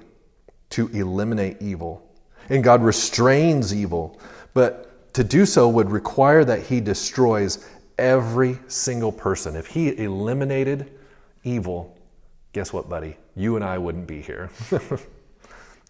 to 0.71 0.87
eliminate 0.89 1.61
evil. 1.61 2.01
And 2.49 2.63
God 2.63 2.83
restrains 2.83 3.73
evil, 3.73 4.19
but 4.53 5.13
to 5.13 5.23
do 5.23 5.45
so 5.45 5.69
would 5.69 5.91
require 5.91 6.43
that 6.43 6.63
he 6.63 6.81
destroys 6.81 7.65
every 7.97 8.59
single 8.67 9.11
person. 9.11 9.55
If 9.55 9.67
he 9.67 9.97
eliminated 9.97 10.91
evil, 11.43 11.97
guess 12.53 12.71
what, 12.73 12.89
buddy? 12.89 13.17
You 13.35 13.55
and 13.55 13.63
I 13.63 13.77
wouldn't 13.77 14.07
be 14.07 14.21
here. 14.21 14.49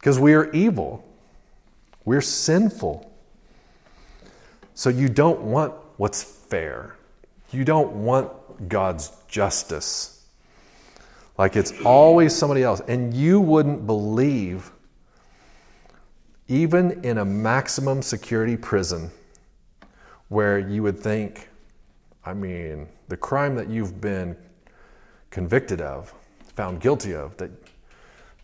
Because 0.03 0.19
we 0.19 0.33
are 0.33 0.51
evil, 0.51 1.07
we're 2.03 2.19
sinful. 2.19 3.09
So 4.73 4.89
you 4.89 5.07
don't 5.07 5.43
want 5.43 5.73
what's 5.95 6.21
fair, 6.21 6.97
you 7.51 7.63
don't 7.63 7.93
want 7.93 8.67
God's 8.67 9.13
justice. 9.29 10.25
Like 11.37 11.55
it's 11.55 11.71
always 11.85 12.35
somebody 12.35 12.63
else. 12.63 12.81
And 12.89 13.13
you 13.13 13.39
wouldn't 13.39 13.87
believe, 13.87 14.71
even 16.49 17.01
in 17.05 17.17
a 17.19 17.25
maximum 17.25 18.01
security 18.01 18.57
prison, 18.57 19.09
where 20.27 20.59
you 20.59 20.83
would 20.83 20.99
think, 20.99 21.47
I 22.25 22.33
mean, 22.33 22.87
the 23.09 23.17
crime 23.17 23.55
that 23.55 23.69
you've 23.69 23.99
been 23.99 24.37
convicted 25.29 25.81
of, 25.81 26.13
found 26.55 26.79
guilty 26.79 27.13
of, 27.13 27.35
that, 27.37 27.51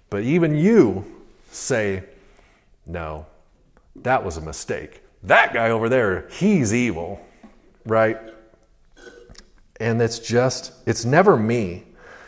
but 0.10 0.24
even 0.24 0.56
you 0.56 1.06
say, 1.52 2.04
no, 2.86 3.26
that 3.96 4.24
was 4.24 4.38
a 4.38 4.42
mistake. 4.42 5.02
That 5.24 5.54
guy 5.54 5.70
over 5.70 5.90
there, 5.90 6.28
he's 6.32 6.74
evil, 6.74 7.20
right? 7.86 8.18
And 9.80 10.02
it's 10.02 10.20
just, 10.20 10.74
it's 10.86 11.06
never 11.06 11.38
me. 11.38 11.86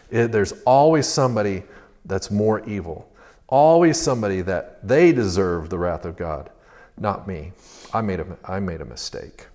It, 0.10 0.32
there's 0.32 0.54
always 0.66 1.08
somebody 1.08 1.64
that's 2.06 2.32
more 2.32 2.68
evil. 2.68 3.12
Always 3.48 4.00
somebody 4.00 4.42
that 4.42 4.88
they 4.88 5.12
deserve 5.12 5.70
the 5.70 5.78
wrath 5.78 6.06
of 6.06 6.16
God, 6.16 6.50
not 6.98 7.28
me. 7.28 7.52
I 7.94 8.02
made 8.02 8.22
a, 8.22 8.38
I 8.46 8.60
made 8.60 8.80
a 8.80 8.86
mistake. 8.86 9.48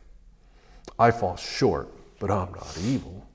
I 0.99 1.11
fall 1.11 1.36
short, 1.36 1.88
but 2.18 2.30
I'm 2.30 2.53
not 2.53 2.76
evil. 2.82 3.26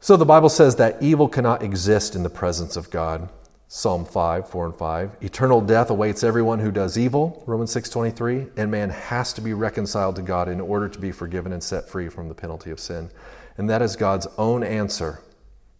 So 0.00 0.16
the 0.16 0.24
Bible 0.24 0.48
says 0.48 0.76
that 0.76 1.02
evil 1.02 1.28
cannot 1.28 1.62
exist 1.62 2.14
in 2.14 2.22
the 2.22 2.30
presence 2.30 2.76
of 2.76 2.90
God. 2.90 3.28
Psalm 3.70 4.06
5, 4.06 4.48
4 4.48 4.66
and 4.66 4.74
5. 4.74 5.16
Eternal 5.20 5.60
death 5.60 5.90
awaits 5.90 6.24
everyone 6.24 6.60
who 6.60 6.70
does 6.70 6.96
evil, 6.96 7.42
Romans 7.46 7.70
6:23, 7.70 8.50
and 8.56 8.70
man 8.70 8.88
has 8.88 9.34
to 9.34 9.42
be 9.42 9.52
reconciled 9.52 10.16
to 10.16 10.22
God 10.22 10.48
in 10.48 10.60
order 10.60 10.88
to 10.88 10.98
be 10.98 11.12
forgiven 11.12 11.52
and 11.52 11.62
set 11.62 11.88
free 11.88 12.08
from 12.08 12.28
the 12.28 12.34
penalty 12.34 12.70
of 12.70 12.80
sin. 12.80 13.10
And 13.58 13.68
that 13.68 13.82
is 13.82 13.96
God's 13.96 14.26
own 14.38 14.62
answer 14.62 15.20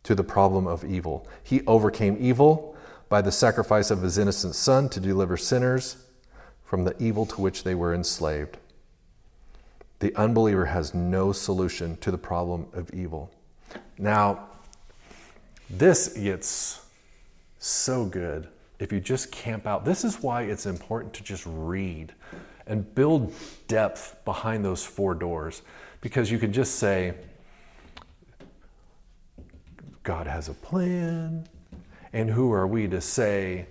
to 0.03 0.15
the 0.15 0.25
problem 0.25 0.67
of 0.67 0.85
evil. 0.85 1.27
He 1.43 1.63
overcame 1.67 2.19
evil 2.21 2.77
by 3.09 3.23
the 3.23 3.33
sacrifice 3.33 3.91
of 3.91 4.03
his 4.03 4.19
innocent 4.19 4.55
son 4.55 4.91
to 4.91 5.01
deliver 5.01 5.39
sinners 5.39 5.97
from 6.65 6.85
the 6.85 6.95
evil 7.03 7.25
to 7.25 7.41
which 7.41 7.65
they 7.65 7.75
were 7.75 7.95
enslaved. 7.95 8.59
The 10.01 10.15
unbeliever 10.15 10.67
has 10.67 10.95
no 10.95 11.33
solution 11.33 11.97
to 11.99 12.11
the 12.11 12.19
problem 12.19 12.67
of 12.73 12.91
evil. 12.95 13.33
Now, 13.99 14.49
this 15.69 16.09
gets 16.17 16.81
so 17.59 18.05
good 18.05 18.49
if 18.79 18.93
you 18.93 19.01
just 19.01 19.33
camp 19.33 19.67
out. 19.67 19.85
This 19.85 20.05
is 20.05 20.23
why 20.23 20.43
it's 20.43 20.67
important 20.67 21.15
to 21.15 21.25
just 21.25 21.45
read 21.47 22.13
and 22.67 22.95
build 22.95 23.33
depth 23.67 24.17
behind 24.25 24.65
those 24.65 24.85
four 24.85 25.15
doors 25.15 25.63
because 26.01 26.31
you 26.31 26.39
can 26.39 26.53
just 26.53 26.77
say, 26.77 27.15
God 30.05 30.27
has 30.27 30.49
a 30.49 30.55
plan, 30.55 31.49
and 32.13 32.31
who 32.31 32.53
are 32.53 32.67
we 32.67 32.87
to 32.89 33.01
say 33.01 33.67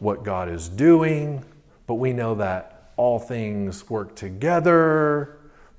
what 0.00 0.24
God 0.24 0.50
is 0.50 0.68
doing? 0.68 1.44
But 1.86 1.94
we 1.94 2.12
know 2.12 2.34
that 2.34 2.92
all 2.96 3.18
things 3.18 3.88
work 3.88 4.16
together 4.16 5.37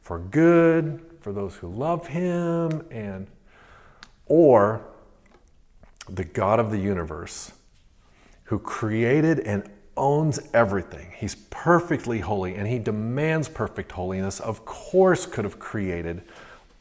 for 0.09 0.17
good 0.17 0.99
for 1.21 1.31
those 1.31 1.55
who 1.57 1.67
love 1.67 2.07
him 2.07 2.83
and 2.89 3.27
or 4.25 4.81
the 6.09 6.23
God 6.23 6.59
of 6.59 6.71
the 6.71 6.79
universe 6.79 7.51
who 8.45 8.57
created 8.57 9.39
and 9.41 9.69
owns 9.95 10.39
everything. 10.51 11.11
He's 11.15 11.35
perfectly 11.51 12.21
holy 12.21 12.55
and 12.55 12.67
he 12.67 12.79
demands 12.79 13.49
perfect 13.49 13.91
holiness. 13.91 14.39
Of 14.39 14.65
course 14.65 15.27
could 15.27 15.45
have 15.45 15.59
created 15.59 16.23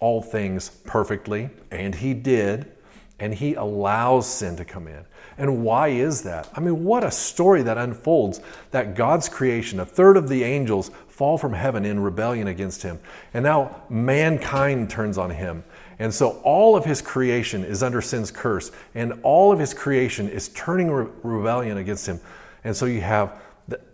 all 0.01 0.23
things 0.23 0.71
perfectly 0.87 1.51
and 1.71 1.95
he 1.97 2.15
did 2.15 2.73
and 3.21 3.35
he 3.35 3.53
allows 3.55 4.27
sin 4.27 4.57
to 4.57 4.65
come 4.65 4.89
in. 4.89 5.05
And 5.37 5.63
why 5.63 5.89
is 5.89 6.23
that? 6.23 6.49
I 6.55 6.61
mean, 6.61 6.83
what 6.83 7.05
a 7.05 7.11
story 7.11 7.61
that 7.63 7.77
unfolds 7.77 8.41
that 8.71 8.95
God's 8.95 9.29
creation, 9.29 9.81
a 9.81 9.85
third 9.85 10.17
of 10.17 10.31
the 10.31 10.45
angels 10.45 10.91
fall 11.19 11.37
from 11.37 11.53
heaven 11.53 11.85
in 11.85 11.99
rebellion 11.99 12.47
against 12.47 12.81
him. 12.81 13.01
And 13.35 13.43
now 13.43 13.83
mankind 13.89 14.89
turns 14.89 15.19
on 15.19 15.31
him. 15.31 15.65
And 15.99 16.15
so 16.15 16.41
all 16.45 16.77
of 16.77 16.85
his 16.85 17.03
creation 17.03 17.65
is 17.65 17.83
under 17.83 18.01
sin's 18.01 18.31
curse, 18.31 18.71
and 18.95 19.15
all 19.25 19.51
of 19.51 19.59
his 19.59 19.75
creation 19.75 20.29
is 20.29 20.49
turning 20.51 20.93
re- 20.93 21.09
rebellion 21.25 21.77
against 21.77 22.07
him. 22.07 22.21
And 22.63 22.77
so 22.77 22.87
you 22.87 23.01
have 23.01 23.43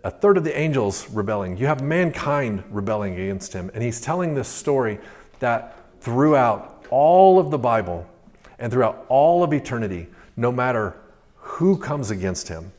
a 0.03 0.11
third 0.11 0.37
of 0.37 0.43
the 0.43 0.55
angels 0.55 1.09
rebelling, 1.09 1.57
you 1.57 1.65
have 1.65 1.81
mankind 1.81 2.63
rebelling 2.69 3.15
against 3.15 3.53
him. 3.53 3.71
And 3.73 3.81
he's 3.81 3.99
telling 3.99 4.35
this 4.35 4.47
story 4.47 4.99
that 5.39 5.75
throughout 6.01 6.85
all 6.91 7.39
of 7.39 7.49
the 7.49 7.57
Bible 7.57 8.07
and 8.59 8.71
throughout 8.71 9.03
all 9.09 9.43
of 9.43 9.51
eternity, 9.51 10.09
no 10.37 10.51
matter 10.51 10.95
who 11.37 11.75
comes 11.75 12.11
against 12.11 12.49
him, 12.49 12.71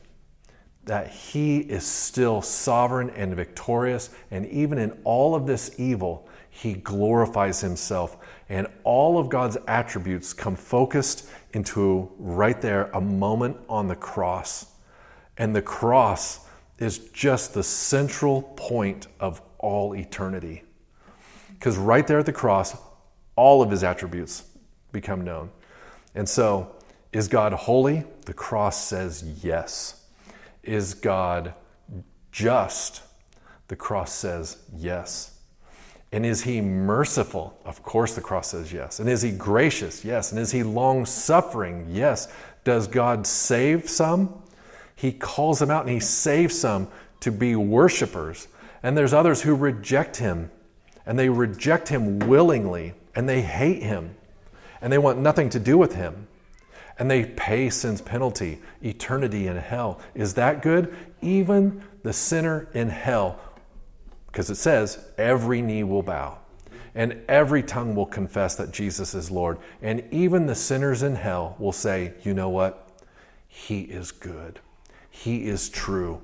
that 0.87 1.09
he 1.09 1.59
is 1.59 1.85
still 1.85 2.41
sovereign 2.41 3.09
and 3.11 3.35
victorious. 3.35 4.09
And 4.31 4.45
even 4.47 4.77
in 4.77 4.91
all 5.03 5.35
of 5.35 5.45
this 5.45 5.77
evil, 5.77 6.27
he 6.49 6.73
glorifies 6.73 7.61
himself. 7.61 8.17
And 8.49 8.67
all 8.83 9.19
of 9.19 9.29
God's 9.29 9.57
attributes 9.67 10.33
come 10.33 10.55
focused 10.55 11.29
into 11.53 12.11
right 12.17 12.59
there 12.59 12.89
a 12.93 13.01
moment 13.01 13.57
on 13.69 13.87
the 13.87 13.95
cross. 13.95 14.67
And 15.37 15.55
the 15.55 15.61
cross 15.61 16.39
is 16.79 16.99
just 17.09 17.53
the 17.53 17.63
central 17.63 18.41
point 18.41 19.07
of 19.19 19.41
all 19.59 19.93
eternity. 19.93 20.63
Because 21.49 21.77
right 21.77 22.05
there 22.05 22.19
at 22.19 22.25
the 22.25 22.33
cross, 22.33 22.75
all 23.35 23.61
of 23.61 23.69
his 23.69 23.83
attributes 23.83 24.43
become 24.91 25.23
known. 25.23 25.49
And 26.15 26.27
so, 26.27 26.75
is 27.11 27.27
God 27.27 27.53
holy? 27.53 28.03
The 28.25 28.33
cross 28.33 28.83
says 28.83 29.23
yes. 29.43 29.96
Is 30.67 30.93
God 30.93 31.53
just? 32.31 33.01
The 33.69 33.75
cross 33.75 34.11
says 34.11 34.57
yes. 34.75 35.33
And 36.11 36.25
is 36.25 36.43
he 36.43 36.61
merciful? 36.61 37.59
Of 37.65 37.83
course, 37.83 38.15
the 38.15 38.21
cross 38.21 38.51
says 38.51 38.71
yes. 38.71 38.99
And 38.99 39.09
is 39.09 39.21
he 39.21 39.31
gracious? 39.31 40.05
Yes. 40.05 40.31
And 40.31 40.39
is 40.39 40.51
he 40.51 40.63
long 40.63 41.05
suffering? 41.05 41.87
Yes. 41.89 42.31
Does 42.63 42.87
God 42.87 43.27
save 43.27 43.89
some? 43.89 44.41
He 44.95 45.11
calls 45.11 45.59
them 45.59 45.69
out 45.69 45.85
and 45.85 45.93
he 45.93 45.99
saves 45.99 46.57
some 46.57 46.87
to 47.21 47.31
be 47.31 47.55
worshipers. 47.55 48.47
And 48.83 48.97
there's 48.97 49.13
others 49.13 49.41
who 49.41 49.55
reject 49.55 50.17
him, 50.17 50.51
and 51.05 51.17
they 51.17 51.29
reject 51.29 51.89
him 51.89 52.19
willingly, 52.19 52.93
and 53.15 53.27
they 53.27 53.41
hate 53.41 53.81
him, 53.81 54.15
and 54.81 54.93
they 54.93 54.97
want 54.97 55.17
nothing 55.19 55.49
to 55.49 55.59
do 55.59 55.77
with 55.77 55.95
him. 55.95 56.27
And 56.99 57.09
they 57.11 57.25
pay 57.25 57.69
sin's 57.69 58.01
penalty, 58.01 58.59
eternity 58.81 59.47
in 59.47 59.57
hell. 59.57 59.99
Is 60.15 60.33
that 60.35 60.61
good? 60.61 60.95
Even 61.21 61.83
the 62.03 62.13
sinner 62.13 62.67
in 62.73 62.89
hell 62.89 63.39
because 64.37 64.51
it 64.51 64.55
says, 64.55 64.99
every 65.17 65.63
knee 65.63 65.83
will 65.83 66.03
bow 66.03 66.37
and 66.93 67.21
every 67.27 67.63
tongue 67.63 67.95
will 67.95 68.05
confess 68.05 68.55
that 68.55 68.71
Jesus 68.71 69.15
is 69.15 69.31
Lord. 69.31 69.57
And 69.81 70.03
even 70.11 70.45
the 70.45 70.53
sinners 70.53 71.01
in 71.01 71.15
hell 71.15 71.55
will 71.57 71.71
say, 71.71 72.13
you 72.21 72.35
know 72.35 72.49
what? 72.49 73.01
He 73.47 73.81
is 73.81 74.11
good. 74.11 74.59
He 75.09 75.47
is 75.47 75.69
true. 75.69 76.21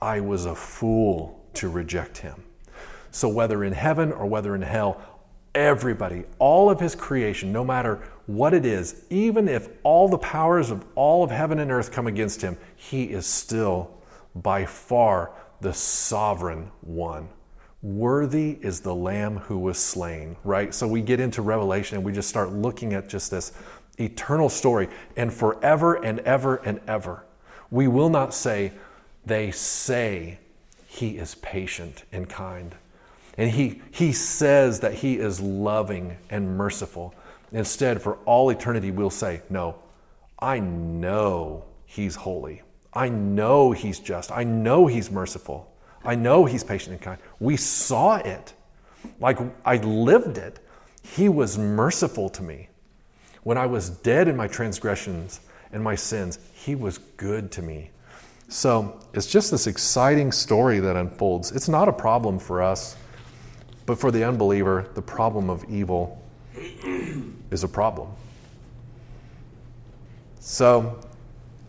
I 0.00 0.20
was 0.20 0.46
a 0.46 0.54
fool 0.54 1.44
to 1.52 1.68
reject 1.68 2.16
him. 2.16 2.44
So, 3.10 3.28
whether 3.28 3.62
in 3.62 3.74
heaven 3.74 4.10
or 4.10 4.24
whether 4.24 4.54
in 4.54 4.62
hell, 4.62 5.02
everybody, 5.54 6.24
all 6.38 6.70
of 6.70 6.80
his 6.80 6.94
creation, 6.94 7.52
no 7.52 7.62
matter 7.62 8.00
what 8.36 8.54
it 8.54 8.64
is, 8.64 9.04
even 9.10 9.48
if 9.48 9.68
all 9.82 10.08
the 10.08 10.18
powers 10.18 10.70
of 10.70 10.84
all 10.94 11.24
of 11.24 11.30
heaven 11.30 11.58
and 11.58 11.70
earth 11.70 11.90
come 11.90 12.06
against 12.06 12.42
him, 12.42 12.56
he 12.76 13.04
is 13.04 13.26
still 13.26 13.90
by 14.34 14.64
far 14.64 15.32
the 15.60 15.74
sovereign 15.74 16.70
one. 16.80 17.28
Worthy 17.82 18.58
is 18.60 18.80
the 18.80 18.94
Lamb 18.94 19.38
who 19.38 19.58
was 19.58 19.78
slain, 19.78 20.36
right? 20.44 20.72
So 20.74 20.86
we 20.86 21.00
get 21.00 21.18
into 21.18 21.42
Revelation 21.42 21.96
and 21.96 22.04
we 22.04 22.12
just 22.12 22.28
start 22.28 22.52
looking 22.52 22.92
at 22.92 23.08
just 23.08 23.30
this 23.30 23.52
eternal 23.98 24.48
story. 24.48 24.88
And 25.16 25.32
forever 25.32 25.94
and 25.94 26.20
ever 26.20 26.56
and 26.56 26.80
ever, 26.86 27.24
we 27.70 27.88
will 27.88 28.10
not 28.10 28.34
say, 28.34 28.72
they 29.24 29.50
say 29.50 30.38
he 30.86 31.16
is 31.16 31.34
patient 31.36 32.04
and 32.12 32.28
kind. 32.28 32.74
And 33.36 33.50
he, 33.50 33.80
he 33.90 34.12
says 34.12 34.80
that 34.80 34.94
he 34.94 35.18
is 35.18 35.40
loving 35.40 36.18
and 36.28 36.56
merciful. 36.56 37.14
Instead, 37.52 38.00
for 38.00 38.14
all 38.24 38.50
eternity, 38.50 38.90
we'll 38.90 39.10
say, 39.10 39.42
no, 39.50 39.76
I 40.38 40.60
know 40.60 41.64
he's 41.84 42.14
holy. 42.14 42.62
I 42.92 43.08
know 43.08 43.72
he's 43.72 43.98
just. 43.98 44.30
I 44.32 44.44
know 44.44 44.86
he's 44.86 45.10
merciful. 45.10 45.70
I 46.04 46.14
know 46.14 46.44
He's 46.44 46.64
patient 46.64 46.92
and 46.92 47.00
kind. 47.00 47.18
We 47.38 47.56
saw 47.56 48.16
it. 48.16 48.54
Like 49.18 49.38
I 49.64 49.76
lived 49.76 50.38
it. 50.38 50.58
He 51.02 51.28
was 51.28 51.58
merciful 51.58 52.28
to 52.30 52.42
me. 52.42 52.68
When 53.42 53.56
I 53.56 53.66
was 53.66 53.90
dead 53.90 54.28
in 54.28 54.36
my 54.36 54.46
transgressions 54.46 55.40
and 55.72 55.82
my 55.82 55.94
sins, 55.94 56.38
He 56.54 56.74
was 56.74 56.98
good 56.98 57.50
to 57.52 57.62
me. 57.62 57.90
So 58.48 59.00
it's 59.14 59.26
just 59.26 59.50
this 59.50 59.66
exciting 59.66 60.32
story 60.32 60.80
that 60.80 60.96
unfolds. 60.96 61.52
It's 61.52 61.68
not 61.68 61.88
a 61.88 61.92
problem 61.92 62.38
for 62.38 62.62
us, 62.62 62.96
but 63.86 63.98
for 63.98 64.10
the 64.10 64.24
unbeliever, 64.24 64.90
the 64.94 65.02
problem 65.02 65.48
of 65.48 65.64
evil 65.70 66.16
is 67.50 67.64
a 67.64 67.68
problem. 67.68 68.08
So 70.40 71.00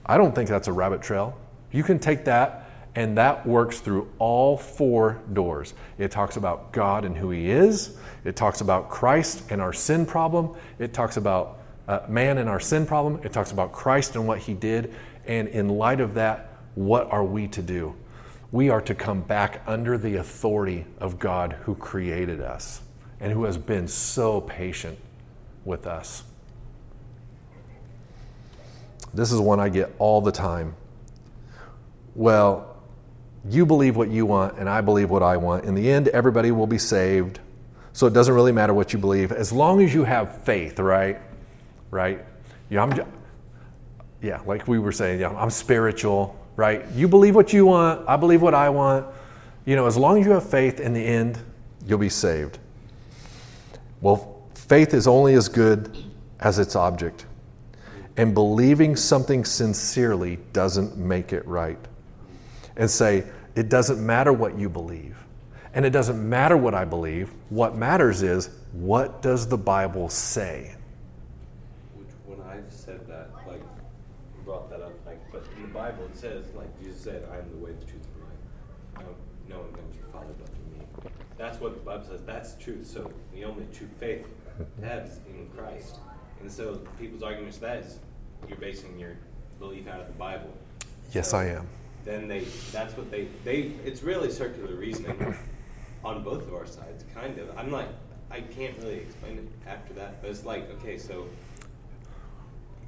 I 0.05 0.17
don't 0.17 0.33
think 0.33 0.49
that's 0.49 0.67
a 0.67 0.73
rabbit 0.73 1.01
trail. 1.01 1.37
You 1.71 1.83
can 1.83 1.99
take 1.99 2.25
that 2.25 2.61
and 2.95 3.17
that 3.17 3.45
works 3.45 3.79
through 3.79 4.09
all 4.19 4.57
four 4.57 5.21
doors. 5.31 5.73
It 5.97 6.11
talks 6.11 6.35
about 6.35 6.73
God 6.73 7.05
and 7.05 7.15
who 7.15 7.29
He 7.29 7.49
is, 7.49 7.97
it 8.23 8.35
talks 8.35 8.61
about 8.61 8.89
Christ 8.89 9.43
and 9.49 9.61
our 9.61 9.73
sin 9.73 10.05
problem, 10.05 10.55
it 10.77 10.93
talks 10.93 11.17
about 11.17 11.59
uh, 11.87 12.01
man 12.07 12.37
and 12.37 12.49
our 12.49 12.59
sin 12.59 12.85
problem, 12.85 13.19
it 13.23 13.31
talks 13.31 13.51
about 13.51 13.71
Christ 13.71 14.15
and 14.15 14.27
what 14.27 14.39
He 14.39 14.53
did. 14.53 14.93
And 15.25 15.47
in 15.47 15.69
light 15.69 16.01
of 16.01 16.15
that, 16.15 16.57
what 16.75 17.09
are 17.11 17.23
we 17.23 17.47
to 17.49 17.61
do? 17.61 17.95
We 18.51 18.69
are 18.69 18.81
to 18.81 18.93
come 18.95 19.21
back 19.21 19.61
under 19.65 19.97
the 19.97 20.15
authority 20.15 20.85
of 20.99 21.19
God 21.19 21.53
who 21.63 21.75
created 21.75 22.41
us 22.41 22.81
and 23.19 23.31
who 23.31 23.45
has 23.45 23.57
been 23.57 23.87
so 23.87 24.41
patient 24.41 24.97
with 25.65 25.87
us. 25.87 26.23
This 29.13 29.31
is 29.31 29.39
one 29.39 29.59
I 29.59 29.69
get 29.69 29.93
all 29.99 30.21
the 30.21 30.31
time. 30.31 30.75
Well, 32.15 32.77
you 33.49 33.65
believe 33.65 33.95
what 33.95 34.09
you 34.09 34.25
want, 34.25 34.57
and 34.57 34.69
I 34.69 34.81
believe 34.81 35.09
what 35.09 35.23
I 35.23 35.37
want. 35.37 35.65
In 35.65 35.75
the 35.75 35.89
end, 35.91 36.07
everybody 36.09 36.51
will 36.51 36.67
be 36.67 36.77
saved. 36.77 37.39
So 37.93 38.07
it 38.07 38.13
doesn't 38.13 38.33
really 38.33 38.51
matter 38.51 38.73
what 38.73 38.93
you 38.93 38.99
believe, 38.99 39.31
as 39.31 39.51
long 39.51 39.81
as 39.81 39.93
you 39.93 40.03
have 40.03 40.43
faith, 40.43 40.79
right? 40.79 41.19
Right? 41.89 42.23
Yeah, 42.69 42.83
I'm, 42.83 43.05
yeah 44.21 44.39
like 44.45 44.67
we 44.67 44.79
were 44.79 44.93
saying, 44.93 45.19
yeah, 45.19 45.29
I'm 45.29 45.49
spiritual, 45.49 46.39
right? 46.55 46.85
You 46.91 47.07
believe 47.07 47.35
what 47.35 47.51
you 47.51 47.65
want, 47.65 48.07
I 48.07 48.15
believe 48.15 48.41
what 48.41 48.53
I 48.53 48.69
want. 48.69 49.07
You 49.65 49.75
know, 49.75 49.87
as 49.87 49.97
long 49.97 50.19
as 50.19 50.25
you 50.25 50.31
have 50.31 50.49
faith, 50.49 50.79
in 50.79 50.93
the 50.93 51.03
end, 51.03 51.37
you'll 51.85 51.99
be 51.99 52.09
saved. 52.09 52.59
Well, 53.99 54.30
faith 54.71 54.93
is 54.93 55.05
only 55.05 55.33
as 55.33 55.49
good 55.49 55.97
as 56.39 56.57
its 56.57 56.77
object. 56.77 57.25
And 58.15 58.33
believing 58.33 58.95
something 58.95 59.43
sincerely 59.43 60.37
doesn't 60.53 60.95
make 60.95 61.33
it 61.33 61.45
right 61.45 61.77
and 62.77 62.89
say, 62.89 63.25
it 63.53 63.67
doesn't 63.67 63.99
matter 63.99 64.31
what 64.31 64.57
you 64.57 64.69
believe. 64.69 65.17
And 65.73 65.85
it 65.85 65.89
doesn't 65.89 66.17
matter 66.17 66.55
what 66.55 66.73
I 66.73 66.85
believe. 66.85 67.33
What 67.49 67.75
matters 67.75 68.23
is, 68.23 68.49
what 68.71 69.21
does 69.21 69.45
the 69.45 69.57
Bible 69.57 70.07
say? 70.07 70.73
Which, 71.93 72.07
when 72.25 72.39
I've 72.47 72.71
said 72.71 73.05
that, 73.09 73.29
like, 73.45 73.61
brought 74.45 74.69
that 74.69 74.81
up, 74.81 74.93
like, 75.05 75.19
but 75.33 75.43
in 75.57 75.63
the 75.63 75.67
Bible 75.67 76.05
it 76.05 76.15
says, 76.15 76.45
like 76.55 76.69
Jesus 76.81 77.01
said, 77.01 77.27
I 77.29 77.39
am 77.39 77.49
the 77.49 77.57
way, 77.57 77.73
the 77.73 77.85
truth, 77.85 78.07
and 78.95 79.03
the 79.03 79.09
life. 79.09 79.17
No, 79.49 79.55
no 79.57 79.61
one 79.63 79.73
comes 79.73 79.97
to 79.97 80.01
the 80.01 80.11
Father 80.13 80.33
but 80.39 80.47
through 80.47 80.79
me. 80.79 81.11
That's 81.37 81.59
what 81.59 81.73
the 81.73 81.81
Bible 81.81 82.05
says. 82.05 82.21
That's 82.25 82.55
truth. 82.55 82.87
So 82.87 83.11
the 83.33 83.43
only 83.43 83.65
true 83.73 83.89
faith 83.99 84.25
have 84.83 85.05
is 85.05 85.19
in 85.27 85.49
Christ. 85.55 85.97
And 86.41 86.51
so 86.51 86.81
people's 86.99 87.23
argument 87.23 87.53
to 87.55 87.61
that 87.61 87.79
is 87.79 87.99
you're 88.47 88.57
basing 88.57 88.97
your 88.99 89.17
belief 89.59 89.87
out 89.87 89.99
of 89.99 90.07
the 90.07 90.13
Bible. 90.13 90.51
Yes, 91.11 91.31
so, 91.31 91.37
I 91.37 91.45
am 91.45 91.67
then 92.05 92.27
they 92.27 92.41
that's 92.71 92.95
what 92.97 93.11
they 93.11 93.27
they 93.43 93.71
it's 93.85 94.03
really 94.03 94.31
circular 94.31 94.75
reasoning 94.75 95.35
on 96.03 96.23
both 96.23 96.47
of 96.47 96.53
our 96.53 96.65
sides 96.65 97.05
kind 97.13 97.37
of 97.37 97.55
i'm 97.57 97.71
like 97.71 97.87
i 98.29 98.41
can't 98.41 98.77
really 98.79 98.97
explain 98.97 99.37
it 99.37 99.69
after 99.69 99.93
that 99.93 100.21
but 100.21 100.31
it's 100.31 100.45
like 100.45 100.69
okay 100.71 100.97
so 100.97 101.27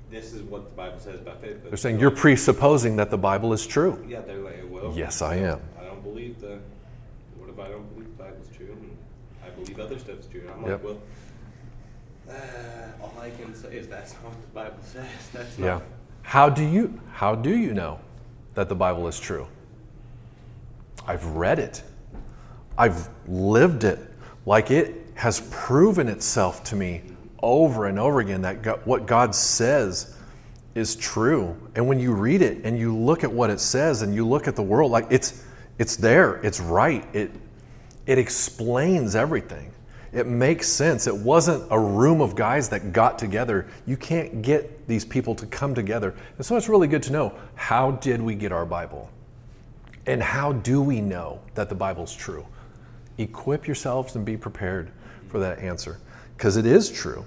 this 0.09 0.33
is 0.33 0.41
what 0.43 0.69
the 0.69 0.75
bible 0.75 0.99
says 0.99 1.19
about 1.21 1.41
faith 1.41 1.57
they're 1.63 1.77
saying 1.77 1.99
you're 1.99 2.11
presupposing 2.11 2.95
that 2.95 3.09
the 3.09 3.17
bible 3.17 3.53
is 3.53 3.65
true 3.65 4.03
yeah 4.07 4.21
they're 4.21 4.37
like 4.37 4.63
well 4.69 4.91
yes 4.95 5.21
i 5.21 5.35
am 5.35 5.59
i 5.79 5.83
don't 5.83 6.03
believe 6.03 6.39
the 6.41 6.59
what 7.37 7.49
if 7.49 7.59
i 7.59 7.67
don't 7.67 7.87
believe 7.93 8.17
the 8.17 8.23
bible's 8.23 8.47
true 8.55 8.71
and 8.71 8.97
i 9.45 9.49
believe 9.49 9.79
other 9.79 9.99
stuff's 9.99 10.27
true 10.27 10.41
and 10.41 10.49
i'm 10.51 10.61
yep. 10.61 10.71
like 10.71 10.83
well 10.83 11.01
uh, 12.29 12.33
all 13.01 13.13
i 13.19 13.29
can 13.29 13.53
say 13.53 13.75
is 13.75 13.87
that's 13.87 14.13
not 14.13 14.25
what 14.25 14.41
the 14.41 14.47
bible 14.53 14.83
says 14.83 15.05
that's 15.33 15.59
yeah 15.59 15.79
how 16.23 16.49
do 16.49 16.63
you 16.63 16.99
how 17.11 17.35
do 17.35 17.55
you 17.55 17.73
know 17.73 17.99
that 18.53 18.69
the 18.69 18.75
Bible 18.75 19.07
is 19.07 19.19
true. 19.19 19.47
I've 21.05 21.25
read 21.25 21.59
it, 21.59 21.83
I've 22.77 23.09
lived 23.27 23.83
it 23.83 23.99
like 24.45 24.71
it 24.71 24.95
has 25.15 25.41
proven 25.51 26.07
itself 26.07 26.63
to 26.65 26.75
me 26.75 27.01
over 27.41 27.87
and 27.87 27.99
over 27.99 28.19
again 28.19 28.41
that 28.41 28.61
God, 28.61 28.81
what 28.85 29.05
God 29.05 29.35
says 29.35 30.15
is 30.75 30.95
true. 30.95 31.55
And 31.75 31.87
when 31.87 31.99
you 31.99 32.13
read 32.13 32.41
it 32.41 32.63
and 32.63 32.79
you 32.79 32.95
look 32.95 33.23
at 33.23 33.31
what 33.31 33.49
it 33.49 33.59
says 33.59 34.01
and 34.01 34.15
you 34.15 34.25
look 34.27 34.47
at 34.47 34.55
the 34.55 34.63
world, 34.63 34.91
like 34.91 35.07
it's 35.09 35.43
it's 35.77 35.95
there, 35.95 36.35
it's 36.37 36.59
right. 36.59 37.05
It 37.13 37.31
it 38.05 38.17
explains 38.17 39.15
everything. 39.15 39.71
It 40.13 40.27
makes 40.27 40.67
sense. 40.67 41.07
It 41.07 41.15
wasn't 41.15 41.65
a 41.71 41.79
room 41.79 42.21
of 42.21 42.35
guys 42.35 42.69
that 42.69 42.93
got 42.93 43.17
together. 43.17 43.67
You 43.87 43.97
can't 43.97 44.43
get 44.43 44.87
these 44.87 45.03
people 45.03 45.33
to 45.35 45.47
come 45.47 45.73
together. 45.73 46.13
And 46.37 46.45
so 46.45 46.55
it's 46.55 46.69
really 46.69 46.87
good 46.87 47.01
to 47.03 47.11
know 47.11 47.33
how 47.55 47.91
did 47.91 48.21
we 48.21 48.35
get 48.35 48.51
our 48.51 48.65
Bible? 48.65 49.09
And 50.05 50.21
how 50.21 50.53
do 50.53 50.81
we 50.81 51.01
know 51.01 51.39
that 51.55 51.69
the 51.69 51.75
Bible's 51.75 52.15
true? 52.15 52.45
Equip 53.17 53.65
yourselves 53.65 54.15
and 54.15 54.23
be 54.23 54.37
prepared 54.37 54.91
for 55.29 55.39
that 55.39 55.59
answer 55.59 55.99
because 56.37 56.57
it 56.57 56.65
is 56.65 56.91
true. 56.91 57.25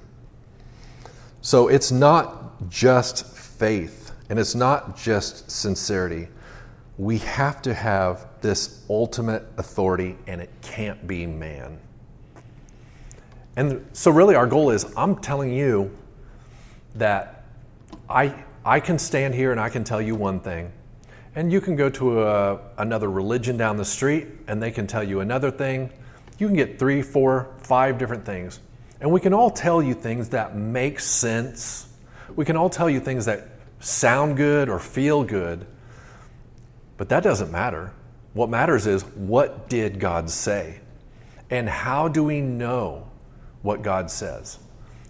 So 1.41 1.69
it's 1.69 1.91
not 1.91 2.69
just 2.69 3.37
faith 3.37 4.13
and 4.29 4.39
it's 4.39 4.55
not 4.55 4.97
just 4.97 5.51
sincerity. 5.51 6.29
We 6.99 7.19
have 7.19 7.63
to 7.63 7.75
have 7.75 8.27
this 8.41 8.85
ultimate 8.89 9.45
authority, 9.59 10.17
and 10.27 10.41
it 10.41 10.51
can't 10.63 11.07
be 11.07 11.27
man. 11.27 11.79
And 13.57 13.87
so, 13.95 14.11
really, 14.11 14.35
our 14.35 14.47
goal 14.47 14.71
is 14.71 14.87
I'm 14.97 15.17
telling 15.17 15.53
you 15.53 15.91
that 16.95 17.45
I, 18.09 18.45
I 18.65 18.81
can 18.81 18.99
stand 18.99 19.35
here 19.35 19.51
and 19.51 19.61
I 19.61 19.71
can 19.71 19.83
tell 19.83 20.01
you 20.01 20.15
one 20.15 20.41
thing. 20.41 20.73
And 21.35 21.51
you 21.53 21.61
can 21.61 21.77
go 21.77 21.91
to 21.91 22.23
a, 22.23 22.61
another 22.79 23.11
religion 23.11 23.57
down 23.57 23.77
the 23.77 23.85
street 23.85 24.27
and 24.47 24.63
they 24.63 24.71
can 24.71 24.87
tell 24.87 25.03
you 25.03 25.21
another 25.21 25.51
thing. 25.51 25.91
You 26.39 26.47
can 26.47 26.57
get 26.57 26.79
three, 26.79 27.03
four, 27.03 27.55
five 27.59 27.99
different 27.99 28.25
things. 28.25 28.61
And 29.01 29.11
we 29.11 29.21
can 29.21 29.35
all 29.35 29.51
tell 29.51 29.83
you 29.83 29.95
things 29.95 30.31
that 30.31 30.57
make 30.57 31.01
sense. 31.01 31.89
We 32.35 32.45
can 32.45 32.57
all 32.57 32.71
tell 32.71 32.89
you 32.89 33.01
things 33.01 33.27
that 33.27 33.49
sound 33.81 34.37
good 34.37 34.69
or 34.69 34.79
feel 34.79 35.25
good. 35.25 35.67
But 36.97 37.11
that 37.11 37.23
doesn't 37.23 37.51
matter. 37.51 37.93
What 38.33 38.49
matters 38.49 38.87
is 38.87 39.03
what 39.03 39.69
did 39.69 40.01
God 40.01 40.31
say? 40.31 40.81
And 41.51 41.69
how 41.69 42.09
do 42.09 42.25
we 42.25 42.41
know 42.41 43.06
what 43.67 43.83
God 43.83 44.11
says? 44.11 44.59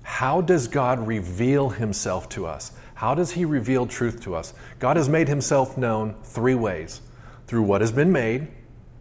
How 0.03 0.41
does 0.41 0.67
God 0.67 1.07
reveal 1.07 1.69
himself 1.69 2.29
to 2.31 2.47
us? 2.47 2.73
How 2.95 3.15
does 3.15 3.33
he 3.33 3.45
reveal 3.45 3.87
truth 3.87 4.23
to 4.23 4.35
us? 4.35 4.55
God 4.79 4.97
has 4.97 5.09
made 5.09 5.29
himself 5.29 5.77
known 5.77 6.17
three 6.23 6.55
ways 6.55 7.03
through 7.47 7.63
what 7.63 7.83
has 7.83 7.93
been 7.93 8.11
made, 8.11 8.49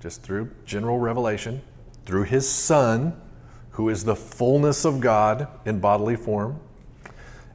just 0.02 0.24
through 0.24 0.52
general 0.66 1.00
revelation, 1.00 1.62
through 2.06 2.24
his 2.24 2.48
Son, 2.48 3.20
who 3.72 3.88
is 3.88 4.04
the 4.04 4.16
fullness 4.16 4.84
of 4.84 5.00
God 5.00 5.48
in 5.66 5.80
bodily 5.80 6.18
form, 6.18 6.60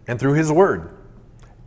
and 0.09 0.19
through 0.19 0.35
his 0.35 0.51
Word. 0.51 0.97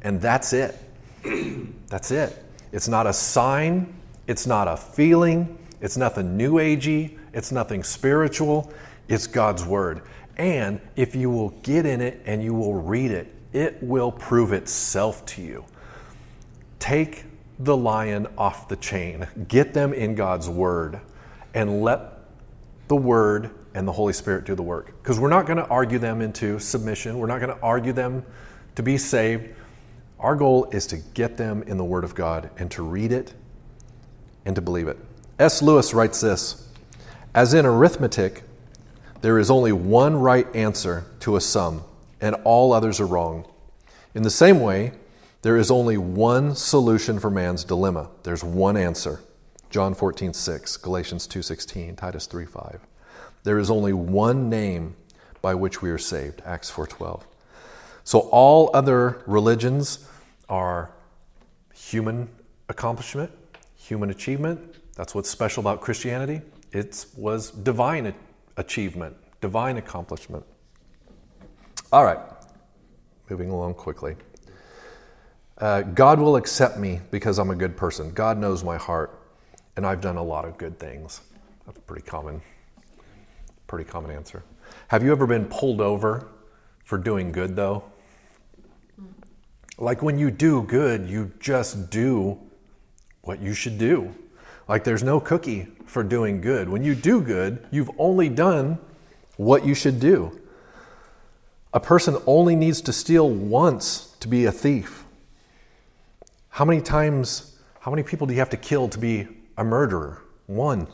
And 0.02 0.20
that's 0.20 0.52
it. 0.52 0.76
that's 1.88 2.10
it. 2.10 2.44
It's 2.72 2.88
not 2.88 3.06
a 3.06 3.14
sign, 3.14 3.94
it's 4.26 4.48
not 4.48 4.68
a 4.68 4.78
feeling, 4.78 5.60
it's 5.80 5.96
nothing 5.96 6.36
new 6.36 6.54
agey, 6.54 7.20
it's 7.34 7.52
nothing 7.52 7.84
spiritual, 7.84 8.74
it's 9.08 9.28
God's 9.28 9.64
Word. 9.64 10.02
And 10.38 10.82
if 10.96 11.16
you 11.16 11.30
will 11.30 11.50
get 11.50 11.86
in 11.86 12.02
it 12.02 12.22
and 12.26 12.44
you 12.44 12.54
will 12.54 12.76
read 12.76 13.12
it, 13.12 13.34
it 13.52 13.82
will 13.84 14.12
prove 14.12 14.52
itself 14.52 15.26
to 15.28 15.42
you. 15.42 15.66
Take 16.80 17.26
the 17.60 17.78
lion 17.78 18.28
off 18.38 18.68
the 18.68 18.76
chain, 18.76 19.28
get 19.48 19.74
them 19.74 19.94
in 19.94 20.16
God's 20.16 20.50
Word, 20.50 21.00
and 21.54 21.82
let 21.84 22.20
the 22.88 22.96
Word 22.96 23.52
and 23.76 23.88
the 23.88 23.92
Holy 23.92 24.14
Spirit 24.14 24.46
do 24.46 24.56
the 24.56 24.64
work. 24.64 24.88
Because 25.02 25.20
we're 25.20 25.30
not 25.30 25.46
going 25.46 25.58
to 25.58 25.68
argue 25.68 26.00
them 26.00 26.22
into 26.22 26.60
submission, 26.60 27.18
we're 27.18 27.28
not 27.28 27.40
going 27.40 27.56
to 27.56 27.62
argue 27.62 27.94
them 27.94 28.26
to 28.76 28.84
be 28.84 28.98
saved. 28.98 29.50
Our 30.20 30.36
goal 30.36 30.66
is 30.72 30.88
to 30.88 30.98
get 30.98 31.38
them 31.38 31.64
in 31.64 31.78
the 31.78 31.84
Word 31.84 32.04
of 32.04 32.16
God 32.16 32.50
and 32.58 32.72
to 32.72 32.84
read 32.84 33.12
it 33.12 33.34
and 34.46 34.56
to 34.56 34.62
believe 34.62 34.88
it. 34.88 34.98
S. 35.40 35.62
Lewis 35.62 35.94
writes 35.94 36.22
this 36.22 36.68
As 37.36 37.54
in 37.54 37.66
arithmetic, 37.66 38.44
there 39.24 39.40
is 39.40 39.50
only 39.50 39.72
one 39.72 40.18
right 40.18 40.54
answer 40.54 41.06
to 41.22 41.38
a 41.38 41.42
sum, 41.42 41.86
and 42.20 42.36
all 42.44 42.74
others 42.74 43.00
are 43.00 43.06
wrong. 43.06 43.48
In 44.14 44.24
the 44.24 44.30
same 44.30 44.60
way, 44.60 44.92
there 45.44 45.56
is 45.56 45.72
only 45.72 45.98
one 45.98 46.56
solution 46.56 47.22
for 47.22 47.30
man's 47.30 47.64
dilemma. 47.64 48.10
There's 48.24 48.44
one 48.44 48.76
answer. 48.76 49.22
John 49.70 49.94
14, 49.94 50.34
6, 50.34 50.76
Galatians 50.76 51.26
2, 51.26 51.42
16, 51.42 51.96
Titus 51.96 52.26
3, 52.26 52.46
5. 52.46 52.82
There 53.44 53.58
is 53.60 53.72
only 53.72 53.94
one 53.94 54.50
name 54.50 54.98
by 55.42 55.56
which 55.56 55.82
we 55.82 55.90
are 55.90 55.98
saved, 55.98 56.42
Acts 56.46 56.70
4, 56.70 56.86
12. 56.86 57.26
So 58.04 58.28
all 58.30 58.72
other 58.74 59.24
religions 59.26 60.06
are 60.50 60.92
human 61.74 62.28
accomplishment, 62.68 63.32
human 63.78 64.10
achievement. 64.10 64.76
That's 64.96 65.16
what's 65.16 65.30
special 65.30 65.62
about 65.62 65.80
Christianity. 65.80 66.42
It 66.74 67.06
was 67.16 67.52
divine 67.52 68.06
achievement, 68.58 69.16
divine 69.42 69.78
accomplishment. 69.78 70.46
All 71.92 72.04
right, 72.04 72.20
moving 73.30 73.50
along 73.50 73.76
quickly. 73.76 74.16
Uh, 75.58 75.82
God 75.82 76.20
will 76.20 76.36
accept 76.36 76.78
me 76.78 77.02
because 77.12 77.38
I'm 77.38 77.52
a 77.52 77.56
good 77.56 77.78
person. 77.78 78.12
God 78.12 78.38
knows 78.38 78.64
my 78.64 78.78
heart, 78.78 79.22
and 79.76 79.86
I've 79.86 80.02
done 80.02 80.18
a 80.18 80.24
lot 80.24 80.46
of 80.46 80.58
good 80.58 80.80
things. 80.80 81.22
That's 81.66 81.78
a 81.78 81.82
pretty 81.82 82.06
common. 82.06 82.42
Pretty 83.68 83.90
common 83.90 84.12
answer. 84.12 84.44
Have 84.88 85.04
you 85.04 85.12
ever 85.12 85.28
been 85.28 85.46
pulled 85.46 85.82
over 85.82 86.28
for 86.84 86.98
doing 86.98 87.32
good, 87.32 87.56
though? 87.56 87.84
Like 89.78 90.02
when 90.02 90.18
you 90.20 90.32
do 90.32 90.64
good, 90.64 91.08
you 91.08 91.32
just 91.40 91.90
do 91.90 92.40
what 93.22 93.42
you 93.42 93.54
should 93.54 93.78
do. 93.78 94.14
Like 94.68 94.84
there's 94.84 95.04
no 95.04 95.20
cookie 95.20 95.68
for 95.86 96.04
doing 96.04 96.42
good. 96.42 96.70
When 96.70 96.84
you 96.84 96.96
do 96.96 97.22
good, 97.22 97.66
you've 97.72 97.92
only 97.98 98.30
done 98.30 98.80
what 99.38 99.66
you 99.66 99.74
should 99.74 100.00
do. 100.00 100.40
A 101.74 101.80
person 101.80 102.18
only 102.26 102.56
needs 102.56 102.82
to 102.82 102.94
steal 102.94 103.30
once 103.30 104.16
to 104.20 104.28
be 104.28 104.46
a 104.46 104.52
thief. 104.52 105.06
How 106.50 106.66
many 106.66 106.82
times, 106.82 107.58
how 107.80 107.92
many 107.92 108.04
people 108.04 108.28
do 108.28 108.34
you 108.34 108.40
have 108.40 108.52
to 108.52 108.58
kill 108.58 108.88
to 108.90 109.00
be 109.00 109.28
a 109.58 109.64
murderer? 109.64 110.22
One. 110.46 110.88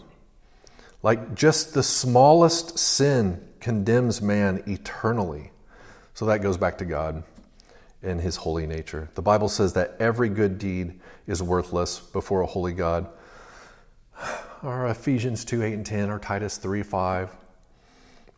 Like 1.04 1.36
just 1.36 1.74
the 1.74 1.84
smallest 1.84 2.80
sin 2.80 3.46
condemns 3.60 4.22
man 4.22 4.64
eternally. 4.68 5.52
So 6.14 6.26
that 6.26 6.42
goes 6.42 6.58
back 6.58 6.78
to 6.80 6.86
God 6.86 7.24
and 8.02 8.22
his 8.22 8.38
holy 8.38 8.66
nature. 8.66 9.10
The 9.16 9.22
Bible 9.22 9.50
says 9.50 9.74
that 9.74 9.96
every 10.00 10.30
good 10.30 10.58
deed 10.58 11.00
is 11.28 11.44
worthless 11.44 12.00
before 12.00 12.42
a 12.42 12.46
holy 12.46 12.74
God. 12.74 13.08
Our 14.64 14.88
Ephesians 14.88 15.46
2 15.46 15.64
8 15.64 15.74
and 15.74 15.86
10, 15.86 16.10
or 16.10 16.20
Titus 16.20 16.58
3 16.58 16.84
5. 16.84 17.36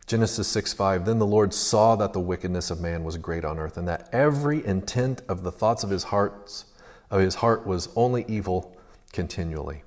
Genesis 0.06 0.48
6 0.48 0.72
5. 0.72 1.04
Then 1.04 1.18
the 1.18 1.26
Lord 1.26 1.54
saw 1.54 1.96
that 1.96 2.12
the 2.12 2.20
wickedness 2.20 2.70
of 2.70 2.80
man 2.80 3.04
was 3.04 3.16
great 3.16 3.44
on 3.44 3.58
earth, 3.58 3.76
and 3.76 3.88
that 3.88 4.08
every 4.12 4.64
intent 4.64 5.22
of 5.28 5.42
the 5.42 5.52
thoughts 5.52 5.84
of 5.84 5.90
his 5.90 6.04
hearts 6.04 6.66
of 7.10 7.20
his 7.20 7.36
heart 7.36 7.66
was 7.66 7.90
only 7.94 8.24
evil 8.26 8.76
continually. 9.12 9.82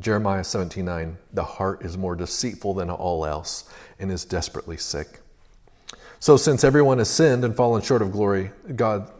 Jeremiah 0.00 0.42
17 0.42 0.84
9. 0.84 1.18
The 1.32 1.44
heart 1.44 1.84
is 1.84 1.96
more 1.98 2.16
deceitful 2.16 2.74
than 2.74 2.90
all 2.90 3.24
else 3.26 3.70
and 3.98 4.10
is 4.10 4.24
desperately 4.24 4.76
sick. 4.76 5.20
So 6.18 6.36
since 6.36 6.64
everyone 6.64 6.98
has 6.98 7.10
sinned 7.10 7.44
and 7.44 7.54
fallen 7.54 7.82
short 7.82 8.02
of 8.02 8.10
glory, 8.10 8.50
God 8.74 9.10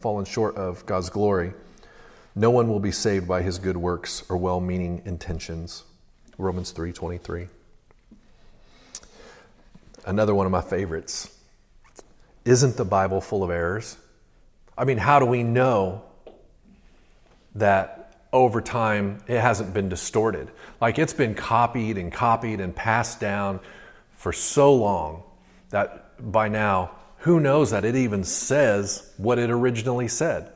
fallen 0.00 0.24
short 0.24 0.56
of 0.56 0.84
God's 0.86 1.08
glory, 1.08 1.52
no 2.38 2.50
one 2.50 2.68
will 2.68 2.78
be 2.78 2.92
saved 2.92 3.26
by 3.26 3.42
his 3.42 3.58
good 3.58 3.76
works 3.76 4.22
or 4.28 4.36
well-meaning 4.36 5.02
intentions. 5.04 5.82
Romans 6.38 6.70
3:23. 6.70 7.48
Another 10.06 10.34
one 10.34 10.46
of 10.46 10.52
my 10.52 10.60
favorites. 10.60 11.28
Isn't 12.44 12.76
the 12.76 12.84
Bible 12.84 13.20
full 13.20 13.42
of 13.42 13.50
errors? 13.50 13.96
I 14.76 14.84
mean, 14.84 14.98
how 14.98 15.18
do 15.18 15.26
we 15.26 15.42
know 15.42 16.02
that 17.56 18.14
over 18.32 18.60
time 18.60 19.18
it 19.26 19.40
hasn't 19.40 19.74
been 19.74 19.88
distorted? 19.88 20.48
Like 20.80 20.98
it's 20.98 21.12
been 21.12 21.34
copied 21.34 21.98
and 21.98 22.12
copied 22.12 22.60
and 22.60 22.74
passed 22.74 23.18
down 23.18 23.58
for 24.16 24.32
so 24.32 24.72
long 24.72 25.24
that 25.70 26.32
by 26.32 26.48
now, 26.48 26.92
who 27.18 27.40
knows 27.40 27.72
that 27.72 27.84
it 27.84 27.96
even 27.96 28.22
says 28.22 29.12
what 29.16 29.40
it 29.40 29.50
originally 29.50 30.06
said? 30.06 30.52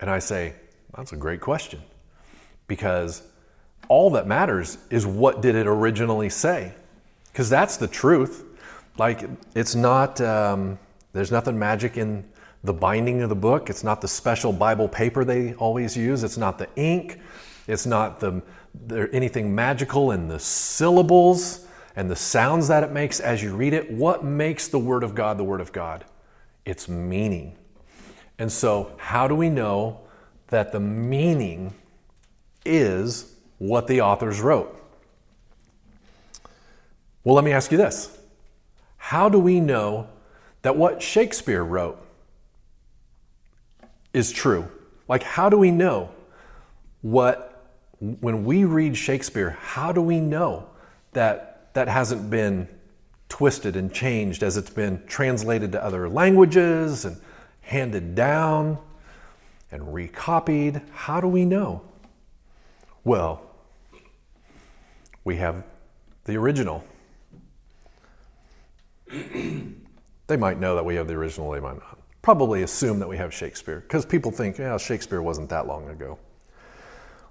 And 0.00 0.10
I 0.10 0.18
say, 0.18 0.54
that's 0.96 1.12
a 1.12 1.16
great 1.16 1.40
question. 1.40 1.82
Because 2.66 3.22
all 3.88 4.10
that 4.10 4.26
matters 4.26 4.78
is 4.90 5.06
what 5.06 5.40
did 5.40 5.54
it 5.54 5.66
originally 5.66 6.28
say? 6.28 6.74
Because 7.32 7.48
that's 7.48 7.76
the 7.76 7.88
truth. 7.88 8.44
Like, 8.98 9.28
it's 9.54 9.74
not, 9.74 10.20
um, 10.20 10.78
there's 11.12 11.30
nothing 11.30 11.58
magic 11.58 11.96
in 11.96 12.24
the 12.64 12.72
binding 12.72 13.22
of 13.22 13.28
the 13.28 13.36
book. 13.36 13.70
It's 13.70 13.84
not 13.84 14.00
the 14.00 14.08
special 14.08 14.52
Bible 14.52 14.88
paper 14.88 15.24
they 15.24 15.54
always 15.54 15.96
use. 15.96 16.24
It's 16.24 16.38
not 16.38 16.58
the 16.58 16.68
ink. 16.76 17.20
It's 17.66 17.86
not 17.86 18.20
the, 18.20 18.42
there, 18.74 19.14
anything 19.14 19.54
magical 19.54 20.12
in 20.12 20.28
the 20.28 20.38
syllables 20.38 21.66
and 21.96 22.10
the 22.10 22.16
sounds 22.16 22.68
that 22.68 22.84
it 22.84 22.92
makes 22.92 23.20
as 23.20 23.42
you 23.42 23.56
read 23.56 23.72
it, 23.72 23.90
what 23.90 24.22
makes 24.22 24.68
the 24.68 24.78
Word 24.78 25.02
of 25.02 25.14
God 25.14 25.38
the 25.38 25.44
Word 25.44 25.62
of 25.62 25.72
God? 25.72 26.04
Its 26.66 26.88
meaning. 26.88 27.56
And 28.38 28.52
so, 28.52 28.92
how 28.98 29.28
do 29.28 29.34
we 29.34 29.48
know 29.48 30.00
that 30.48 30.72
the 30.72 30.80
meaning 30.80 31.74
is 32.64 33.34
what 33.58 33.86
the 33.86 34.02
authors 34.02 34.40
wrote? 34.40 34.72
Well, 37.24 37.34
let 37.34 37.44
me 37.44 37.52
ask 37.52 37.72
you 37.72 37.78
this 37.78 38.16
How 38.96 39.28
do 39.28 39.38
we 39.38 39.60
know 39.60 40.08
that 40.62 40.76
what 40.76 41.02
Shakespeare 41.02 41.64
wrote 41.64 42.00
is 44.12 44.30
true? 44.32 44.68
Like, 45.08 45.22
how 45.22 45.48
do 45.48 45.56
we 45.56 45.70
know 45.70 46.10
what, 47.00 47.68
when 47.98 48.44
we 48.44 48.64
read 48.64 48.96
Shakespeare, 48.96 49.50
how 49.60 49.92
do 49.92 50.02
we 50.02 50.20
know 50.20 50.68
that 51.12 51.72
that 51.74 51.88
hasn't 51.88 52.30
been 52.30 52.68
twisted 53.28 53.76
and 53.76 53.92
changed 53.92 54.42
as 54.42 54.56
it's 54.56 54.70
been 54.70 55.02
translated 55.06 55.72
to 55.72 55.82
other 55.82 56.08
languages 56.08 57.04
and 57.04 57.16
handed 57.66 58.14
down 58.14 58.78
and 59.72 59.92
recopied. 59.92 60.80
How 60.92 61.20
do 61.20 61.26
we 61.26 61.44
know? 61.44 61.82
Well, 63.02 63.42
we 65.24 65.34
have 65.36 65.64
the 66.24 66.36
original. 66.36 66.84
they 69.08 70.36
might 70.36 70.60
know 70.60 70.76
that 70.76 70.84
we 70.84 70.94
have 70.94 71.08
the 71.08 71.14
original, 71.14 71.50
they 71.50 71.58
might 71.60 71.78
not. 71.78 71.98
Probably 72.22 72.62
assume 72.62 73.00
that 73.00 73.08
we 73.08 73.16
have 73.16 73.34
Shakespeare 73.34 73.80
because 73.80 74.06
people 74.06 74.30
think, 74.30 74.58
yeah, 74.58 74.76
Shakespeare 74.78 75.20
wasn't 75.20 75.48
that 75.50 75.66
long 75.66 75.88
ago. 75.88 76.20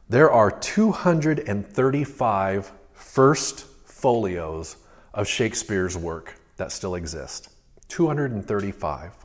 There 0.09 0.29
are 0.31 0.51
235 0.51 2.71
first 2.93 3.65
folios 3.85 4.75
of 5.13 5.25
Shakespeare's 5.27 5.95
work 5.97 6.35
that 6.57 6.73
still 6.73 6.95
exist. 6.95 7.49
235. 7.87 9.24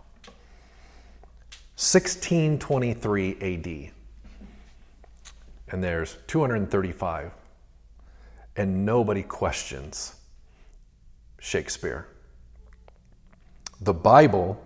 1623 1.81 3.39
AD. 3.41 3.91
And 5.71 5.83
there's 5.83 6.19
235. 6.27 7.33
And 8.55 8.85
nobody 8.85 9.23
questions 9.23 10.15
Shakespeare. 11.41 12.07
The 13.81 13.95
Bible 13.95 14.63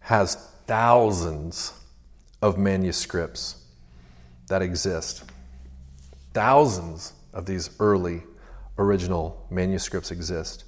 has 0.00 0.34
thousands 0.66 1.72
of 2.42 2.58
manuscripts 2.58 3.62
that 4.48 4.62
exist. 4.62 5.22
Thousands 6.34 7.12
of 7.32 7.46
these 7.46 7.70
early 7.78 8.24
original 8.76 9.46
manuscripts 9.50 10.10
exist. 10.10 10.64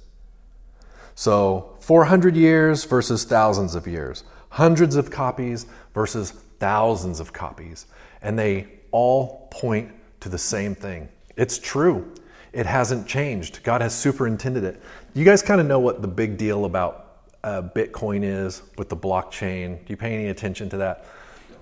So, 1.13 1.75
400 1.81 2.37
years 2.37 2.85
versus 2.85 3.25
thousands 3.25 3.75
of 3.75 3.85
years, 3.85 4.23
hundreds 4.53 4.95
of 4.95 5.09
copies 5.09 5.65
versus 5.95 6.29
thousands 6.59 7.19
of 7.19 7.33
copies. 7.33 7.87
And 8.21 8.37
they 8.37 8.67
all 8.91 9.47
point 9.49 9.91
to 10.19 10.29
the 10.29 10.37
same 10.37 10.75
thing. 10.75 11.09
It's 11.35 11.57
true. 11.57 12.13
It 12.51 12.67
hasn't 12.67 13.07
changed. 13.07 13.63
God 13.63 13.81
has 13.81 13.95
superintended 13.95 14.63
it. 14.63 14.79
You 15.15 15.25
guys 15.25 15.41
kind 15.41 15.59
of 15.59 15.65
know 15.65 15.79
what 15.79 16.03
the 16.03 16.07
big 16.07 16.37
deal 16.37 16.65
about 16.65 17.23
uh, 17.43 17.63
Bitcoin 17.63 18.23
is 18.23 18.61
with 18.77 18.89
the 18.89 18.95
blockchain. 18.95 19.79
Do 19.79 19.85
you 19.87 19.97
pay 19.97 20.13
any 20.13 20.27
attention 20.27 20.69
to 20.69 20.77
that? 20.77 21.07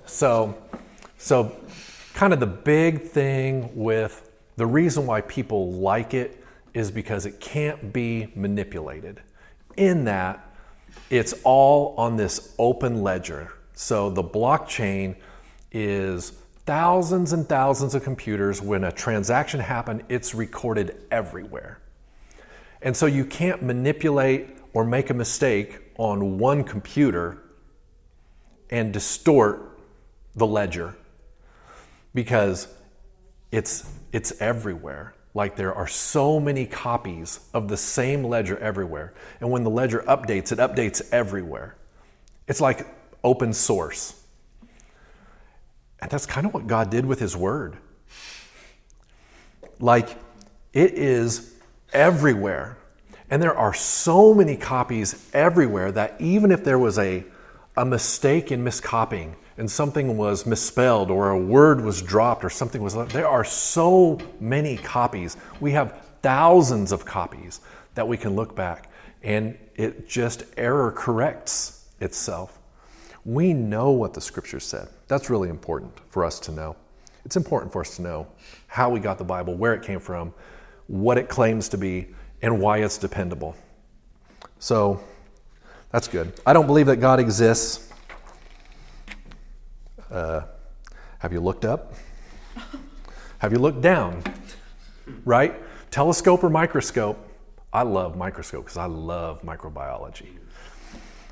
So, 0.06 0.62
so 1.18 1.56
kind 2.14 2.34
of 2.34 2.42
the 2.42 2.46
big 2.46 3.04
thing 3.04 3.70
with 3.74 4.30
the 4.58 4.66
reason 4.66 5.08
why 5.08 5.22
people 5.22 5.72
like 5.72 6.14
it 6.14 6.44
is 6.74 6.92
because 6.92 7.26
it 7.26 7.39
can't 7.39 7.94
be 7.94 8.34
manipulated. 8.36 9.22
In 9.78 10.04
that, 10.06 10.51
it's 11.10 11.34
all 11.44 11.96
on 11.98 12.16
this 12.16 12.54
open 12.58 13.04
ledger. 13.04 13.52
So 13.74 14.10
the 14.10 14.24
blockchain 14.24 15.16
is 15.72 16.32
thousands 16.66 17.34
and 17.34 17.48
thousands 17.48 17.96
of 17.96 18.04
computers. 18.04 18.62
When 18.62 18.84
a 18.84 18.92
transaction 18.92 19.60
happens, 19.60 20.04
it's 20.10 20.34
recorded 20.34 20.98
everywhere. 21.12 21.80
And 22.82 22.96
so 22.96 23.06
you 23.06 23.26
can't 23.26 23.62
manipulate 23.62 24.58
or 24.74 24.86
make 24.86 25.10
a 25.10 25.14
mistake 25.14 25.80
on 25.98 26.38
one 26.38 26.64
computer 26.64 27.38
and 28.70 28.94
distort 28.94 29.80
the 30.36 30.48
ledger 30.48 30.96
because 32.14 32.68
it's, 33.52 33.89
it's 34.12 34.34
everywhere. 34.39 35.14
Like 35.34 35.56
there 35.56 35.74
are 35.74 35.88
so 35.88 36.40
many 36.40 36.66
copies 36.66 37.40
of 37.54 37.68
the 37.68 37.78
same 37.78 38.24
ledger 38.24 38.58
everywhere. 38.58 39.14
And 39.40 39.50
when 39.50 39.64
the 39.64 39.70
ledger 39.70 40.04
updates, 40.08 40.52
it 40.52 40.60
updates 40.60 41.02
everywhere. 41.12 41.76
It's 42.48 42.60
like 42.60 42.86
open 43.24 43.54
source. 43.54 44.20
And 46.02 46.10
that's 46.10 46.26
kind 46.26 46.46
of 46.46 46.54
what 46.54 46.68
God 46.68 46.90
did 46.90 47.06
with 47.06 47.20
His 47.20 47.36
Word. 47.38 47.78
Like 49.80 50.10
it 50.74 50.94
is 50.94 51.54
everywhere. 51.94 52.78
And 53.30 53.42
there 53.42 53.56
are 53.56 53.74
so 53.74 54.34
many 54.34 54.58
copies 54.58 55.30
everywhere 55.34 55.92
that 55.94 56.20
even 56.20 56.52
if 56.52 56.66
there 56.66 56.78
was 56.78 56.98
a, 57.00 57.24
a 57.78 57.86
mistake 57.86 58.52
in 58.52 58.64
miscopying, 58.64 59.38
and 59.62 59.70
something 59.70 60.18
was 60.18 60.47
misspelled 60.47 61.12
or 61.12 61.30
a 61.30 61.38
word 61.38 61.82
was 61.82 62.01
dropped 62.01 62.43
or 62.43 62.49
something 62.49 62.82
was 62.82 62.95
there 63.09 63.28
are 63.28 63.43
so 63.43 64.18
many 64.39 64.76
copies. 64.76 65.38
We 65.59 65.72
have 65.74 66.03
thousands 66.24 66.91
of 66.91 67.05
copies 67.05 67.59
that 67.93 68.07
we 68.07 68.18
can 68.18 68.36
look 68.36 68.55
back 68.55 68.91
and 69.22 69.55
it 69.76 70.09
just 70.09 70.45
error 70.57 70.91
corrects 70.91 71.86
itself. 71.99 72.57
We 73.24 73.53
know 73.53 73.91
what 73.91 74.16
the 74.16 74.22
scripture 74.22 74.59
said. 74.59 74.88
That's 75.07 75.30
really 75.30 75.49
important 75.49 75.93
for 76.09 76.26
us 76.26 76.39
to 76.39 76.51
know. 76.51 76.76
It's 77.24 77.36
important 77.36 77.72
for 77.72 77.82
us 77.82 77.97
to 77.97 78.01
know 78.01 78.26
how 78.66 78.89
we 78.89 78.99
got 78.99 79.20
the 79.20 79.24
bible 79.24 79.53
where 79.53 79.76
it 79.76 79.84
came 79.84 79.99
from 79.99 80.34
what 80.88 81.20
it 81.20 81.30
claims 81.30 81.70
to 81.70 81.78
be 81.78 82.07
and 82.41 82.59
why 82.59 82.80
it's 82.80 82.97
dependable. 82.97 83.55
So 84.57 85.03
that's 85.91 86.07
good. 86.07 86.34
I 86.47 86.53
don't 86.53 86.66
believe 86.66 86.88
that 86.88 86.95
god 86.95 87.20
exists 87.20 87.91
uh, 90.12 90.41
have 91.20 91.34
you 91.34 91.39
looked 91.39 91.66
up? 91.66 91.93
have 93.39 93.51
you 93.51 93.59
looked 93.59 93.82
down? 93.82 94.24
Right? 95.26 95.55
Telescope 95.89 96.43
or 96.43 96.49
microscope? 96.49 97.18
I 97.74 97.84
love 97.84 98.18
microscope 98.18 98.66
because 98.66 98.78
I 98.78 98.86
love 98.86 99.41
microbiology. 99.43 100.38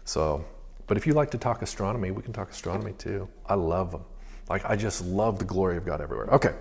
So, 0.06 0.46
but 0.88 0.98
if 0.98 1.06
you 1.06 1.14
like 1.14 1.32
to 1.32 1.38
talk 1.38 1.62
astronomy, 1.62 2.12
we 2.12 2.24
can 2.24 2.34
talk 2.34 2.50
astronomy 2.50 2.94
too. 2.94 3.28
I 3.46 3.56
love 3.56 3.92
them. 3.92 4.04
Like, 4.50 4.66
I 4.66 4.76
just 4.76 5.04
love 5.06 5.38
the 5.38 5.46
glory 5.46 5.78
of 5.78 5.86
God 5.86 6.02
everywhere. 6.02 6.28
Okay. 6.34 6.56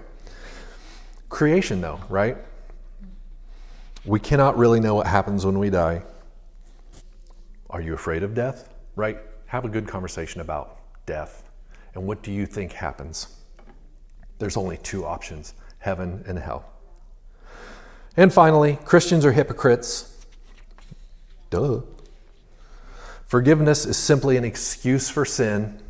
Creation, 1.28 1.80
though, 1.80 2.00
right? 2.08 2.36
We 4.04 4.20
cannot 4.20 4.58
really 4.58 4.80
know 4.80 4.94
what 4.94 5.06
happens 5.06 5.46
when 5.46 5.58
we 5.58 5.70
die. 5.70 6.02
Are 7.70 7.80
you 7.80 7.94
afraid 7.94 8.22
of 8.22 8.34
death? 8.34 8.68
Right? 8.96 9.18
Have 9.46 9.64
a 9.64 9.68
good 9.68 9.88
conversation 9.88 10.40
about 10.40 10.78
death. 11.06 11.47
And 11.94 12.06
what 12.06 12.22
do 12.22 12.32
you 12.32 12.46
think 12.46 12.72
happens? 12.72 13.28
There's 14.38 14.56
only 14.56 14.76
two 14.78 15.04
options 15.04 15.54
heaven 15.78 16.24
and 16.26 16.38
hell. 16.38 16.64
And 18.16 18.32
finally, 18.32 18.78
Christians 18.84 19.24
are 19.24 19.32
hypocrites. 19.32 20.26
Duh. 21.50 21.82
Forgiveness 23.26 23.86
is 23.86 23.96
simply 23.96 24.36
an 24.36 24.44
excuse 24.44 25.08
for 25.08 25.24
sin. 25.24 25.80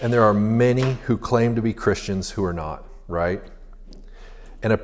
And 0.00 0.12
there 0.12 0.22
are 0.22 0.34
many 0.34 0.94
who 1.04 1.18
claim 1.18 1.54
to 1.54 1.62
be 1.62 1.72
Christians 1.72 2.30
who 2.30 2.44
are 2.44 2.52
not, 2.52 2.84
right? 3.08 3.42
And, 4.62 4.72
a, 4.72 4.80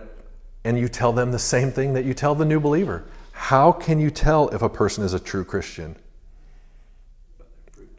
and 0.64 0.78
you 0.78 0.88
tell 0.88 1.12
them 1.12 1.32
the 1.32 1.38
same 1.38 1.72
thing 1.72 1.94
that 1.94 2.04
you 2.04 2.12
tell 2.12 2.34
the 2.34 2.44
new 2.44 2.60
believer. 2.60 3.04
How 3.32 3.72
can 3.72 4.00
you 4.00 4.10
tell 4.10 4.48
if 4.50 4.62
a 4.62 4.68
person 4.68 5.02
is 5.04 5.14
a 5.14 5.20
true 5.20 5.44
Christian? 5.44 5.96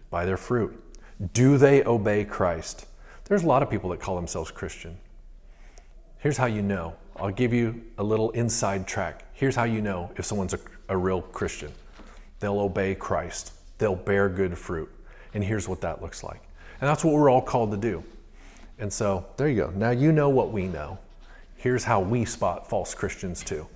By 0.09 0.26
their 0.26 0.38
fruit. 0.38 0.82
Do 1.34 1.57
they 1.57 1.84
obey 1.84 2.24
Christ? 2.24 2.86
There's 3.26 3.43
a 3.43 3.47
lot 3.47 3.61
of 3.61 3.70
people 3.70 3.89
that 3.91 3.99
call 3.99 4.15
themselves 4.15 4.51
Christian. 4.51 4.97
Here's 6.20 6.38
how 6.38 6.45
you 6.45 6.61
know. 6.61 6.95
I'll 7.15 7.32
give 7.32 7.53
you 7.53 7.82
a 7.97 8.03
little 8.03 8.30
inside 8.32 8.88
track. 8.88 9.26
Here's 9.34 9.55
how 9.55 9.65
you 9.65 9.82
know 9.82 10.11
if 10.15 10.26
someone's 10.26 10.53
a, 10.53 10.59
a 10.88 10.97
real 10.97 11.22
Christian 11.22 11.72
they'll 12.39 12.59
obey 12.59 12.95
Christ, 12.95 13.51
they'll 13.80 13.95
bear 13.95 14.30
good 14.30 14.57
fruit. 14.57 14.89
And 15.34 15.43
here's 15.43 15.67
what 15.67 15.82
that 15.82 16.01
looks 16.01 16.24
like. 16.24 16.41
And 16.80 16.89
that's 16.89 17.03
what 17.03 17.13
we're 17.13 17.30
all 17.30 17.41
called 17.41 17.72
to 17.72 17.78
do. 17.78 18.01
And 18.78 18.91
so 18.91 19.26
there 19.36 19.49
you 19.49 19.57
go. 19.57 19.70
Now 19.76 19.89
you 19.89 20.13
know 20.13 20.30
what 20.30 20.51
we 20.51 20.67
know. 20.67 20.97
Here's 21.57 21.84
how 21.84 21.99
we 21.99 22.24
spot 22.24 22.70
false 22.70 22.93
Christians 22.95 23.43
too 23.43 23.67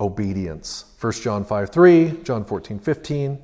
obedience. 0.00 0.86
1 1.00 1.12
John 1.12 1.44
5 1.44 1.70
3, 1.70 2.22
John 2.24 2.44
14 2.44 2.80
15. 2.80 3.38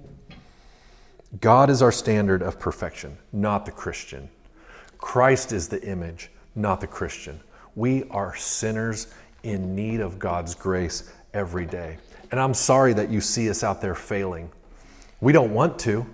God 1.39 1.71
is 1.71 1.81
our 1.81 1.93
standard 1.93 2.43
of 2.43 2.59
perfection, 2.59 3.17
not 3.33 3.65
the 3.65 3.71
Christian. 3.71 4.29
Christ 4.99 5.53
is 5.53 5.69
the 5.69 5.81
image, 5.87 6.29
not 6.57 6.81
the 6.81 6.89
Christian. 6.89 7.39
We 7.77 8.03
are 8.11 8.35
sinners 8.35 9.07
in 9.45 9.77
need 9.77 10.01
of 10.01 10.19
God's 10.19 10.57
grace 10.57 11.13
every 11.33 11.67
day. 11.67 11.99
And 12.33 12.41
I'm 12.41 12.53
sorry 12.53 12.93
that 12.95 13.11
you 13.11 13.21
see 13.21 13.49
us 13.49 13.63
out 13.63 13.81
there 13.81 13.95
failing. 13.95 14.51
We 15.21 15.33
don't 15.33 15.55
want 15.55 15.79
to, 15.81 16.05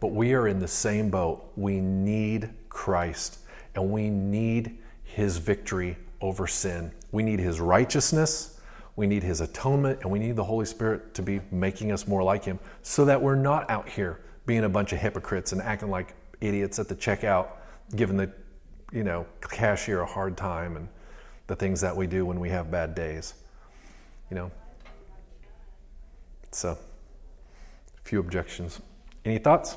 but 0.00 0.08
we 0.08 0.34
are 0.34 0.46
in 0.46 0.58
the 0.58 0.68
same 0.68 1.08
boat. 1.08 1.50
We 1.56 1.80
need 1.80 2.50
Christ 2.68 3.38
and 3.74 3.90
we 3.90 4.10
need 4.10 4.78
his 5.02 5.38
victory 5.38 5.96
over 6.20 6.46
sin. 6.46 6.92
We 7.10 7.22
need 7.22 7.40
his 7.40 7.58
righteousness, 7.58 8.60
we 8.96 9.06
need 9.06 9.22
his 9.22 9.40
atonement, 9.40 10.00
and 10.02 10.10
we 10.10 10.18
need 10.18 10.36
the 10.36 10.44
Holy 10.44 10.66
Spirit 10.66 11.14
to 11.14 11.22
be 11.22 11.40
making 11.50 11.90
us 11.90 12.06
more 12.06 12.22
like 12.22 12.44
him 12.44 12.58
so 12.82 13.06
that 13.06 13.22
we're 13.22 13.34
not 13.34 13.70
out 13.70 13.88
here 13.88 14.20
being 14.48 14.64
a 14.64 14.68
bunch 14.68 14.94
of 14.94 14.98
hypocrites 14.98 15.52
and 15.52 15.60
acting 15.60 15.90
like 15.90 16.14
idiots 16.40 16.78
at 16.78 16.88
the 16.88 16.94
checkout, 16.96 17.48
giving 17.94 18.16
the 18.16 18.32
you 18.90 19.04
know 19.04 19.26
cashier 19.42 20.00
a 20.00 20.06
hard 20.06 20.38
time 20.38 20.74
and 20.76 20.88
the 21.48 21.54
things 21.54 21.82
that 21.82 21.94
we 21.94 22.06
do 22.06 22.24
when 22.24 22.40
we 22.40 22.48
have 22.48 22.70
bad 22.70 22.94
days. 22.94 23.34
You 24.30 24.36
know. 24.36 24.50
So, 26.50 26.70
a 26.70 28.08
few 28.08 28.20
objections. 28.20 28.80
Any 29.26 29.36
thoughts? 29.36 29.76